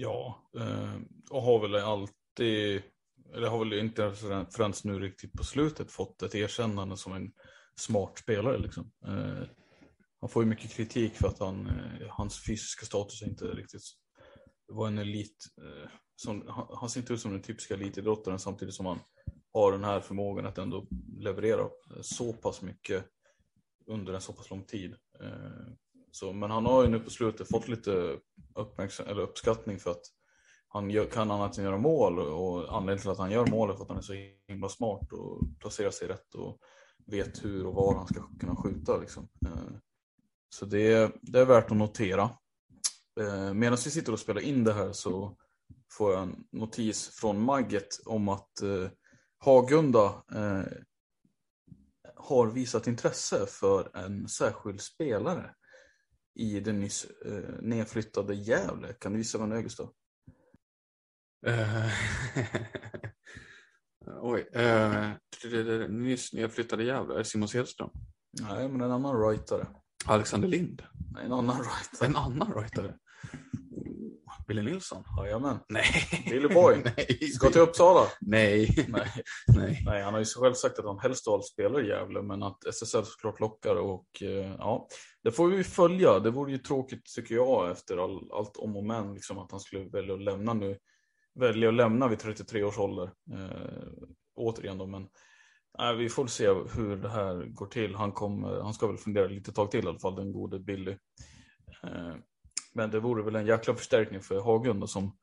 Ja, 0.00 0.50
eh, 0.58 0.94
och 1.30 1.42
har 1.42 1.60
väl 1.60 1.74
alltid, 1.74 2.82
eller 3.34 3.48
har 3.48 3.58
väl 3.58 3.72
inte 3.72 4.12
förrän 4.50 4.72
nu 4.84 4.98
riktigt 4.98 5.32
på 5.32 5.44
slutet 5.44 5.90
fått 5.90 6.22
ett 6.22 6.34
erkännande 6.34 6.96
som 6.96 7.12
en 7.12 7.32
smart 7.76 8.18
spelare. 8.18 8.58
Liksom. 8.58 8.90
Eh, 9.06 9.48
han 10.20 10.30
får 10.30 10.42
ju 10.42 10.48
mycket 10.48 10.72
kritik 10.72 11.14
för 11.14 11.28
att 11.28 11.38
han, 11.38 11.66
eh, 11.66 12.08
hans 12.08 12.46
fysiska 12.46 12.86
status 12.86 13.22
inte 13.22 13.44
riktigt 13.44 13.82
var 14.66 14.86
en 14.86 14.98
elit. 14.98 15.46
Eh, 15.62 15.90
som, 16.16 16.48
han, 16.48 16.66
han 16.80 16.90
ser 16.90 17.00
inte 17.00 17.12
ut 17.12 17.20
som 17.20 17.32
den 17.32 17.42
typiska 17.42 17.74
elitidrottaren 17.74 18.38
samtidigt 18.38 18.74
som 18.74 18.86
han 18.86 18.98
har 19.52 19.72
den 19.72 19.84
här 19.84 20.00
förmågan 20.00 20.46
att 20.46 20.58
ändå 20.58 20.86
leverera 21.18 21.62
eh, 21.62 22.02
så 22.02 22.32
pass 22.32 22.62
mycket 22.62 23.04
under 23.86 24.12
en 24.12 24.20
så 24.20 24.32
pass 24.32 24.50
lång 24.50 24.64
tid. 24.64 24.94
Eh, 25.20 25.72
så, 26.12 26.32
men 26.32 26.50
han 26.50 26.66
har 26.66 26.82
ju 26.82 26.88
nu 26.88 27.00
på 27.00 27.10
slutet 27.10 27.48
fått 27.48 27.68
lite 27.68 28.18
eller 29.06 29.20
uppskattning 29.22 29.78
för 29.78 29.90
att 29.90 30.02
han 30.68 30.90
gör, 30.90 31.06
kan 31.06 31.30
annat 31.30 31.58
än 31.58 31.64
göra 31.64 31.78
mål 31.78 32.18
och 32.18 32.76
anledningen 32.76 32.98
till 32.98 33.10
att 33.10 33.18
han 33.18 33.30
gör 33.30 33.46
mål 33.46 33.70
är 33.70 33.74
för 33.74 33.82
att 33.82 33.88
han 33.88 33.98
är 33.98 34.02
så 34.02 34.14
himla 34.48 34.68
smart 34.68 35.12
och 35.12 35.40
placerar 35.58 35.90
sig 35.90 36.08
rätt 36.08 36.34
och 36.34 36.58
vet 37.06 37.44
hur 37.44 37.66
och 37.66 37.74
var 37.74 37.94
han 37.94 38.06
ska 38.06 38.22
kunna 38.40 38.56
skjuta. 38.56 38.96
Liksom. 38.96 39.28
Eh, 39.46 39.76
så 40.48 40.64
det, 40.64 41.12
det 41.22 41.40
är 41.40 41.44
värt 41.44 41.70
att 41.70 41.76
notera. 41.76 42.30
Eh, 43.20 43.54
medan 43.54 43.78
vi 43.84 43.90
sitter 43.90 44.12
och 44.12 44.20
spelar 44.20 44.40
in 44.40 44.64
det 44.64 44.72
här 44.72 44.92
så 44.92 45.36
får 45.92 46.12
jag 46.12 46.22
en 46.22 46.44
notis 46.52 47.08
från 47.08 47.42
Magget 47.42 47.88
om 48.06 48.28
att 48.28 48.62
eh, 48.62 48.90
Hagunda 49.40 50.22
har 52.16 52.46
visat 52.46 52.86
intresse 52.86 53.46
för 53.46 53.96
en 53.96 54.28
särskild 54.28 54.80
spelare 54.80 55.54
i 56.38 56.60
det 56.60 56.72
nyss 56.72 57.06
nedflyttade 57.60 58.34
Gävle. 58.34 58.92
Kan 58.92 59.12
du 59.12 59.18
gissa 59.18 59.38
vem 59.38 59.50
det 59.50 59.56
är 59.56 59.62
Gustav? 59.62 59.92
Oj. 64.20 64.48
Eh, 64.52 65.10
nyss 65.88 66.32
nedflyttade 66.32 66.84
Gävle, 66.84 67.14
är 67.14 67.18
det 67.18 67.24
Simon 67.24 67.48
Sedström? 67.48 67.90
Nej, 68.40 68.68
men 68.68 68.80
en 68.80 68.90
annan 68.90 69.16
writare. 69.16 69.66
Alexander 70.06 70.48
Lind? 70.48 70.82
Nej, 71.14 71.24
en 71.24 71.32
annan 71.32 71.56
writare. 71.56 72.06
En 72.06 72.16
annan 72.16 72.52
writare? 72.52 72.98
Billy 74.48 74.62
Nilsson? 74.62 75.04
Jajamän. 75.18 75.58
Nej. 75.68 75.84
Billy 76.30 76.48
Boy. 76.48 76.76
Nej. 76.96 77.30
Ska 77.30 77.50
till 77.50 77.60
Uppsala? 77.60 78.06
Nej. 78.20 78.86
Nej. 78.88 79.08
Nej. 79.56 79.82
Nej, 79.86 80.02
han 80.02 80.12
har 80.12 80.20
ju 80.20 80.26
själv 80.26 80.54
sagt 80.54 80.78
att 80.78 80.84
han 80.84 80.98
helst 80.98 81.28
av 81.28 81.40
spelar 81.40 81.84
i 81.84 81.88
Gävle, 81.88 82.22
men 82.22 82.42
att 82.42 82.64
SSL 82.64 83.04
såklart 83.04 83.40
lockar 83.40 83.76
och 83.76 84.22
eh, 84.22 84.54
ja, 84.58 84.88
det 85.24 85.32
får 85.32 85.48
vi 85.48 85.64
följa. 85.64 86.18
Det 86.18 86.30
vore 86.30 86.52
ju 86.52 86.58
tråkigt 86.58 87.14
tycker 87.14 87.34
jag 87.34 87.70
efter 87.70 87.96
all, 87.96 88.32
allt 88.32 88.56
om 88.56 88.76
och 88.76 88.84
men, 88.84 89.14
liksom 89.14 89.38
att 89.38 89.50
han 89.50 89.60
skulle 89.60 89.84
välja 89.84 90.14
att 90.14 90.22
lämna 90.22 90.54
nu 90.54 90.78
välja 91.38 91.68
att 91.68 91.74
lämna 91.74 92.08
vid 92.08 92.18
33 92.18 92.64
års 92.64 92.78
ålder. 92.78 93.10
Eh, 93.32 93.88
återigen 94.34 94.78
då, 94.78 94.86
men 94.86 95.08
nej, 95.78 95.96
vi 95.96 96.08
får 96.08 96.26
se 96.26 96.46
hur 96.48 96.96
det 96.96 97.08
här 97.08 97.44
går 97.46 97.66
till. 97.66 97.94
Han, 97.94 98.12
kommer, 98.12 98.60
han 98.60 98.74
ska 98.74 98.86
väl 98.86 98.96
fundera 98.96 99.26
lite 99.26 99.52
tag 99.52 99.70
till 99.70 99.84
i 99.84 99.88
alla 99.88 99.98
fall, 99.98 100.16
den 100.16 100.32
gode 100.32 100.58
Billy. 100.58 100.96
Men 102.74 102.90
det 102.90 103.00
vore 103.00 103.22
väl 103.22 103.36
en 103.36 103.46
jäkla 103.46 103.74
förstärkning 103.74 104.20
för 104.20 104.40
Haglund. 104.40 104.90
som 104.90 105.16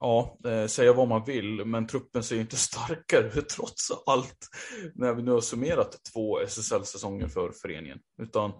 ja, 0.00 0.38
eh, 0.44 0.66
säga 0.66 0.92
vad 0.92 1.08
man 1.08 1.24
vill, 1.24 1.64
men 1.64 1.86
truppen 1.86 2.22
ser 2.22 2.34
ju 2.34 2.40
inte 2.40 2.56
starkare 2.70 3.26
ut 3.26 3.48
trots 3.48 3.90
allt. 4.06 4.48
När 4.94 5.14
vi 5.14 5.22
nu 5.22 5.30
har 5.30 5.40
summerat 5.40 6.00
två 6.12 6.40
SSL-säsonger 6.40 7.28
för 7.28 7.50
föreningen. 7.50 7.98
Utan 8.22 8.50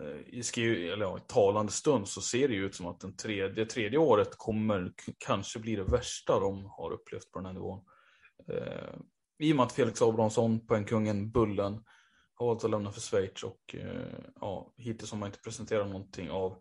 eh, 0.00 0.20
i, 0.26 0.42
skriv, 0.42 0.92
eller 0.92 1.04
ja, 1.04 1.18
i 1.18 1.22
talande 1.26 1.72
stund 1.72 2.08
så 2.08 2.20
ser 2.20 2.48
det 2.48 2.54
ju 2.54 2.66
ut 2.66 2.74
som 2.74 2.86
att 2.86 3.00
den 3.00 3.16
tredje, 3.16 3.66
tredje 3.66 3.98
året 3.98 4.30
kommer 4.36 4.92
kanske 5.18 5.58
bli 5.58 5.76
det 5.76 5.84
värsta 5.84 6.40
de 6.40 6.64
har 6.64 6.90
upplevt 6.92 7.30
på 7.30 7.38
den 7.38 7.46
här 7.46 7.52
nivån. 7.52 7.84
Eh, 8.48 8.94
I 9.38 9.52
och 9.52 9.56
med 9.56 9.64
att 9.64 9.72
Felix 9.72 10.02
Abrahamsson, 10.02 10.66
poängkungen, 10.66 11.30
Bullen, 11.30 11.84
har 12.34 12.46
valt 12.46 12.64
att 12.64 12.70
lämna 12.70 12.92
för 12.92 13.00
Schweiz 13.00 13.42
och 13.42 13.74
eh, 13.74 14.18
ja, 14.40 14.74
hittills 14.76 15.10
har 15.10 15.18
man 15.18 15.26
inte 15.26 15.40
presenterat 15.40 15.86
någonting 15.86 16.30
av 16.30 16.58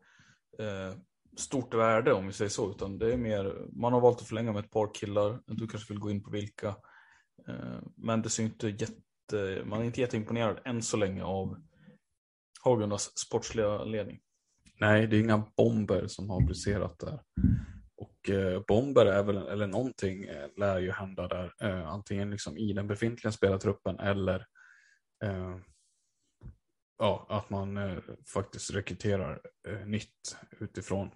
eh, 0.60 0.98
stort 1.38 1.74
värde 1.74 2.14
om 2.14 2.28
vi 2.28 2.34
säger 2.34 2.50
så, 2.50 2.72
utan 2.72 2.98
det 2.98 3.14
är 3.14 3.18
mer, 3.18 3.68
man 3.72 3.94
har 3.94 4.02
valt 4.02 4.22
att 4.22 4.28
förlänga 4.28 4.52
med 4.52 4.66
ett 4.66 4.72
par 4.72 4.94
killar, 4.94 5.40
du 5.46 5.68
kanske 5.68 5.94
vill 5.94 6.02
gå 6.02 6.12
in 6.12 6.24
på 6.24 6.32
vilka, 6.32 6.68
eh, 7.48 7.80
men 7.96 8.22
det 8.22 8.30
ser 8.30 8.44
inte 8.44 8.68
jätte, 8.68 9.64
man 9.66 9.82
är 9.82 9.86
inte 9.86 10.02
jätteimponerad 10.02 10.60
än 10.66 10.82
så 10.82 10.98
länge 10.98 11.24
av 11.24 11.58
Hagundas 12.64 13.18
sportsliga 13.18 13.84
ledning. 13.84 14.20
Nej, 14.80 15.08
det 15.08 15.18
är 15.18 15.22
inga 15.22 15.44
bomber 15.58 16.08
som 16.08 16.30
har 16.30 16.42
briserat 16.42 17.00
där. 17.00 17.20
Och 17.98 18.30
eh, 18.30 18.64
bomber 18.68 19.06
är 19.06 19.24
väl, 19.24 19.38
eller 19.38 19.68
någonting 19.68 20.24
eh, 20.24 20.48
lär 20.58 20.80
ju 20.80 20.92
hända 20.92 21.28
där. 21.28 21.54
Eh, 21.62 21.88
antingen 21.88 22.32
liksom 22.32 22.58
i 22.58 22.74
den 22.74 22.88
befintliga 22.88 23.32
spelartruppen 23.32 24.00
eller 24.00 24.46
eh, 25.24 25.58
ja, 26.98 27.26
att 27.30 27.50
man 27.50 27.78
eh, 27.78 27.98
faktiskt 28.34 28.72
rekryterar 28.72 29.42
eh, 29.68 29.88
nytt 29.88 30.38
utifrån. 30.60 31.10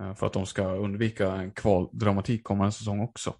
Eh, 0.00 0.14
för 0.14 0.26
att 0.26 0.32
de 0.32 0.46
ska 0.46 0.66
undvika 0.74 1.32
en 1.32 1.50
kvaldramatik 1.50 2.44
kommande 2.44 2.72
säsong 2.72 3.00
också. 3.00 3.34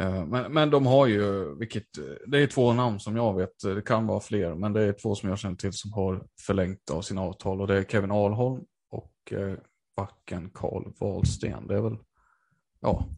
Eh, 0.00 0.26
men, 0.26 0.52
men 0.52 0.70
de 0.70 0.86
har 0.86 1.06
ju, 1.06 1.54
vilket, 1.58 1.98
eh, 1.98 2.14
det 2.26 2.38
är 2.38 2.46
två 2.46 2.72
namn 2.72 3.00
som 3.00 3.16
jag 3.16 3.36
vet, 3.36 3.64
eh, 3.64 3.74
det 3.74 3.82
kan 3.82 4.06
vara 4.06 4.20
fler, 4.20 4.54
men 4.54 4.72
det 4.72 4.82
är 4.82 4.92
två 4.92 5.14
som 5.14 5.28
jag 5.28 5.38
känner 5.38 5.56
till 5.56 5.72
som 5.72 5.92
har 5.92 6.26
förlängt 6.46 6.90
av 6.90 7.02
sina 7.02 7.22
avtal 7.22 7.60
och 7.60 7.66
det 7.66 7.78
är 7.78 7.84
Kevin 7.84 8.10
Alholm 8.10 8.64
och 8.90 9.32
eh, 9.32 9.58
backen 9.96 10.50
Karl 10.54 10.92
Wahlsten. 11.00 11.66
Det 11.66 11.76
är 11.76 11.80
väl, 11.80 11.98
ja, 12.80 13.08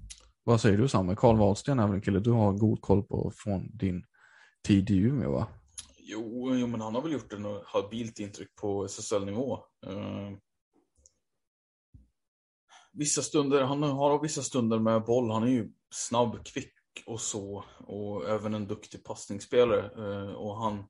vad 0.44 0.60
säger 0.60 0.78
du 0.78 0.88
Samme? 0.88 1.14
Karl 1.16 1.36
Wahlsten 1.36 1.78
är 1.78 1.86
väl 1.86 1.94
en 1.94 2.02
kille 2.02 2.20
du 2.20 2.30
har 2.30 2.52
god 2.52 2.80
koll 2.80 3.02
på 3.02 3.32
från 3.36 3.76
din 3.76 4.04
tid 4.66 4.90
i 4.90 4.98
Umeå 4.98 5.32
va? 5.32 5.46
Jo, 6.22 6.54
jo 6.54 6.66
men 6.66 6.80
han 6.80 6.94
har 6.94 7.02
väl 7.02 7.12
gjort 7.12 7.32
en 7.32 7.60
habilt 7.64 8.18
intryck 8.18 8.54
på 8.54 8.84
SSL-nivå. 8.84 9.64
Uh, 9.86 10.26
eh, 10.28 10.38
vissa 12.92 13.22
stunder, 13.22 13.62
han 13.62 13.82
har 13.82 14.22
vissa 14.22 14.42
stunder 14.42 14.78
med 14.78 15.04
boll, 15.04 15.30
han 15.30 15.42
är 15.42 15.46
ju 15.46 15.72
snabb, 15.94 16.46
kvick 16.46 16.74
och 17.06 17.20
så 17.20 17.64
och 17.78 18.28
även 18.28 18.54
en 18.54 18.66
duktig 18.66 19.04
passningsspelare 19.04 19.90
uh, 19.96 20.32
och 20.32 20.56
han, 20.56 20.88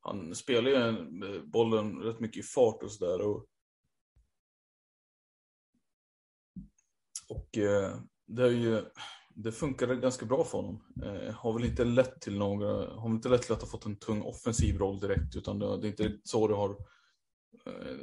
han 0.00 0.34
spelar 0.34 0.70
ju 0.70 0.76
eh, 0.76 1.42
bollen 1.42 1.98
rätt 1.98 2.20
mycket 2.20 2.44
i 2.44 2.48
fart 2.48 2.82
och 2.82 2.92
sådär 2.92 3.20
och, 3.20 3.46
och 7.28 7.56
uh, 7.56 8.00
det 8.26 8.42
är 8.42 8.50
ju 8.50 8.84
det 9.42 9.52
funkade 9.52 9.96
ganska 9.96 10.26
bra 10.26 10.44
för 10.44 10.58
honom. 10.58 10.84
Eh, 11.02 11.34
har 11.34 11.52
väl 11.52 11.64
inte 11.64 11.84
lett 11.84 12.20
till 12.20 12.38
några, 12.38 12.94
har 12.94 13.08
väl 13.08 13.16
inte 13.16 13.28
lett 13.28 13.42
till 13.42 13.52
att 13.52 13.60
ha 13.60 13.68
fått 13.68 13.86
en 13.86 13.96
tung 13.96 14.22
offensiv 14.22 14.78
roll 14.78 15.00
direkt 15.00 15.36
utan 15.36 15.58
det, 15.58 15.80
det 15.80 15.86
är 15.86 15.90
inte 15.90 16.20
så 16.24 16.48
det 16.48 16.54
har 16.54 16.70
eh, 17.66 17.98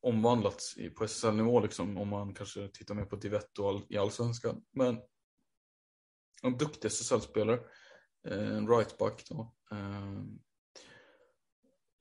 omvandlats 0.00 0.76
i, 0.76 0.90
på 0.90 1.04
SSL-nivå 1.04 1.60
liksom 1.60 1.98
om 1.98 2.08
man 2.08 2.34
kanske 2.34 2.68
tittar 2.68 2.94
mer 2.94 3.04
på 3.04 3.16
Divetto 3.16 3.68
all, 3.68 3.82
i 3.88 3.98
allsvenskan. 3.98 4.62
Men 4.72 5.00
en 6.42 6.58
duktig 6.58 6.88
SSL-spelare, 6.88 7.60
eh, 8.28 8.56
en 8.56 8.68
rightback 8.68 9.24
då. 9.28 9.54
Eh, 9.70 10.22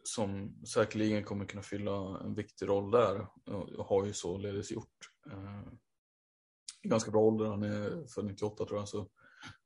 som 0.03 0.61
säkerligen 0.65 1.23
kommer 1.23 1.45
kunna 1.45 1.63
fylla 1.63 2.19
en 2.19 2.35
viktig 2.35 2.67
roll 2.67 2.91
där 2.91 3.27
och 3.77 3.85
har 3.85 4.05
ju 4.05 4.13
således 4.13 4.71
gjort. 4.71 5.09
Eh, 5.31 5.73
Ganska 6.83 7.11
bra 7.11 7.21
ålder, 7.21 7.45
han 7.45 7.63
är 7.63 8.07
född 8.07 8.25
98 8.25 8.65
tror 8.65 8.79
jag, 8.79 8.87
så 8.87 9.07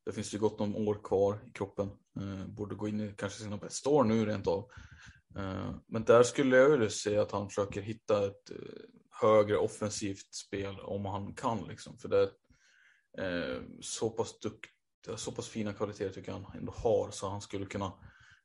det 0.06 0.12
finns 0.12 0.34
ju 0.34 0.40
gott 0.40 0.62
om 0.62 0.76
år 0.76 1.00
kvar 1.04 1.40
i 1.48 1.52
kroppen. 1.52 1.90
Eh, 2.20 2.48
borde 2.48 2.76
gå 2.76 2.88
in 2.88 3.02
i 3.02 3.14
kanske 3.18 3.44
sina 3.44 3.58
bästa 3.58 3.90
år 3.90 4.04
nu 4.04 4.26
rent 4.26 4.48
av. 4.48 4.72
Eh, 5.38 5.76
men 5.88 6.04
där 6.04 6.24
skulle 6.24 6.58
jag 6.58 6.70
vilja 6.70 6.90
säga 6.90 7.22
att 7.22 7.32
han 7.32 7.50
försöker 7.50 7.82
hitta 7.82 8.26
ett 8.26 8.52
eh, 8.52 8.58
högre 9.22 9.58
offensivt 9.58 10.34
spel 10.34 10.80
om 10.80 11.06
han 11.06 11.34
kan 11.34 11.68
liksom. 11.68 11.98
För 11.98 12.10
det 12.10 12.32
är 13.18 13.56
eh, 13.56 13.62
så 13.82 14.10
pass 14.10 14.40
duktiga, 14.40 15.18
så 15.18 15.32
pass 15.32 15.48
fina 15.48 15.74
kvaliteter 15.74 16.14
tycker 16.14 16.32
jag 16.32 16.40
han 16.40 16.58
ändå 16.60 16.72
har 16.72 17.12
så 17.12 17.30
han 17.30 17.42
skulle 17.42 17.66
kunna 17.66 17.94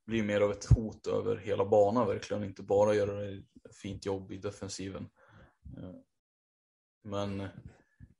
bli 0.06 0.22
mer 0.22 0.40
av 0.40 0.50
ett 0.50 0.64
hot 0.64 1.06
över 1.06 1.36
hela 1.36 1.64
banan 1.64 2.06
verkligen, 2.06 2.44
inte 2.44 2.62
bara 2.62 2.94
göra 2.94 3.30
ett 3.30 3.76
fint 3.82 4.06
jobb 4.06 4.32
i 4.32 4.36
defensiven. 4.36 5.08
Eh, 5.76 5.94
men 7.04 7.48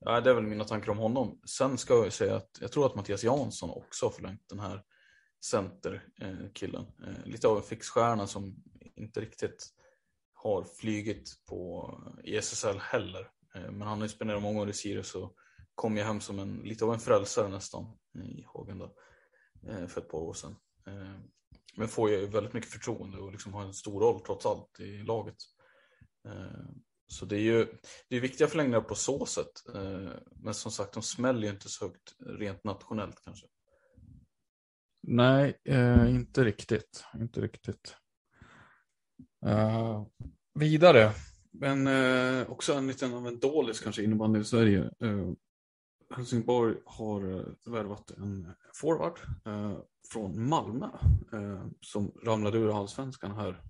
Ja, 0.01 0.21
det 0.21 0.31
är 0.31 0.35
väl 0.35 0.45
mina 0.45 0.65
tankar 0.65 0.93
om 0.93 0.99
honom. 0.99 1.41
Sen 1.47 1.79
ska 1.79 1.95
jag 1.95 2.13
säga 2.13 2.37
att 2.37 2.59
jag 2.61 2.73
tror 2.73 2.87
att 2.87 2.95
Mattias 2.95 3.25
Jansson 3.25 3.71
också 3.71 4.07
har 4.07 4.11
förlängt 4.11 4.49
den 4.49 4.61
här 4.61 4.83
centerkillen. 5.45 6.87
Eh, 7.03 7.09
eh, 7.09 7.27
lite 7.27 7.49
av 7.49 7.57
en 7.57 7.63
fixstjärna 7.63 8.27
som 8.27 8.57
inte 8.97 9.21
riktigt 9.21 9.69
har 10.35 10.65
flygit 10.65 11.45
på, 11.49 11.93
i 12.25 12.37
SSL 12.37 12.79
heller. 12.79 13.31
Eh, 13.55 13.71
men 13.71 13.83
han 13.83 13.99
har 13.99 14.05
ju 14.05 14.09
spenderat 14.09 14.43
många 14.43 14.61
år 14.61 14.69
i 14.69 14.73
Sirius 14.73 15.15
och 15.15 15.35
kom 15.75 15.97
ju 15.97 16.03
hem 16.03 16.21
som 16.21 16.39
en, 16.39 16.57
lite 16.57 16.85
av 16.85 16.95
en 16.95 17.01
frälsare 17.01 17.49
nästan 17.49 17.85
i 18.25 18.45
Hagen 18.47 18.91
för 19.89 20.01
ett 20.01 20.09
par 20.09 20.19
år 20.19 20.35
sedan. 20.35 20.57
Men 21.77 21.89
får 21.89 22.11
ju 22.11 22.27
väldigt 22.27 22.53
mycket 22.53 22.71
förtroende 22.71 23.19
och 23.19 23.33
liksom 23.33 23.55
har 23.55 23.63
en 23.63 23.75
stor 23.75 24.01
roll 24.01 24.21
trots 24.21 24.47
allt 24.47 24.81
i 24.81 25.03
laget. 25.03 25.37
Så 27.09 27.25
det 27.25 27.37
är 27.37 27.41
ju 27.41 27.67
det 28.09 28.17
är 28.17 28.21
viktiga 28.21 28.49
förlängningar 28.49 28.81
på 28.81 28.95
så 28.95 29.27
sätt. 29.27 29.69
Eh, 29.75 30.11
men 30.37 30.55
som 30.55 30.73
sagt, 30.73 30.93
de 30.93 31.03
smäller 31.03 31.43
ju 31.43 31.49
inte 31.49 31.69
så 31.69 31.85
högt 31.85 32.17
rent 32.19 32.65
nationellt 32.65 33.21
kanske. 33.25 33.47
Nej, 35.03 35.59
eh, 35.65 36.11
inte 36.11 36.45
riktigt. 36.45 37.05
Inte 37.15 37.41
riktigt. 37.41 37.97
Uh, 39.47 40.07
vidare, 40.55 41.13
men 41.53 41.87
uh, 41.87 42.51
också 42.51 42.73
en 42.73 42.87
liten 42.87 43.15
av 43.15 43.27
en 43.27 43.39
dålig 43.39 43.77
kanske 43.77 44.03
innebandy 44.03 44.41
i 44.41 44.45
Sverige. 44.45 44.91
Uh, 45.05 45.33
Helsingborg 46.17 46.77
har 46.85 47.21
värvat 47.71 48.11
en 48.11 48.53
forward 48.75 49.19
från 50.13 50.49
Malmö 50.49 50.89
som 51.81 52.13
ramlade 52.25 52.59
ur 52.59 52.79
allsvenskan 52.81 53.35
här 53.35 53.63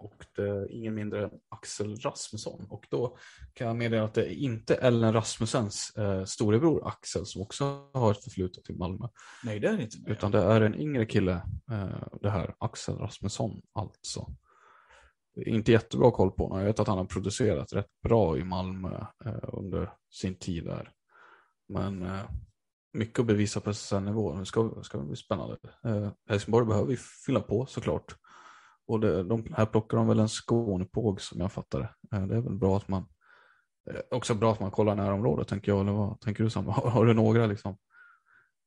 och 0.00 0.24
det 0.36 0.42
är 0.42 0.72
ingen 0.72 0.94
mindre 0.94 1.24
än 1.24 1.30
Axel 1.48 1.96
Rasmusson. 1.96 2.66
Och 2.70 2.86
då 2.90 3.16
kan 3.54 3.66
jag 3.66 3.76
meddela 3.76 4.04
att 4.04 4.14
det 4.14 4.32
är 4.32 4.34
inte 4.34 4.74
Ellen 4.74 5.12
Rasmussens 5.12 5.96
eh, 5.96 6.24
storebror 6.24 6.88
Axel 6.88 7.26
som 7.26 7.42
också 7.42 7.64
har 7.94 8.10
ett 8.10 8.24
förflutet 8.24 8.70
i 8.70 8.72
Malmö. 8.72 9.08
Nej, 9.44 9.60
det 9.60 9.68
är 9.68 9.80
inte. 9.80 9.96
Utan 10.06 10.30
det 10.30 10.38
är 10.38 10.60
en 10.60 10.74
yngre 10.74 11.06
kille, 11.06 11.32
eh, 11.70 12.08
det 12.20 12.30
här 12.30 12.54
Axel 12.58 12.98
Rasmusson 12.98 13.62
alltså. 13.72 14.26
Inte 15.46 15.72
jättebra 15.72 16.10
koll 16.10 16.30
på 16.30 16.44
honom. 16.44 16.58
Jag 16.58 16.66
vet 16.66 16.80
att 16.80 16.88
han 16.88 16.98
har 16.98 17.04
producerat 17.04 17.72
rätt 17.72 18.00
bra 18.02 18.38
i 18.38 18.44
Malmö 18.44 19.04
eh, 19.24 19.34
under 19.42 19.92
sin 20.10 20.34
tid 20.34 20.64
där. 20.64 20.90
Men 21.68 22.02
eh, 22.02 22.20
mycket 22.92 23.18
att 23.18 23.26
bevisa 23.26 23.60
på 23.60 23.70
SSL-nivå. 23.70 24.38
Det 24.38 24.46
ska, 24.46 24.82
ska 24.82 24.98
bli 24.98 25.16
spännande. 25.16 25.56
Eh, 25.84 26.10
Helsingborg 26.28 26.66
behöver 26.66 26.96
fylla 27.26 27.40
på 27.40 27.66
såklart. 27.66 28.16
Och 28.90 29.00
det, 29.00 29.22
de, 29.22 29.54
här 29.56 29.66
plockar 29.66 29.96
de 29.96 30.08
väl 30.08 30.18
en 30.18 30.28
Skånepåg 30.28 31.20
som 31.20 31.40
jag 31.40 31.52
fattar 31.52 31.80
det. 31.80 32.16
Eh, 32.16 32.26
det 32.26 32.36
är 32.36 32.40
väl 32.40 32.56
bra 32.56 32.76
att 32.76 32.88
man 32.88 33.06
eh, 33.90 34.00
också 34.10 34.34
bra 34.34 34.52
att 34.52 34.60
man 34.60 34.70
kollar 34.70 34.94
närområdet 34.94 35.48
tänker 35.48 35.72
jag. 35.72 35.80
Eller 35.80 35.92
vad 35.92 36.20
tänker 36.20 36.44
du 36.44 36.50
Sam? 36.50 36.66
Har, 36.68 36.90
har 36.90 37.06
du 37.06 37.14
några 37.14 37.46
liksom? 37.46 37.76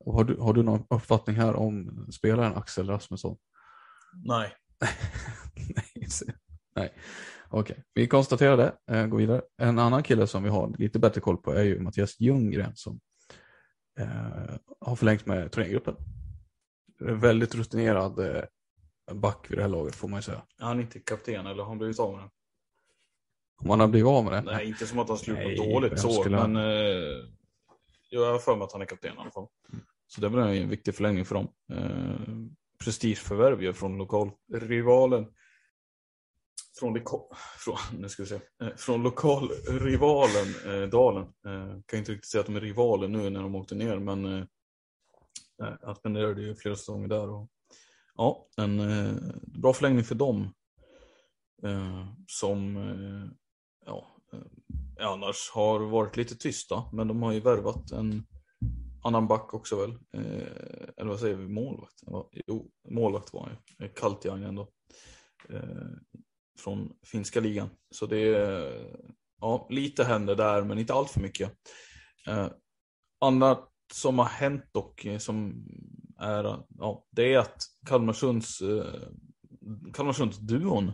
Har 0.06 0.24
du, 0.24 0.38
har 0.38 0.54
du 0.54 0.64
någon 0.64 0.86
uppfattning 0.90 1.36
här 1.36 1.56
om 1.56 2.08
spelaren 2.12 2.56
Axel 2.56 2.88
Rasmusson? 2.88 3.38
Nej. 4.26 4.54
Nej. 5.76 6.08
Nej. 6.76 6.94
Okej, 7.50 7.74
okay. 7.74 7.84
vi 7.94 8.08
konstaterar 8.08 8.58
det. 8.58 8.74
Eh, 8.92 9.08
går 9.08 9.18
vidare. 9.18 9.42
En 9.58 9.80
annan 9.80 10.04
kille 10.04 10.28
som 10.28 10.44
vi 10.44 10.50
har 10.50 10.76
lite 10.78 11.00
bättre 11.00 11.22
koll 11.22 11.38
på 11.38 11.52
är 11.52 11.64
ju 11.64 11.80
Mattias 11.80 12.20
Ljunggren 12.20 12.76
som 12.76 13.00
eh, 14.00 14.56
har 14.80 14.96
förlängt 14.96 15.26
med 15.26 15.52
turneringgruppen. 15.52 15.96
Väldigt 17.00 17.56
rutinerad 17.56 18.20
eh, 18.20 18.44
back 19.12 19.46
vid 19.50 19.58
det 19.58 19.62
här 19.62 19.70
laget 19.70 19.96
får 19.96 20.08
man 20.08 20.18
ju 20.18 20.24
säga. 20.24 20.42
Han 20.58 20.78
är 20.78 20.82
inte 20.82 21.00
kapten 21.00 21.48
eller 21.48 21.64
har 21.64 21.70
han 21.70 21.78
blivit 21.78 22.00
av 22.00 22.12
med 22.12 22.22
den? 22.22 22.30
Om 23.64 23.70
han 23.70 23.80
har 23.80 23.88
blivit 23.88 24.08
av 24.08 24.24
med 24.24 24.34
den? 24.34 24.46
Nej, 24.46 24.68
inte 24.68 24.88
som 24.88 25.00
att 25.00 25.10
han 25.10 25.18
skulle 25.18 25.56
på 25.56 25.64
dåligt 25.64 26.00
så, 26.00 26.30
men 26.30 26.56
eh, 26.56 26.64
jag 28.10 28.32
har 28.32 28.40
för 28.40 28.56
mig 28.56 28.64
att 28.64 28.72
han 28.72 28.82
är 28.82 28.86
kapten 28.86 29.16
i 29.16 29.20
alla 29.20 29.32
fall. 29.32 29.48
Mm. 29.74 29.86
Så 30.08 30.22
det 30.22 30.30
blir 30.30 30.42
en 30.42 30.70
viktig 30.70 30.96
förlängning 30.96 31.26
för 31.26 31.36
dem. 31.36 31.48
Eh, 31.74 32.54
prestigeförvärv 32.84 33.74
från 33.74 33.98
lokalrivalen. 33.98 35.26
från, 36.80 37.04
från, 37.58 37.78
nu 37.98 38.10
ska 38.10 38.24
vi 38.24 38.30
se, 38.30 38.36
eh, 38.36 38.76
från 38.76 39.04
lokalrivalen 39.04 40.48
eh, 40.66 40.90
Dalen. 40.90 41.24
Eh, 41.24 41.82
kan 41.86 42.00
inte 42.00 42.12
riktigt 42.12 42.30
säga 42.30 42.40
att 42.40 42.48
de 42.48 42.56
är 42.56 42.62
rivaler 42.62 43.08
nu 43.08 43.30
när 43.30 43.42
de 43.42 43.56
åkte 43.56 43.76
ner, 43.76 44.00
men 44.00 44.26
eh, 44.26 44.46
jag 45.82 45.98
spenderade 45.98 46.42
ju 46.42 46.56
flera 46.56 46.76
säsonger 46.76 47.08
där. 47.08 47.30
Och, 47.30 47.50
ja, 48.18 48.48
en 48.58 48.80
eh, 48.80 49.16
bra 49.42 49.74
förlängning 49.74 50.04
för 50.04 50.16
dem. 50.16 50.54
Eh, 51.64 52.08
som 52.28 52.78
eh, 52.78 53.30
ja, 53.86 54.08
eh, 54.34 55.08
annars 55.08 55.52
har 55.54 55.80
varit 55.80 56.18
lite 56.18 56.36
tysta, 56.36 56.84
men 56.94 57.08
de 57.08 57.24
har 57.24 57.32
ju 57.32 57.40
värvat 57.40 57.92
en 57.92 58.24
annan 59.04 59.28
back 59.28 59.54
också 59.54 59.76
väl. 59.76 59.92
Eh, 59.92 60.48
eller 60.98 61.10
vad 61.10 61.20
säger 61.20 61.36
vi, 61.36 61.48
målvakt? 61.48 62.04
Jo, 62.48 62.72
målvakt 62.90 63.34
var 63.34 63.42
han 63.42 63.52
ju. 63.52 63.86
Eh, 63.86 63.92
Kaltiainen 63.96 64.56
då. 64.56 64.68
Eh, 65.50 65.88
från 66.60 66.94
finska 67.06 67.40
ligan. 67.40 67.70
Så 67.92 68.06
det 68.06 68.36
är, 68.36 68.86
ja, 69.42 69.68
lite 69.70 70.04
händer 70.04 70.36
där, 70.36 70.64
men 70.64 70.80
inte 70.80 70.94
allt 70.94 71.10
för 71.10 71.20
mycket. 71.20 71.52
Eh, 72.28 72.48
annat 73.22 73.70
som 73.94 74.20
har 74.20 74.26
hänt 74.26 74.66
dock, 74.72 75.06
eh, 75.06 75.18
som 75.18 75.66
är, 76.24 76.64
ja, 76.70 77.06
det 77.12 77.34
är 77.34 77.40
att 77.40 77.64
Kalmarsunds, 77.88 78.62
eh, 78.62 78.86
Kalmarsunds-duon, 79.94 80.92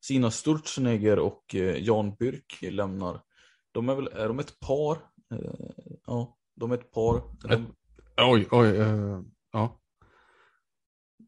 Sina 0.00 0.30
Sturzenegger 0.30 1.18
och 1.18 1.54
eh, 1.54 1.76
Jan 1.76 2.14
Byrk 2.14 2.58
lämnar. 2.62 3.22
De 3.72 3.88
är 3.88 3.94
väl, 3.94 4.06
är 4.06 4.28
de 4.28 4.38
ett 4.38 4.60
par? 4.60 4.96
Eh, 5.34 5.96
ja, 6.06 6.36
de 6.54 6.72
är 6.72 6.74
ett 6.74 6.92
par. 6.92 7.22
De... 7.48 7.74
Oj, 8.16 8.48
oj, 8.50 8.68
uh, 8.68 9.22
ja. 9.52 9.80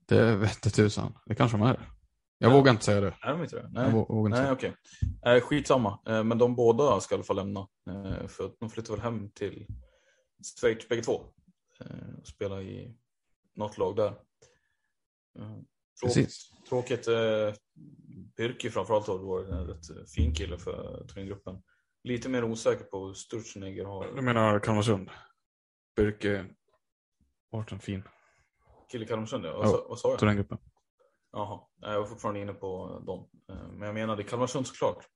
Det 0.07 0.37
vette 0.37 0.71
tusan. 0.71 1.19
Det 1.27 1.35
kanske 1.35 1.59
de 1.59 1.67
är. 1.67 1.89
Jag 2.39 2.53
ja. 2.53 2.57
vågar 2.57 2.73
inte 2.73 2.85
säga 2.85 3.01
det. 3.01 3.15
Är 3.23 3.33
de 3.33 3.43
inte 3.43 3.57
det? 3.57 3.69
Nej, 3.73 3.93
Nej 4.31 4.53
okej. 4.53 4.75
Okay. 5.13 5.37
Eh, 5.37 5.41
skitsamma. 5.41 5.99
Eh, 6.07 6.25
men 6.25 6.39
de 6.39 6.57
båda 6.57 7.01
ska 7.01 7.15
i 7.15 7.17
alla 7.17 7.25
fall 7.25 7.37
lämna. 7.37 7.61
Eh, 7.91 8.27
för 8.27 8.53
de 8.61 8.71
flyttar 8.71 8.95
väl 8.95 9.03
hem 9.03 9.31
till 9.31 9.67
Schweiz 10.61 10.89
bägge 10.89 11.03
två. 11.03 11.21
Eh, 11.81 12.19
och 12.21 12.27
spelar 12.27 12.61
i 12.61 12.97
något 13.59 13.79
lag 13.79 13.97
där. 13.97 14.09
Eh, 15.39 15.57
tråkigt. 16.01 16.35
Tråkigt. 16.69 17.09
Eh, 17.09 17.55
Birki 18.37 18.71
framförallt 18.71 19.07
har 19.07 19.19
varit 19.19 19.49
en 19.49 19.67
rätt 19.67 20.11
fin 20.11 20.35
kille 20.35 20.59
för 20.59 21.07
turneringgruppen. 21.09 21.63
Lite 22.05 22.29
mer 22.29 22.45
osäker 22.45 22.85
på 22.85 23.07
hur 23.07 23.15
Sturzenegger 23.15 23.85
har. 23.85 24.15
Du 24.17 24.23
menar 24.23 24.61
Kalmarsund? 24.61 25.11
Birke 25.97 26.47
varit 27.51 27.73
en 27.73 27.81
fin. 27.81 28.03
Kille 28.93 29.07
Kalmarsund 29.07 29.45
ja. 29.45 29.57
Vad, 29.57 29.67
oh, 29.67 29.89
vad 29.89 29.99
sa 29.99 30.11
jag? 30.11 30.19
Turneringgruppen. 30.19 30.59
Jaha, 31.33 31.61
jag 31.81 32.01
var 32.01 32.07
fortfarande 32.07 32.41
inne 32.41 32.53
på 32.53 33.03
dem. 33.07 33.29
Eh, 33.49 33.69
men 33.69 33.83
jag 33.83 33.95
menade 33.95 34.25
Kalmarsund 34.25 34.67
såklart. 34.67 35.07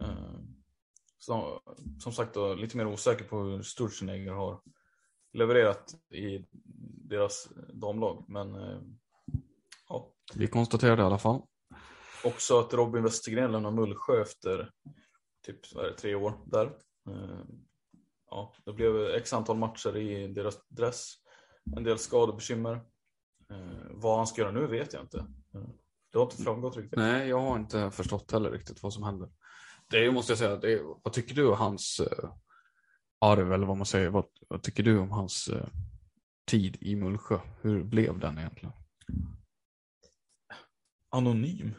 Eh, 0.00 0.38
så, 1.18 1.62
som 1.98 2.12
sagt 2.12 2.34
då, 2.34 2.54
lite 2.54 2.76
mer 2.76 2.86
osäker 2.86 3.24
på 3.24 3.42
hur 3.42 3.62
Sturzenegger 3.62 4.32
har 4.32 4.60
levererat 5.32 5.94
i 6.10 6.44
deras 7.08 7.48
damlag. 7.72 8.24
Men 8.28 8.54
eh, 8.54 8.80
ja. 9.88 10.12
Vi 10.34 10.46
konstaterade 10.46 11.02
i 11.02 11.04
alla 11.04 11.18
fall. 11.18 11.42
Också 12.24 12.58
att 12.58 12.74
Robin 12.74 13.02
Westergren 13.02 13.52
lämnar 13.52 13.70
Mullsjö 13.70 14.22
efter 14.22 14.70
typ 15.46 15.74
det, 15.74 15.94
tre 15.96 16.14
år 16.14 16.32
där. 16.46 16.72
Ja, 18.30 18.54
det 18.64 18.72
blev 18.72 19.14
x 19.14 19.32
antal 19.32 19.56
matcher 19.56 19.96
i 19.96 20.28
deras 20.28 20.68
dress. 20.68 21.14
En 21.76 21.84
del 21.84 21.98
skadebekymmer. 21.98 22.74
Eh, 23.50 23.90
vad 23.90 24.16
han 24.16 24.26
ska 24.26 24.42
göra 24.42 24.52
nu 24.52 24.66
vet 24.66 24.92
jag 24.92 25.02
inte. 25.02 25.18
Eh, 25.54 25.68
det 26.12 26.18
har 26.18 26.24
inte 26.24 26.42
framgått 26.42 26.76
riktigt. 26.76 26.98
Nej, 26.98 27.28
jag 27.28 27.40
har 27.40 27.56
inte 27.56 27.90
förstått 27.90 28.32
heller 28.32 28.50
riktigt 28.50 28.82
vad 28.82 28.92
som 28.92 29.02
händer. 29.02 29.30
Det 29.90 30.10
måste 30.10 30.32
jag 30.32 30.38
säga, 30.38 30.56
det, 30.56 30.82
vad 31.02 31.12
tycker 31.12 31.34
du 31.34 31.48
om 31.48 31.58
hans 31.58 32.00
eh, 32.00 32.30
arv 33.20 33.52
eller 33.52 33.66
vad 33.66 33.76
man 33.76 33.86
säger? 33.86 34.08
Vad, 34.10 34.24
vad 34.48 34.62
tycker 34.62 34.82
du 34.82 34.98
om 34.98 35.10
hans 35.10 35.48
eh, 35.48 35.66
tid 36.48 36.76
i 36.80 36.96
Mullsjö? 36.96 37.38
Hur 37.60 37.84
blev 37.84 38.18
den 38.18 38.38
egentligen? 38.38 38.72
Anonym. 41.10 41.74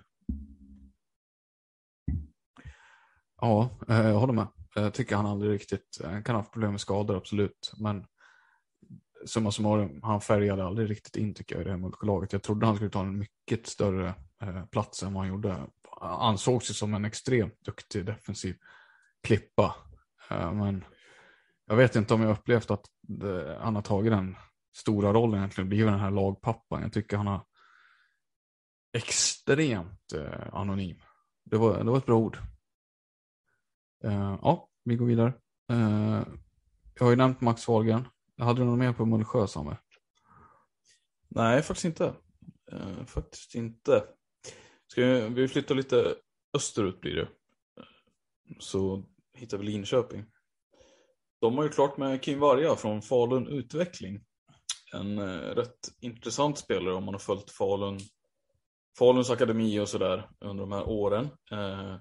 Ja, 3.42 3.70
eh, 3.90 4.08
jag 4.08 4.20
håller 4.20 4.34
med. 4.34 4.48
Jag 4.76 4.94
tycker 4.94 5.16
han 5.16 5.26
aldrig 5.26 5.52
riktigt, 5.52 6.02
han 6.04 6.24
kan 6.24 6.36
ha 6.36 6.42
haft 6.42 6.52
problem 6.52 6.72
med 6.72 6.82
skador 6.82 7.18
absolut, 7.18 7.74
men 7.78 8.06
summa 9.26 9.52
summarum, 9.52 10.00
han 10.04 10.22
färgade 10.22 10.66
aldrig 10.66 10.90
riktigt 10.90 11.16
in 11.16 11.34
tycker 11.34 11.56
jag 11.56 11.62
i 11.62 11.64
det 11.64 11.72
här 11.72 11.78
multikolaget. 11.78 12.34
Jag 12.34 12.44
trodde 12.44 12.66
han 12.66 12.76
skulle 12.76 12.92
ta 12.92 13.02
en 13.02 13.18
mycket 13.18 13.68
större 13.68 14.14
eh, 14.42 14.66
plats 14.66 15.04
än 15.04 15.14
vad 15.14 15.24
han 15.24 15.34
gjorde. 15.34 15.50
Han 16.02 16.22
ansåg 16.22 16.64
sig 16.64 16.76
som 16.76 16.94
en 16.94 17.06
extremt 17.06 17.66
duktig 17.66 18.06
defensiv 18.06 18.56
klippa. 19.24 19.76
Eh, 20.30 20.54
men 20.54 20.86
jag 21.66 21.76
vet 21.76 21.96
inte 21.96 22.14
om 22.14 22.22
jag 22.22 22.32
upplevt 22.32 22.72
att 22.72 22.86
han 23.60 23.76
har 23.76 23.82
tagit 23.82 24.12
den 24.12 24.36
stora 24.76 25.14
rollen 25.14 25.40
egentligen, 25.40 25.70
blivit 25.70 25.88
den 25.88 26.00
här 26.00 26.12
lagpappan. 26.12 26.82
Jag 26.82 26.94
tycker 26.94 27.18
han 27.18 27.28
har 27.28 27.46
extremt 28.94 30.14
eh, 30.14 30.54
anonym. 30.54 30.98
Det 31.46 31.58
var, 31.58 31.84
det 31.84 31.92
var 31.92 31.98
ett 31.98 32.06
bra 32.06 32.18
ord. 32.18 32.38
Eh, 34.04 34.38
ja, 34.42 34.70
vi 34.84 34.96
går 34.96 35.06
vidare. 35.06 35.34
Eh, 35.72 36.24
jag 36.96 37.06
har 37.06 37.10
ju 37.10 37.16
nämnt 37.16 37.42
Max 37.42 37.68
Wahlgren. 37.68 38.08
Hade 38.38 38.62
du 38.62 38.66
något 38.66 38.80
mer 38.80 38.94
på 38.94 39.06
Mullsjö, 39.06 39.48
Samuel? 39.48 39.78
Nej, 41.28 41.62
faktiskt 41.62 41.86
inte. 41.86 42.14
Eh, 42.72 43.06
faktiskt 43.06 43.56
inte. 43.56 44.04
Ska 44.88 45.06
vi, 45.06 45.30
vi 45.30 45.48
flytta 45.48 45.74
lite 45.74 46.16
österut 46.54 47.02
blir 47.02 47.16
det. 47.16 47.28
Så 48.60 49.04
hittar 49.34 49.58
vi 49.58 49.66
Linköping. 49.66 50.26
De 51.42 51.58
har 51.58 51.64
ju 51.64 51.70
klart 51.70 51.98
med 51.98 52.24
Kim 52.24 52.40
Varga 52.40 52.76
från 52.76 53.02
Falun 53.02 53.48
Utveckling. 53.48 54.26
En 54.94 55.18
eh, 55.18 55.56
rätt 55.56 55.80
intressant 56.02 56.58
spelare 56.58 56.94
om 56.94 57.04
man 57.04 57.14
har 57.14 57.20
följt 57.20 57.52
Falun, 57.52 58.00
Faluns 58.98 59.30
akademi 59.30 59.80
och 59.80 59.90
sådär 59.90 60.30
under 60.40 60.64
de 60.64 60.72
här 60.72 60.90
åren. 60.90 61.30
Eh, 61.52 61.98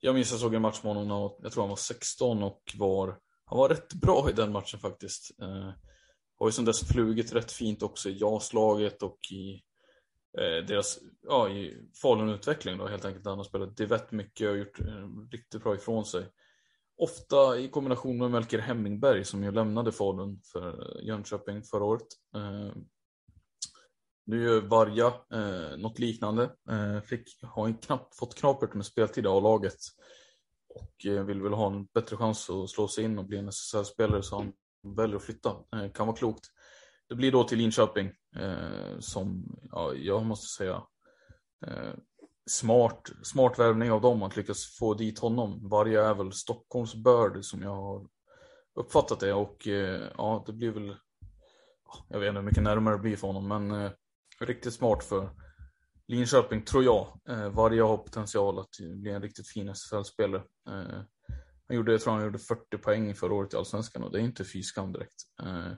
jag 0.00 0.14
minns 0.14 0.30
jag 0.30 0.40
såg 0.40 0.54
en 0.54 0.62
match 0.62 0.82
med 0.82 0.94
honom 0.94 1.08
när 1.08 1.44
jag 1.44 1.52
tror 1.52 1.62
han 1.62 1.68
var 1.68 1.76
16 1.76 2.42
och 2.42 2.62
var 2.76 3.18
han 3.44 3.58
var 3.58 3.68
rätt 3.68 3.94
bra 3.94 4.30
i 4.30 4.32
den 4.32 4.52
matchen 4.52 4.80
faktiskt. 4.80 5.40
Eh, 5.42 5.70
har 6.38 6.48
ju 6.48 6.52
sedan 6.52 6.64
dess 6.64 6.88
flugit 6.88 7.32
rätt 7.32 7.52
fint 7.52 7.82
också 7.82 8.08
i 8.08 8.18
JAS-laget 8.18 9.02
och 9.02 9.18
i 9.32 9.62
deras, 10.68 10.98
ja 11.22 11.48
i 11.50 11.88
Falun-utveckling 12.02 12.78
då 12.78 12.86
helt 12.86 13.04
enkelt. 13.04 13.26
Han 13.26 13.38
har 13.38 13.44
spelat 13.44 13.76
divett 13.76 14.12
mycket 14.12 14.50
och 14.50 14.58
gjort 14.58 14.78
riktigt 15.32 15.62
bra 15.62 15.74
ifrån 15.74 16.04
sig. 16.04 16.26
Ofta 16.98 17.58
i 17.58 17.68
kombination 17.68 18.18
med 18.18 18.30
Melker 18.30 18.58
Hemmingberg 18.58 19.24
som 19.24 19.44
ju 19.44 19.52
lämnade 19.52 19.92
Falun 19.92 20.40
för 20.52 20.68
eh, 20.68 21.06
Jönköping 21.06 21.62
förra 21.62 21.84
året. 21.84 22.06
Eh, 22.34 22.76
nu 24.26 24.44
gör 24.44 24.60
Varja 24.60 25.06
eh, 25.06 25.76
något 25.78 25.98
liknande. 25.98 26.44
Eh, 26.70 27.00
fick, 27.00 27.42
har 27.42 27.82
knappt 27.82 28.16
fått 28.18 28.34
knapert 28.34 28.74
med 28.74 28.86
speltid 28.86 29.26
av 29.26 29.42
laget. 29.42 29.78
och 30.68 31.06
eh, 31.06 31.24
vill 31.24 31.42
väl 31.42 31.52
ha 31.52 31.66
en 31.66 31.84
bättre 31.84 32.16
chans 32.16 32.50
att 32.50 32.70
slå 32.70 32.88
sig 32.88 33.04
in 33.04 33.18
och 33.18 33.24
bli 33.24 33.38
en 33.38 33.48
SSL-spelare 33.48 34.22
så 34.22 34.36
han 34.36 34.52
väljer 34.96 35.16
att 35.16 35.22
flytta. 35.22 35.56
Eh, 35.76 35.92
kan 35.92 36.06
vara 36.06 36.16
klokt. 36.16 36.44
Det 37.08 37.14
blir 37.14 37.32
då 37.32 37.44
till 37.44 37.58
Linköping 37.58 38.12
eh, 38.36 38.98
som 38.98 39.58
ja, 39.70 39.94
jag 39.94 40.26
måste 40.26 40.46
säga 40.46 40.82
eh, 41.66 41.94
smart, 42.50 43.10
smart 43.22 43.58
värvning 43.58 43.92
av 43.92 44.00
dem 44.00 44.22
att 44.22 44.36
lyckas 44.36 44.76
få 44.78 44.94
dit 44.94 45.18
honom. 45.18 45.68
Varje 45.68 46.02
är 46.02 46.14
väl 46.14 46.32
Stockholms 46.32 46.94
börd 46.94 47.44
som 47.44 47.62
jag 47.62 47.74
har 47.74 48.06
uppfattat 48.74 49.20
det 49.20 49.32
och 49.32 49.68
eh, 49.68 50.02
ja, 50.16 50.44
det 50.46 50.52
blir 50.52 50.70
väl 50.70 50.96
jag 52.08 52.20
vet 52.20 52.28
inte 52.28 52.40
hur 52.40 52.46
mycket 52.46 52.62
närmare 52.62 52.94
det 52.94 53.02
blir 53.02 53.16
för 53.16 53.26
honom 53.26 53.48
men 53.48 53.84
eh, 53.84 53.90
riktigt 54.40 54.74
smart 54.74 55.04
för 55.04 55.30
Linköping 56.08 56.62
tror 56.62 56.84
jag. 56.84 57.20
Eh, 57.28 57.48
Varje 57.48 57.82
har 57.82 57.96
potential 57.96 58.58
att 58.58 58.76
bli 58.80 59.10
en 59.10 59.22
riktigt 59.22 59.48
fin 59.48 59.68
SSL-spelare. 59.68 60.42
Eh, 60.68 61.00
han 61.68 61.76
gjorde, 61.76 61.92
jag 61.92 62.00
tror 62.00 62.12
han 62.12 62.24
gjorde 62.24 62.38
40 62.38 62.78
poäng 62.78 63.14
förra 63.14 63.34
året 63.34 63.54
i 63.54 63.56
Allsvenskan 63.56 64.02
och 64.02 64.12
det 64.12 64.18
är 64.18 64.22
inte 64.22 64.44
fy 64.44 64.62
skam 64.62 64.92
direkt. 64.92 65.14
Eh, 65.42 65.72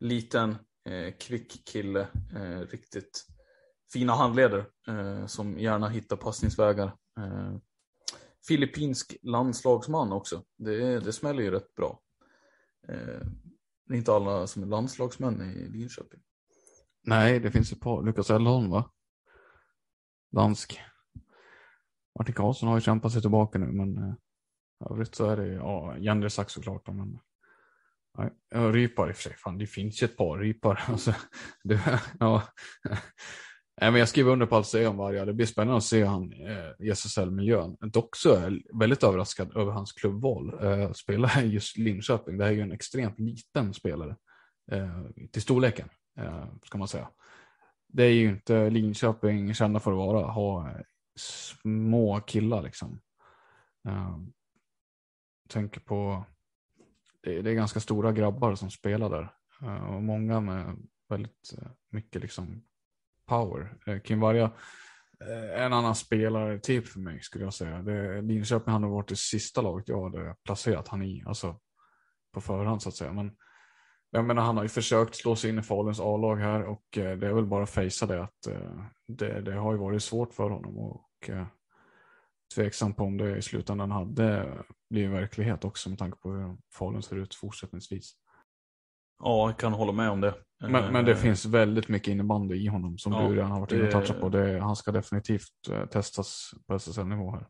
liten, 0.00 0.50
eh, 0.88 1.14
kvick 1.20 1.68
kille, 1.68 2.08
eh, 2.34 2.60
riktigt 2.60 3.26
fina 3.92 4.12
handleder 4.12 4.66
eh, 4.88 5.26
som 5.26 5.58
gärna 5.58 5.88
hittar 5.88 6.16
passningsvägar. 6.16 6.86
Eh, 7.18 7.56
filippinsk 8.48 9.16
landslagsman 9.22 10.12
också. 10.12 10.42
Det, 10.58 11.00
det 11.00 11.12
smäller 11.12 11.42
ju 11.42 11.50
rätt 11.50 11.74
bra. 11.74 12.00
Eh, 12.88 13.26
det 13.86 13.94
är 13.94 13.98
inte 13.98 14.12
alla 14.12 14.46
som 14.46 14.62
är 14.62 14.66
landslagsmän 14.66 15.42
i 15.42 15.68
Linköping. 15.68 16.20
Nej, 17.02 17.40
det 17.40 17.50
finns 17.50 17.72
ett 17.72 17.80
par. 17.80 18.02
Lukas 18.02 18.30
Elholm 18.30 18.70
va? 18.70 18.90
dansk. 20.30 20.80
Martin 22.18 22.34
Karlsson 22.34 22.68
har 22.68 22.76
ju 22.76 22.80
kämpat 22.80 23.12
sig 23.12 23.20
tillbaka 23.20 23.58
nu, 23.58 23.66
men 23.66 23.98
eh, 23.98 24.14
övrigt 24.90 25.14
så 25.14 25.26
är 25.26 25.36
det 25.36 25.46
ja, 25.46 25.98
Jandresak 25.98 26.50
såklart. 26.50 26.86
Men, 26.86 27.18
nej, 28.18 28.30
Rypar 28.72 29.08
i 29.08 29.12
och 29.12 29.16
för 29.16 29.22
sig, 29.22 29.36
fan 29.36 29.58
det 29.58 29.66
finns 29.66 30.02
ju 30.02 30.04
ett 30.04 30.16
par 30.16 30.38
Rypar. 30.38 30.84
Alltså, 30.88 31.14
det, 31.64 32.00
ja. 32.20 32.42
Men 33.80 33.94
jag 33.94 34.08
skriver 34.08 34.32
under 34.32 34.46
på 34.46 34.56
allt 34.56 34.66
säger 34.66 34.88
om 34.88 34.96
Varga. 34.96 35.24
Det 35.24 35.32
blir 35.32 35.46
spännande 35.46 35.76
att 35.76 35.84
se 35.84 36.04
han 36.04 36.32
eh, 36.32 36.86
i 36.86 36.90
SSL-miljön. 36.90 37.76
Dock 37.80 38.16
så 38.16 38.34
är 38.34 38.42
jag 38.42 38.78
väldigt 38.78 39.02
överraskad 39.02 39.56
över 39.56 39.72
hans 39.72 39.92
klubbval. 39.92 40.64
Eh, 40.64 40.92
spela 40.92 41.42
i 41.42 41.46
just 41.46 41.78
Linköping. 41.78 42.38
Det 42.38 42.44
här 42.44 42.50
är 42.50 42.56
ju 42.56 42.62
en 42.62 42.72
extremt 42.72 43.18
liten 43.18 43.74
spelare. 43.74 44.16
Eh, 44.72 45.02
till 45.32 45.42
storleken, 45.42 45.88
eh, 46.18 46.44
ska 46.64 46.78
man 46.78 46.88
säga. 46.88 47.08
Det 47.88 48.04
är 48.04 48.12
ju 48.12 48.28
inte 48.28 48.70
Linköping 48.70 49.54
kända 49.54 49.80
för 49.80 49.90
att 49.90 49.98
vara. 49.98 50.26
Ha 50.26 50.70
små 51.16 52.20
killar 52.20 52.62
liksom. 52.62 53.00
Eh, 53.88 54.18
tänker 55.48 55.80
på, 55.80 56.24
det, 57.20 57.42
det, 57.42 57.50
är 57.50 57.54
ganska 57.54 57.80
stora 57.80 58.12
grabbar 58.12 58.54
som 58.54 58.70
spelar 58.70 59.10
där. 59.10 59.32
Eh, 59.62 59.94
och 59.94 60.02
många 60.02 60.40
med 60.40 60.76
väldigt 61.08 61.54
eh, 61.58 61.68
mycket 61.90 62.22
liksom 62.22 62.62
power. 63.30 63.76
Eh, 63.86 64.00
Kim 64.00 64.20
Varga 64.20 64.50
eh, 65.28 65.62
en 65.62 65.72
annan 65.72 65.94
spelare 65.94 66.58
typ 66.58 66.88
för 66.88 67.00
mig 67.00 67.20
skulle 67.20 67.44
jag 67.44 67.54
säga. 67.54 67.82
Det, 67.82 68.22
Linköping 68.22 68.72
hade 68.72 68.86
varit 68.86 69.08
det 69.08 69.16
sista 69.16 69.60
laget 69.60 69.88
jag 69.88 70.02
hade 70.02 70.34
placerat 70.44 70.88
han 70.88 71.02
i, 71.02 71.22
alltså 71.26 71.60
på 72.34 72.40
förhand 72.40 72.82
så 72.82 72.88
att 72.88 72.94
säga. 72.94 73.12
Men 73.12 73.36
jag 74.10 74.24
menar, 74.24 74.42
han 74.42 74.56
har 74.56 74.64
ju 74.64 74.68
försökt 74.68 75.14
slå 75.14 75.36
sig 75.36 75.50
in 75.50 75.58
i 75.58 75.62
Faluns 75.62 76.00
A-lag 76.00 76.36
här 76.36 76.62
och 76.62 76.98
eh, 76.98 77.18
det 77.18 77.26
är 77.26 77.32
väl 77.32 77.46
bara 77.46 77.62
att 77.62 77.70
fejsa 77.70 78.06
det 78.06 78.22
att 78.22 78.48
det, 79.08 79.40
det, 79.40 79.54
har 79.54 79.72
ju 79.72 79.78
varit 79.78 80.02
svårt 80.02 80.34
för 80.34 80.50
honom 80.50 80.78
och 80.78 81.30
tveksam 82.54 82.94
på 82.94 83.04
om 83.04 83.16
det 83.16 83.36
i 83.36 83.42
slutändan 83.42 83.90
hade 83.90 84.58
blivit 84.90 85.10
verklighet 85.10 85.64
också 85.64 85.88
med 85.88 85.98
tanke 85.98 86.18
på 86.18 86.32
hur 86.32 86.56
Falun 86.74 87.02
ser 87.02 87.16
ut 87.16 87.34
fortsättningsvis. 87.34 88.14
Ja, 89.20 89.48
jag 89.48 89.58
kan 89.58 89.72
hålla 89.72 89.92
med 89.92 90.10
om 90.10 90.20
det. 90.20 90.34
Men, 90.60 90.92
men 90.92 91.04
det 91.04 91.16
finns 91.16 91.46
väldigt 91.46 91.88
mycket 91.88 92.08
innebandy 92.08 92.54
i 92.54 92.66
honom 92.66 92.98
som 92.98 93.12
ja, 93.12 93.28
du 93.28 93.34
redan 93.34 93.50
har 93.50 93.60
varit 93.60 93.72
inne 93.72 93.84
och 93.84 93.90
touchat 93.90 94.20
på. 94.20 94.28
Det, 94.28 94.60
han 94.60 94.76
ska 94.76 94.92
definitivt 94.92 95.68
eh, 95.70 95.86
testas 95.86 96.50
på 96.66 96.74
SSL-nivå 96.74 97.30
här. 97.30 97.46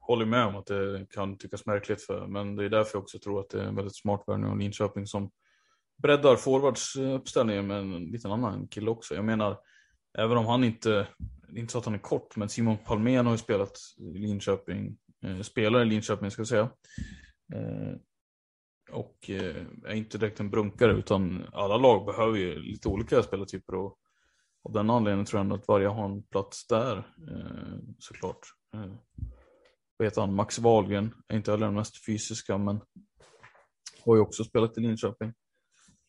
Håller 0.00 0.26
med 0.26 0.46
om 0.46 0.56
att 0.56 0.66
det 0.66 1.06
kan 1.10 1.38
tyckas 1.38 1.66
märkligt 1.66 2.02
för, 2.02 2.26
men 2.26 2.56
det 2.56 2.64
är 2.64 2.68
därför 2.68 2.90
jag 2.96 3.02
också 3.02 3.18
tror 3.18 3.40
att 3.40 3.50
det 3.50 3.60
är 3.60 3.64
en 3.64 3.74
väldigt 3.74 3.96
smart 3.96 4.24
värvning 4.26 4.50
av 4.50 4.58
Linköping 4.58 5.06
som 5.06 5.30
breddar 6.02 6.36
forwardsuppställningen 6.36 7.66
med 7.66 7.78
en 7.78 8.04
liten 8.04 8.32
annan 8.32 8.68
kille 8.68 8.90
också. 8.90 9.14
Jag 9.14 9.24
menar, 9.24 9.58
även 10.18 10.36
om 10.36 10.46
han 10.46 10.64
inte, 10.64 11.06
inte 11.56 11.72
så 11.72 11.78
att 11.78 11.84
han 11.84 11.94
är 11.94 11.98
kort, 11.98 12.36
men 12.36 12.48
Simon 12.48 12.76
Palmén 12.86 13.26
har 13.26 13.32
ju 13.32 13.38
spelat 13.38 13.78
i 13.98 14.18
Linköping, 14.18 14.96
eh, 15.24 15.40
spelar 15.40 15.82
i 15.82 15.84
Linköping 15.84 16.30
ska 16.30 16.40
jag 16.40 16.48
säga. 16.48 16.70
Eh, 17.54 17.96
och 18.90 19.30
eh, 19.30 19.66
är 19.84 19.94
inte 19.94 20.18
direkt 20.18 20.40
en 20.40 20.50
brunkare 20.50 20.92
utan 20.92 21.44
alla 21.52 21.76
lag 21.76 22.06
behöver 22.06 22.38
ju 22.38 22.58
lite 22.58 22.88
olika 22.88 23.22
spelartyper 23.22 23.74
och 23.74 23.98
av 24.64 24.72
den 24.72 24.90
anledningen 24.90 25.26
tror 25.26 25.38
jag 25.38 25.44
ändå 25.44 25.54
att 25.54 25.68
varje 25.68 25.88
har 25.88 26.04
en 26.04 26.22
plats 26.22 26.66
där 26.66 26.96
eh, 27.30 27.78
såklart. 27.98 28.38
Eh, 28.74 28.92
heter 30.02 30.20
han, 30.20 30.34
Max 30.34 30.58
Wahlgren 30.58 31.14
är 31.28 31.36
inte 31.36 31.50
heller 31.50 31.66
den 31.66 31.74
mest 31.74 32.06
fysiska 32.06 32.58
men 32.58 32.80
har 34.04 34.16
ju 34.16 34.20
också 34.20 34.44
spelat 34.44 34.78
i 34.78 34.80
Linköping. 34.80 35.32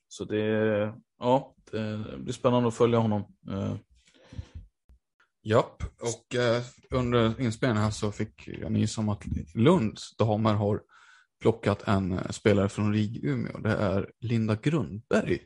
Så 0.07 0.25
det, 0.25 0.93
ja, 1.19 1.55
det 1.71 2.17
blir 2.17 2.33
spännande 2.33 2.67
att 2.67 2.75
följa 2.75 2.99
honom. 2.99 3.21
Eh. 3.51 3.75
Japp, 5.43 5.83
och 5.83 6.35
eh, 6.35 6.63
under 6.89 7.41
inspelningen 7.41 7.83
här 7.83 7.91
så 7.91 8.11
fick 8.11 8.47
jag 8.47 8.71
nys 8.71 8.97
om 8.97 9.09
att 9.09 9.23
Lunds 9.53 10.17
damer 10.17 10.53
har 10.53 10.81
plockat 11.45 11.87
en 11.87 12.11
eh, 12.11 12.29
spelare 12.29 12.69
från 12.69 12.93
RIG 12.93 13.25
Umeå. 13.25 13.57
Det 13.57 13.71
är 13.71 14.11
Linda 14.19 14.55
Grundberg 14.55 15.39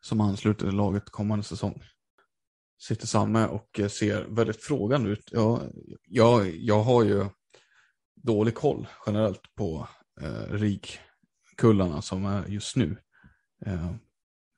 som 0.00 0.20
ansluter 0.20 0.66
till 0.66 0.76
laget 0.76 1.10
kommande 1.10 1.44
säsong. 1.44 1.82
Sitter 2.78 3.06
samma 3.06 3.48
och 3.48 3.80
eh, 3.80 3.88
ser 3.88 4.24
väldigt 4.28 4.64
frågande 4.64 5.10
ut. 5.10 5.28
Jag, 5.32 5.60
jag, 6.08 6.56
jag 6.56 6.82
har 6.82 7.04
ju 7.04 7.26
dålig 8.14 8.54
koll 8.54 8.86
generellt 9.06 9.54
på 9.54 9.88
eh, 10.20 10.52
RIG-kullarna 10.52 12.02
som 12.02 12.24
är 12.24 12.46
just 12.46 12.76
nu. 12.76 12.96
Eh, 13.66 13.92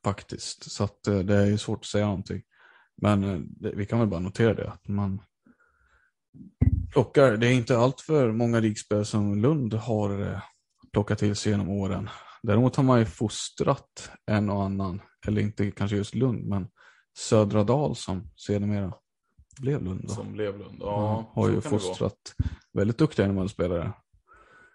faktiskt. 0.04 0.72
Så 0.72 0.84
att, 0.84 1.06
eh, 1.06 1.18
det 1.18 1.34
är 1.34 1.46
ju 1.46 1.58
svårt 1.58 1.80
att 1.80 1.86
säga 1.86 2.06
någonting. 2.06 2.42
Men 2.96 3.24
eh, 3.24 3.38
det, 3.38 3.72
vi 3.74 3.86
kan 3.86 3.98
väl 3.98 4.08
bara 4.08 4.20
notera 4.20 4.54
det. 4.54 4.70
Att 4.70 4.88
man 4.88 5.22
plockar, 6.92 7.36
det 7.36 7.46
är 7.46 7.52
inte 7.52 7.78
allt 7.78 8.00
för 8.00 8.32
många 8.32 8.60
RIG-spelare 8.60 9.04
som 9.04 9.42
Lund 9.42 9.74
har 9.74 10.20
eh, 10.20 10.42
plockat 10.92 11.18
till 11.18 11.36
sig 11.36 11.52
genom 11.52 11.68
åren. 11.68 12.08
Däremot 12.42 12.76
har 12.76 12.84
man 12.84 12.98
ju 12.98 13.04
fostrat 13.04 14.10
en 14.26 14.50
och 14.50 14.62
annan, 14.62 15.02
eller 15.26 15.42
inte 15.42 15.70
kanske 15.70 15.96
just 15.96 16.14
Lund, 16.14 16.44
men 16.44 16.68
Södra 17.18 17.64
Dal 17.64 17.96
som 17.96 18.30
sedermera 18.36 18.94
blev 19.60 19.82
Lund. 19.82 20.02
Då. 20.02 20.14
Som 20.14 20.32
blev 20.32 20.58
Lund, 20.58 20.78
ja. 20.80 21.32
har 21.34 21.48
ju 21.48 21.60
fostrat 21.60 22.34
väldigt 22.72 22.98
duktiga 22.98 23.32
NHL-spelare. 23.32 23.92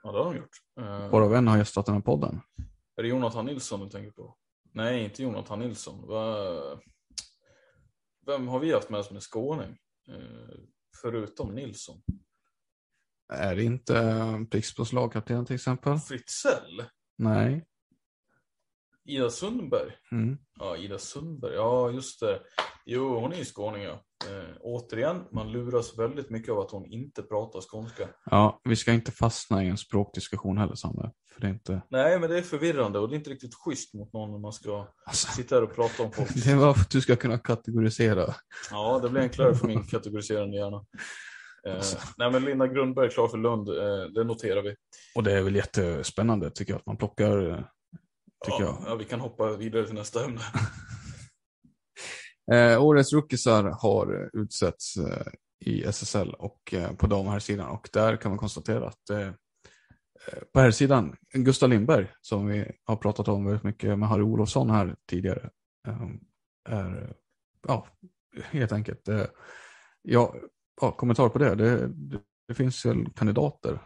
Ja, 0.03 0.11
det 0.11 0.18
har 0.18 0.26
de 0.26 0.38
gjort. 0.38 0.57
Uh, 0.80 1.09
Varav 1.09 1.36
en 1.36 1.47
har 1.47 1.57
gästat 1.57 1.86
den 1.86 1.95
här 1.95 2.01
podden. 2.01 2.41
Är 2.95 3.03
det 3.03 3.09
Jonathan 3.09 3.45
Nilsson 3.45 3.80
du 3.80 3.89
tänker 3.89 4.11
på? 4.11 4.36
Nej, 4.74 5.03
inte 5.03 5.24
Jonathan 5.24 5.59
Nilsson. 5.59 6.07
Vem 8.26 8.47
har 8.47 8.59
vi 8.59 8.74
haft 8.74 8.89
med 8.89 9.05
som 9.05 9.15
en 9.15 9.22
skåning? 9.22 9.78
Uh, 10.09 10.55
förutom 11.01 11.55
Nilsson. 11.55 12.01
Är 13.34 13.56
det 13.56 13.64
inte 13.64 14.46
Pixbos 14.52 14.94
lagkapten 14.94 15.46
till 15.46 15.56
exempel? 15.56 15.98
Fritzell? 15.98 16.84
Nej. 17.18 17.66
Ida 19.06 19.30
Sundberg? 19.30 19.92
Mm. 20.12 20.38
Ja, 20.60 20.78
Ida 20.78 20.98
Sundberg. 20.98 21.54
Ja, 21.54 21.92
just 21.92 22.20
det. 22.20 22.40
Jo, 22.86 23.20
hon 23.20 23.34
är 23.34 23.38
ju 23.38 23.46
skåning 23.46 23.84
ja. 23.84 24.04
Eh, 24.26 24.56
återigen, 24.62 25.24
man 25.32 25.52
luras 25.52 26.00
väldigt 26.00 26.30
mycket 26.30 26.52
av 26.52 26.60
att 26.60 26.72
hon 26.72 26.86
inte 26.86 27.24
pratar 27.24 27.62
skånska. 27.62 28.10
Ja, 28.26 28.62
vi 28.64 28.76
ska 28.76 28.94
inte 28.94 29.12
fastna 29.12 29.64
i 29.64 29.68
en 29.68 29.78
språkdiskussion 29.78 30.58
heller 30.58 30.76
Samuel. 30.76 31.10
För 31.34 31.42
det 31.42 31.48
är 31.48 31.52
inte... 31.52 31.82
Nej, 31.90 32.20
men 32.20 32.30
det 32.30 32.38
är 32.38 32.42
förvirrande 32.42 33.00
och 33.00 33.10
det 33.10 33.16
är 33.16 33.18
inte 33.18 33.30
riktigt 33.30 33.56
schysst 33.56 33.94
mot 33.94 34.14
någon 34.14 34.32
när 34.32 34.40
man 34.40 34.54
ska 34.54 34.88
alltså... 35.06 35.32
sitta 35.32 35.56
här 35.56 35.64
och 35.64 35.76
prata 35.76 36.04
om 36.04 36.12
folk. 36.16 36.46
Det 36.46 36.56
var 36.56 36.74
för 36.74 36.82
att 36.82 36.90
du 36.90 37.02
ska 37.02 37.16
kunna 37.16 37.38
kategorisera. 37.38 38.36
Ja, 38.72 39.00
det 39.04 39.10
blir 39.10 39.22
enklare 39.22 39.56
för 39.56 39.68
min 39.68 39.84
kategoriserande 39.84 40.58
hjärna. 40.58 40.86
Eh, 41.68 41.82
nej 42.18 42.32
men 42.32 42.45
Linda 42.45 42.68
Grundberg 42.68 43.09
klar 43.09 43.28
för 43.28 43.38
Lund, 43.38 43.70
eh, 43.70 44.05
det 44.13 44.24
noterar 44.24 44.61
vi. 44.61 44.76
Och 45.15 45.24
det 45.24 45.34
är 45.38 45.41
väl 45.41 45.55
jättespännande 45.55 46.49
tycker 46.49 46.74
jag 46.74 46.80
att 46.80 46.86
man 46.86 46.97
plockar. 46.97 47.49
Eh, 47.49 47.59
tycker 48.45 48.63
ja, 48.63 48.78
jag. 48.82 48.91
ja, 48.91 48.95
vi 48.95 49.05
kan 49.05 49.20
hoppa 49.20 49.57
vidare 49.57 49.86
till 49.86 49.95
nästa 49.95 50.26
ämne. 50.26 50.41
eh, 52.53 52.84
årets 52.84 53.13
rookisar 53.13 53.63
har 53.63 54.30
utsetts 54.34 54.97
eh, 54.97 55.28
i 55.65 55.84
SSL 55.84 56.34
och 56.34 56.74
eh, 56.74 56.93
på 56.93 57.07
dam 57.07 57.28
här 57.28 57.39
sidan 57.39 57.70
och 57.70 57.89
där 57.93 58.15
kan 58.15 58.32
man 58.32 58.38
konstatera 58.38 58.88
att 58.88 59.09
eh, 59.09 59.32
på 60.53 60.59
här 60.59 60.72
sidan 60.72 61.15
Gustav 61.34 61.70
Lindberg 61.70 62.07
som 62.22 62.47
vi 62.47 62.72
har 62.86 62.95
pratat 62.95 63.28
om 63.28 63.45
väldigt 63.45 63.63
mycket 63.63 63.99
med 63.99 64.09
Harry 64.09 64.24
Olofsson 64.24 64.70
här 64.70 64.95
tidigare 65.09 65.49
är 66.70 67.15
ja, 67.68 67.88
helt 68.52 68.72
enkelt 68.72 69.10
ja, 70.02 70.35
ja, 70.82 70.91
kommentar 70.91 71.30
på 71.30 71.40
det. 71.40 71.56
Det, 71.56 71.88
det, 71.88 72.20
det 72.48 72.54
finns 72.54 72.86
väl 72.86 73.06
kandidater. 73.16 73.80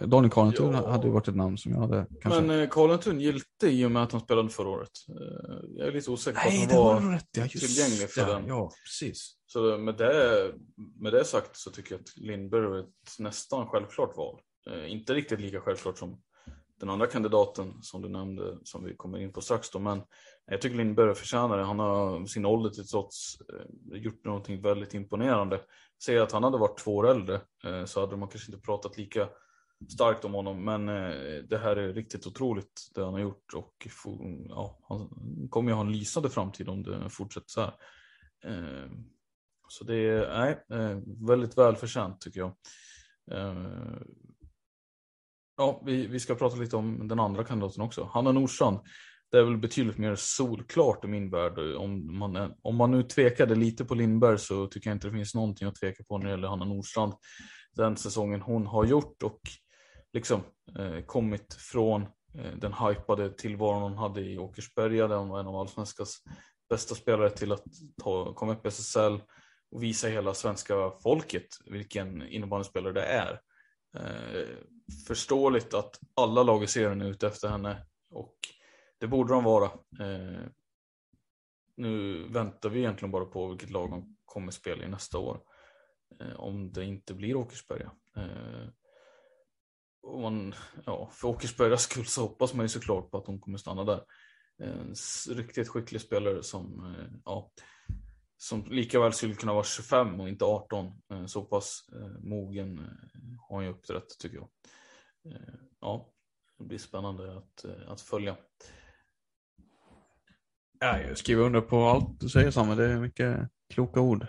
Daniel 0.00 0.30
Karlentun 0.30 0.72
ja. 0.72 0.90
hade 0.90 1.06
ju 1.06 1.12
varit 1.12 1.28
ett 1.28 1.36
namn 1.36 1.58
som 1.58 1.72
jag 1.72 1.80
hade. 1.80 2.06
Kanske... 2.22 2.40
Men 2.40 2.60
eh, 2.60 2.68
Karlentun 2.68 3.20
gillte 3.20 3.68
i 3.68 3.84
och 3.84 3.90
med 3.90 4.02
att 4.02 4.12
han 4.12 4.20
spelade 4.20 4.48
förra 4.48 4.68
året. 4.68 4.90
Eh, 5.08 5.58
jag 5.76 5.88
är 5.88 5.92
lite 5.92 6.10
osäker 6.10 6.40
på 6.40 6.48
att 6.48 6.54
han 6.54 6.84
var, 6.84 7.00
var 7.00 7.12
rätt, 7.12 7.28
ja, 7.32 7.48
tillgänglig 7.48 8.10
för 8.10 8.26
den. 8.26 8.46
Ja, 8.46 8.70
precis. 8.84 9.36
Så 9.46 9.78
med 9.78 9.96
det, 9.96 10.52
med 11.00 11.12
det 11.12 11.24
sagt 11.24 11.56
så 11.56 11.70
tycker 11.70 11.94
jag 11.94 12.00
att 12.00 12.16
Lindberg 12.16 12.64
är 12.64 12.80
ett 12.80 13.18
nästan 13.18 13.66
självklart 13.66 14.16
val. 14.16 14.40
Eh, 14.70 14.92
inte 14.92 15.14
riktigt 15.14 15.40
lika 15.40 15.60
självklart 15.60 15.98
som 15.98 16.20
den 16.80 16.90
andra 16.90 17.06
kandidaten 17.06 17.82
som 17.82 18.02
du 18.02 18.08
nämnde 18.08 18.58
som 18.64 18.84
vi 18.84 18.96
kommer 18.96 19.18
in 19.18 19.32
på 19.32 19.40
strax 19.40 19.70
då. 19.70 19.78
Men 19.78 20.02
jag 20.46 20.60
tycker 20.60 20.76
Lindberg 20.76 21.14
förtjänar 21.14 21.58
det. 21.58 21.64
Han 21.64 21.78
har 21.78 22.26
sin 22.26 22.46
ålder 22.46 22.70
till 22.70 22.86
trots 22.86 23.40
eh, 23.40 23.98
gjort 23.98 24.24
någonting 24.24 24.62
väldigt 24.62 24.94
imponerande 24.94 25.60
säger 26.04 26.20
att 26.20 26.32
han 26.32 26.44
hade 26.44 26.58
varit 26.58 26.78
två 26.78 26.96
år 26.96 27.10
äldre 27.10 27.40
eh, 27.64 27.84
så 27.84 28.00
hade 28.00 28.16
man 28.16 28.28
kanske 28.28 28.52
inte 28.52 28.64
pratat 28.64 28.98
lika 28.98 29.28
starkt 29.92 30.24
om 30.24 30.34
honom. 30.34 30.64
Men 30.64 30.88
eh, 30.88 31.42
det 31.48 31.58
här 31.58 31.76
är 31.76 31.92
riktigt 31.92 32.26
otroligt 32.26 32.90
det 32.94 33.04
han 33.04 33.12
har 33.12 33.20
gjort 33.20 33.54
och 33.54 33.88
ja, 34.48 34.78
han 34.88 35.08
kommer 35.50 35.70
ju 35.70 35.74
ha 35.74 35.82
en 35.82 35.92
lysande 35.92 36.30
framtid 36.30 36.68
om 36.68 36.82
det 36.82 37.10
fortsätter 37.10 37.48
så 37.48 37.60
här. 37.60 37.74
Så 39.68 39.84
det 39.84 39.96
är 39.96 40.38
nej, 40.38 40.64
väldigt 41.28 41.58
välförtjänt 41.58 42.20
tycker 42.20 42.40
jag. 42.40 42.54
Ja, 45.60 45.82
vi, 45.84 46.06
vi 46.06 46.20
ska 46.20 46.34
prata 46.34 46.56
lite 46.56 46.76
om 46.76 47.08
den 47.08 47.20
andra 47.20 47.44
kandidaten 47.44 47.82
också. 47.82 48.10
Hanna 48.12 48.32
Nordstrand 48.32 48.78
det 49.30 49.38
är 49.38 49.42
väl 49.42 49.56
betydligt 49.56 49.98
mer 49.98 50.14
solklart 50.14 51.04
i 51.04 51.08
min 51.08 51.30
värld. 51.30 51.58
Om 51.58 52.18
man, 52.18 52.54
om 52.62 52.76
man 52.76 52.90
nu 52.90 53.02
tvekade 53.02 53.54
lite 53.54 53.84
på 53.84 53.94
Lindberg 53.94 54.38
så 54.38 54.66
tycker 54.66 54.90
jag 54.90 54.96
inte 54.96 55.06
det 55.06 55.12
finns 55.12 55.34
någonting 55.34 55.68
att 55.68 55.74
tveka 55.74 56.04
på 56.04 56.18
när 56.18 56.24
det 56.24 56.30
gäller 56.30 56.48
Hanna 56.48 56.64
Nordstrand. 56.64 57.12
Den 57.72 57.96
säsongen 57.96 58.40
hon 58.40 58.66
har 58.66 58.84
gjort 58.84 59.22
och 59.22 59.40
liksom 60.12 60.42
eh, 60.78 61.00
kommit 61.00 61.54
från 61.54 62.02
eh, 62.34 62.56
den 62.56 62.72
hypade 62.72 63.30
tillvaron 63.30 63.82
hon 63.82 63.98
hade 63.98 64.20
i 64.20 64.38
Åkersberga 64.38 65.08
där 65.08 65.16
hon 65.16 65.28
var 65.28 65.40
en 65.40 65.46
av 65.46 65.56
allsvenskans 65.56 66.22
bästa 66.68 66.94
spelare 66.94 67.30
till 67.30 67.52
att 67.52 67.64
ta, 68.02 68.34
komma 68.34 68.52
upp 68.52 68.66
i 68.66 68.68
SSL 68.68 69.20
och 69.70 69.82
visa 69.82 70.08
hela 70.08 70.34
svenska 70.34 70.74
folket 71.02 71.46
vilken 71.66 72.22
innebandyspelare 72.22 72.92
det 72.92 73.04
är. 73.04 73.40
Eh, 73.94 74.48
förståeligt 75.08 75.74
att 75.74 76.00
alla 76.14 76.42
lag 76.42 76.64
i 76.64 76.66
serien 76.66 77.00
är 77.00 77.10
ute 77.10 77.26
efter 77.26 77.48
henne 77.48 77.86
och 78.10 78.36
det 78.98 79.06
borde 79.06 79.32
de 79.32 79.44
vara. 79.44 79.64
Eh, 80.00 80.46
nu 81.76 82.24
väntar 82.28 82.68
vi 82.68 82.78
egentligen 82.78 83.12
bara 83.12 83.24
på 83.24 83.48
vilket 83.48 83.70
lag 83.70 83.90
de 83.90 84.16
kommer 84.24 84.52
spela 84.52 84.84
i 84.84 84.88
nästa 84.88 85.18
år. 85.18 85.40
Eh, 86.20 86.40
om 86.40 86.72
det 86.72 86.84
inte 86.84 87.14
blir 87.14 87.36
Åkersberga. 87.36 87.92
Eh, 88.16 88.68
man, 90.20 90.54
ja, 90.86 91.10
för 91.12 91.28
Åkersbergas 91.28 91.82
skull 91.82 92.06
så 92.06 92.22
hoppas 92.22 92.54
man 92.54 92.64
ju 92.64 92.68
såklart 92.68 93.10
på 93.10 93.18
att 93.18 93.26
hon 93.26 93.40
kommer 93.40 93.58
stanna 93.58 93.84
där. 93.84 94.04
En 94.58 94.94
riktigt 95.28 95.68
skicklig 95.68 96.00
spelare 96.00 96.42
som, 96.42 96.94
eh, 96.94 97.20
ja, 97.24 97.52
som 98.36 98.64
lika 98.70 99.00
väl 99.00 99.12
skulle 99.12 99.34
kunna 99.34 99.52
vara 99.52 99.64
25 99.64 100.20
och 100.20 100.28
inte 100.28 100.44
18. 100.44 100.86
Eh, 101.12 101.26
så 101.26 101.42
pass 101.42 101.88
eh, 101.92 102.20
mogen 102.20 102.80
har 103.50 103.56
han 103.56 103.64
ju 103.64 103.70
uppträtt 103.70 104.18
tycker 104.18 104.36
jag. 104.36 104.48
Eh, 105.34 105.54
ja, 105.80 106.12
det 106.58 106.64
blir 106.64 106.78
spännande 106.78 107.36
att, 107.36 107.64
eh, 107.64 107.90
att 107.90 108.00
följa. 108.00 108.36
Ja, 110.78 111.00
jag 111.00 111.18
skriver 111.18 111.44
under 111.44 111.60
på 111.60 111.84
allt 111.84 112.20
du 112.20 112.28
säger 112.28 112.50
Samuel, 112.50 112.78
det 112.78 112.86
är 112.86 113.00
mycket 113.00 113.48
kloka 113.74 114.00
ord. 114.00 114.26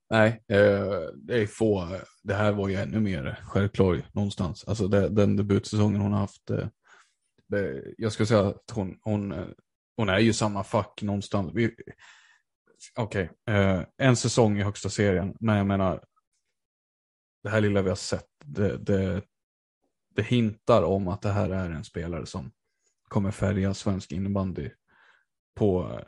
Nej, 0.10 0.44
eh, 0.48 1.10
det 1.16 1.42
är 1.42 1.48
få. 1.48 2.00
Det 2.24 2.34
här 2.34 2.52
var 2.52 2.70
ju 2.70 2.76
ännu 2.76 3.00
mer 3.00 3.40
självklart 3.44 4.14
någonstans. 4.14 4.64
Alltså 4.68 4.88
det, 4.88 5.10
den 5.10 5.36
debutsäsongen 5.36 6.02
hon 6.02 6.12
har 6.12 6.20
haft. 6.20 6.52
Det, 7.48 7.84
jag 7.98 8.12
skulle 8.12 8.28
säga 8.28 8.48
att 8.48 8.72
hon, 8.74 9.00
hon, 9.02 9.54
hon 9.98 10.10
är 10.10 10.20
ju 10.20 10.34
samma 10.34 10.64
fack 10.64 11.02
någonstans. 11.02 11.52
Okej, 12.96 13.30
okay. 13.48 13.86
en 13.98 14.16
säsong 14.16 14.60
i 14.60 14.64
högsta 14.64 14.90
serien, 14.90 15.36
men 15.40 15.58
jag 15.58 15.68
menar. 15.68 16.04
Det 17.44 17.50
här 17.50 17.62
lilla 17.62 17.82
vi 17.82 17.90
har 17.90 17.96
sett, 17.96 18.30
det, 18.46 18.78
det, 18.78 19.22
det 20.16 20.24
hintar 20.24 20.84
om 20.84 21.08
att 21.08 21.22
det 21.22 21.30
här 21.30 21.50
är 21.50 21.70
en 21.70 21.84
spelare 21.84 22.26
som 22.26 22.52
kommer 23.04 23.32
färga 23.32 23.74
svensk 23.74 24.12
innebandy 24.12 24.70
på 25.56 26.00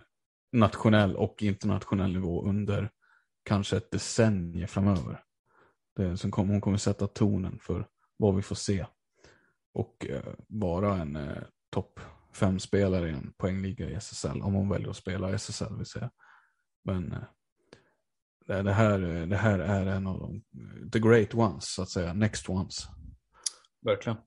nationell 0.52 1.16
och 1.16 1.44
internationell 1.44 2.14
nivå 2.14 2.44
under 2.46 2.90
kanske 3.44 3.78
ett 3.78 3.92
decennium 3.92 4.68
framöver. 4.68 5.24
Det 5.96 6.18
som 6.18 6.32
kom, 6.32 6.50
hon 6.50 6.62
kommer 6.62 6.78
sätta 6.78 7.08
tonen 7.08 7.60
för 7.60 7.88
vad 8.18 8.36
vi 8.36 8.42
får 8.42 8.56
se. 8.56 8.86
Och 9.74 10.06
eh, 10.10 10.34
vara 10.48 10.98
en 10.98 11.16
eh, 11.16 11.44
topp 11.70 12.00
fem 12.34 12.60
spelare 12.60 13.10
i 13.10 13.14
en 13.14 13.34
poängliga 13.38 13.90
i 13.90 13.94
SSL. 13.94 14.42
Om 14.42 14.54
hon 14.54 14.70
väljer 14.70 14.90
att 14.90 14.96
spela 14.96 15.32
i 15.32 15.34
SSL 15.34 15.78
vill 15.78 15.86
säga. 15.86 16.12
Men 16.84 17.12
eh, 17.12 17.24
det, 18.48 18.72
här, 18.72 19.00
det 19.26 19.38
här 19.38 19.60
är 19.60 19.86
en 19.86 20.08
av 20.08 20.20
de, 20.20 20.44
the 20.92 21.00
great 21.00 21.34
ones 21.34 21.74
så 21.74 21.82
att 21.82 21.90
säga, 21.90 22.14
next 22.14 22.50
ones. 22.50 22.88
Verkligen. 23.86 24.18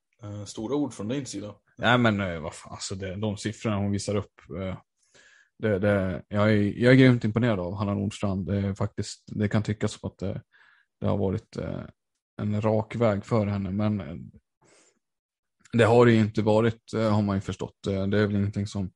Stora 0.46 0.74
ord 0.76 0.92
från 0.92 1.08
din 1.08 1.26
sida. 1.26 1.54
Nej 1.78 1.98
men 1.98 2.20
eh, 2.20 2.40
vad 2.40 2.54
fan, 2.54 2.72
alltså 2.72 2.94
det, 2.94 3.16
de 3.16 3.36
siffrorna 3.36 3.76
hon 3.76 3.90
visar 3.90 4.16
upp. 4.16 4.32
Eh, 4.60 4.78
det, 5.58 5.78
det, 5.78 6.22
jag, 6.28 6.52
är, 6.52 6.56
jag 6.56 6.92
är 6.92 6.96
grymt 6.96 7.24
imponerad 7.24 7.60
av 7.60 7.74
Hanna 7.74 7.94
Nordstrand. 7.94 8.46
Det, 8.46 8.74
faktiskt, 8.74 9.22
det 9.26 9.48
kan 9.48 9.62
tyckas 9.62 9.92
som 9.92 10.10
att 10.10 10.18
det, 10.18 10.42
det 11.00 11.06
har 11.06 11.16
varit 11.16 11.56
eh, 11.56 11.82
en 12.42 12.60
rak 12.60 12.96
väg 12.96 13.24
för 13.24 13.46
henne. 13.46 13.70
Men 13.70 14.02
det 15.72 15.84
har 15.84 16.06
det 16.06 16.12
ju 16.12 16.20
inte 16.20 16.42
varit 16.42 16.92
har 16.92 17.22
man 17.22 17.36
ju 17.36 17.40
förstått. 17.40 17.76
Det 17.84 17.94
är 17.94 18.26
väl 18.26 18.36
ingenting 18.36 18.66
som 18.66 18.90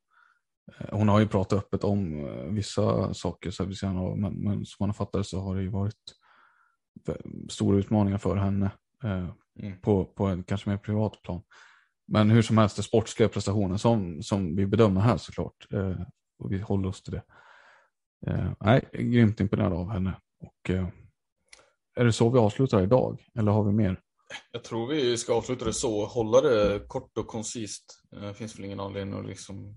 hon 0.90 1.08
har 1.08 1.20
ju 1.20 1.28
pratat 1.28 1.58
öppet 1.58 1.84
om 1.84 2.28
vissa 2.54 3.14
saker 3.14 3.50
så 3.50 3.64
här, 3.64 4.16
men, 4.16 4.32
men 4.34 4.66
som 4.66 4.76
man 4.80 4.88
har 4.88 4.94
fattat 4.94 5.26
så 5.26 5.40
har 5.40 5.56
det 5.56 5.62
ju 5.62 5.68
varit 5.68 5.94
stora 7.48 7.78
utmaningar 7.78 8.18
för 8.18 8.36
henne 8.36 8.70
mm. 9.62 9.80
på, 9.80 10.04
på 10.04 10.26
en 10.26 10.44
kanske 10.44 10.70
mer 10.70 10.76
privat 10.76 11.22
plan. 11.22 11.42
Men 12.08 12.30
hur 12.30 12.42
som 12.42 12.58
helst, 12.58 12.76
det 12.76 12.82
sportsliga 12.82 13.28
prestationen 13.28 13.78
som, 13.78 14.22
som 14.22 14.56
vi 14.56 14.66
bedömer 14.66 15.00
här 15.00 15.16
såklart. 15.16 15.66
Eh, 15.72 16.00
och 16.38 16.52
vi 16.52 16.58
håller 16.58 16.88
oss 16.88 17.02
till 17.02 17.12
det. 17.12 17.22
Eh, 18.26 18.52
nej, 18.60 18.88
grymt 18.92 19.40
imponerad 19.40 19.72
av 19.72 19.90
henne. 19.90 20.16
Och, 20.40 20.70
eh, 20.70 20.88
är 21.96 22.04
det 22.04 22.12
så 22.12 22.30
vi 22.30 22.38
avslutar 22.38 22.82
idag? 22.82 23.26
Eller 23.38 23.52
har 23.52 23.64
vi 23.64 23.72
mer? 23.72 24.00
Jag 24.52 24.64
tror 24.64 24.86
vi 24.86 25.16
ska 25.16 25.34
avsluta 25.34 25.64
det 25.64 25.72
så. 25.72 26.06
Hålla 26.06 26.40
det 26.40 26.88
kort 26.88 27.18
och 27.18 27.26
koncist. 27.26 28.02
Det 28.10 28.26
eh, 28.26 28.32
finns 28.32 28.58
väl 28.58 28.64
ingen 28.64 28.80
anledning 28.80 29.18
att 29.18 29.26
liksom 29.26 29.76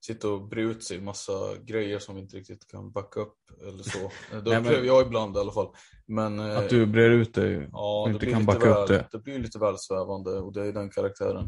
sitta 0.00 0.28
och 0.28 0.48
bre 0.48 0.62
ut 0.62 0.84
sig 0.84 1.00
massa 1.00 1.32
grejer 1.64 1.98
som 1.98 2.14
vi 2.14 2.20
inte 2.20 2.36
riktigt 2.36 2.66
kan 2.66 2.92
backa 2.92 3.20
upp 3.20 3.36
eller 3.68 3.82
så. 3.82 3.98
Det 4.30 4.36
upplever 4.38 4.76
men... 4.76 4.86
jag 4.86 5.06
ibland 5.06 5.36
i 5.36 5.40
alla 5.40 5.52
fall. 5.52 5.68
Men, 6.06 6.40
att 6.40 6.68
du 6.68 6.86
brer 6.86 7.10
ut 7.10 7.34
dig 7.34 7.68
ja, 7.72 8.02
och 8.02 8.10
inte 8.10 8.26
kan 8.26 8.44
backa 8.44 8.74
väl, 8.74 8.82
upp 8.82 8.88
det. 8.88 9.08
Det 9.12 9.18
blir 9.18 9.38
lite 9.38 9.58
väl 9.58 9.78
svävande 9.78 10.30
och 10.30 10.52
det 10.52 10.66
är 10.66 10.72
den 10.72 10.90
karaktären 10.90 11.44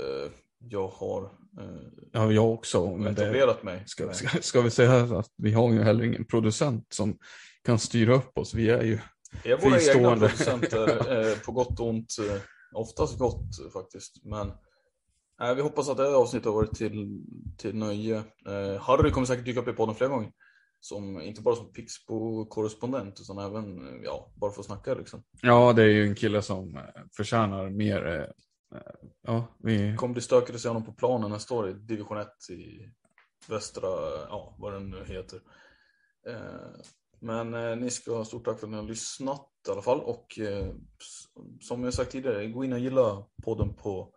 uh, 0.00 0.30
jag 0.58 0.88
har 0.88 1.22
uh, 1.60 1.88
ja, 2.12 2.32
jag 2.32 2.50
också, 2.50 2.96
men 2.96 3.12
etablerat 3.12 3.58
det... 3.60 3.64
mig. 3.64 3.82
Ska, 3.86 4.12
ska, 4.12 4.28
ska, 4.42 4.60
vi 4.60 4.70
säga 4.70 5.18
att 5.18 5.30
vi 5.36 5.52
har 5.52 5.72
ju 5.72 5.82
heller 5.82 6.04
ingen 6.04 6.24
producent 6.24 6.86
som 6.92 7.18
kan 7.64 7.78
styra 7.78 8.14
upp 8.14 8.38
oss. 8.38 8.54
Vi 8.54 8.70
är 8.70 8.82
ju 8.82 8.98
Vi 9.44 9.52
är 9.52 9.56
våra 9.56 9.80
egna 9.80 10.10
producenter 10.10 11.28
uh, 11.28 11.38
på 11.46 11.52
gott 11.52 11.80
och 11.80 11.86
ont. 11.86 12.16
Oftast 12.74 13.18
gott 13.18 13.72
faktiskt. 13.72 14.24
Men 14.24 14.52
vi 15.56 15.62
hoppas 15.62 15.88
att 15.88 15.96
det 15.96 16.02
här 16.02 16.14
avsnittet 16.14 16.46
har 16.46 16.52
varit 16.52 16.74
till, 16.74 17.24
till 17.58 17.76
nöje. 17.76 18.16
Eh, 18.46 18.80
Harry 18.80 19.10
kommer 19.10 19.26
säkert 19.26 19.44
dyka 19.44 19.60
upp 19.60 19.68
i 19.68 19.72
podden 19.72 19.94
fler 19.94 20.08
gånger. 20.08 20.32
Som, 20.80 21.20
inte 21.20 21.42
bara 21.42 21.56
som 21.56 21.72
Pixbo-korrespondent 21.72 23.20
utan 23.20 23.38
även 23.38 23.80
ja, 24.04 24.32
bara 24.36 24.50
för 24.50 24.60
att 24.60 24.66
snacka 24.66 24.94
liksom. 24.94 25.22
Ja, 25.42 25.72
det 25.72 25.82
är 25.82 25.86
ju 25.86 26.06
en 26.06 26.14
kille 26.14 26.42
som 26.42 26.76
eh, 26.76 26.82
förtjänar 27.16 27.70
mer. 27.70 28.06
Eh, 28.06 28.78
eh, 28.78 29.08
ja, 29.22 29.46
vi... 29.58 29.96
kommer 29.96 30.12
bli 30.14 30.22
stökigt 30.22 30.54
att 30.54 30.60
se 30.60 30.68
honom 30.68 30.84
på 30.84 30.92
planen 30.92 31.30
nästa 31.30 31.54
år 31.54 31.70
i 31.70 31.72
division 31.72 32.18
1 32.18 32.28
i 32.50 32.90
västra, 33.48 33.88
ja 34.28 34.56
vad 34.58 34.72
den 34.72 34.90
nu 34.90 35.04
heter. 35.04 35.40
Eh, 36.28 36.80
men 37.20 37.54
eh, 37.54 37.76
ni 37.76 37.90
ska 37.90 38.16
ha 38.16 38.24
stort 38.24 38.44
tack 38.44 38.58
för 38.60 38.66
att 38.66 38.70
ni 38.70 38.76
har 38.76 38.84
lyssnat 38.84 39.48
i 39.68 39.70
alla 39.70 39.82
fall 39.82 40.00
och 40.00 40.38
eh, 40.38 40.72
som 41.60 41.84
jag 41.84 41.94
sagt 41.94 42.12
tidigare, 42.12 42.46
gå 42.46 42.64
in 42.64 42.72
och 42.72 42.78
gilla 42.78 43.26
podden 43.42 43.74
på 43.74 44.14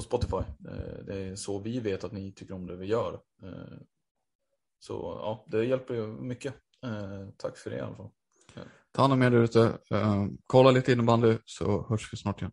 på 0.00 0.04
Spotify. 0.04 0.36
Eh, 0.68 1.04
det 1.06 1.18
är 1.18 1.34
så 1.34 1.58
vi 1.58 1.80
vet 1.80 2.04
att 2.04 2.12
ni 2.12 2.32
tycker 2.32 2.54
om 2.54 2.66
det 2.66 2.76
vi 2.76 2.86
gör. 2.86 3.20
Eh, 3.42 3.78
så 4.78 5.18
ja, 5.22 5.44
det 5.46 5.64
hjälper 5.64 5.94
ju 5.94 6.06
mycket. 6.06 6.54
Eh, 6.84 7.28
tack 7.36 7.56
för 7.56 7.70
det 7.70 7.76
i 7.76 7.80
alla 7.80 7.96
fall. 7.96 8.10
Ta 8.92 9.02
hand 9.02 9.12
om 9.12 9.22
er 9.22 9.30
där 9.30 9.42
ute. 9.42 9.78
Kolla 10.46 10.70
lite 10.70 10.92
innebandy 10.92 11.38
så 11.44 11.86
hörs 11.88 12.12
vi 12.12 12.16
snart 12.16 12.40
igen. 12.40 12.52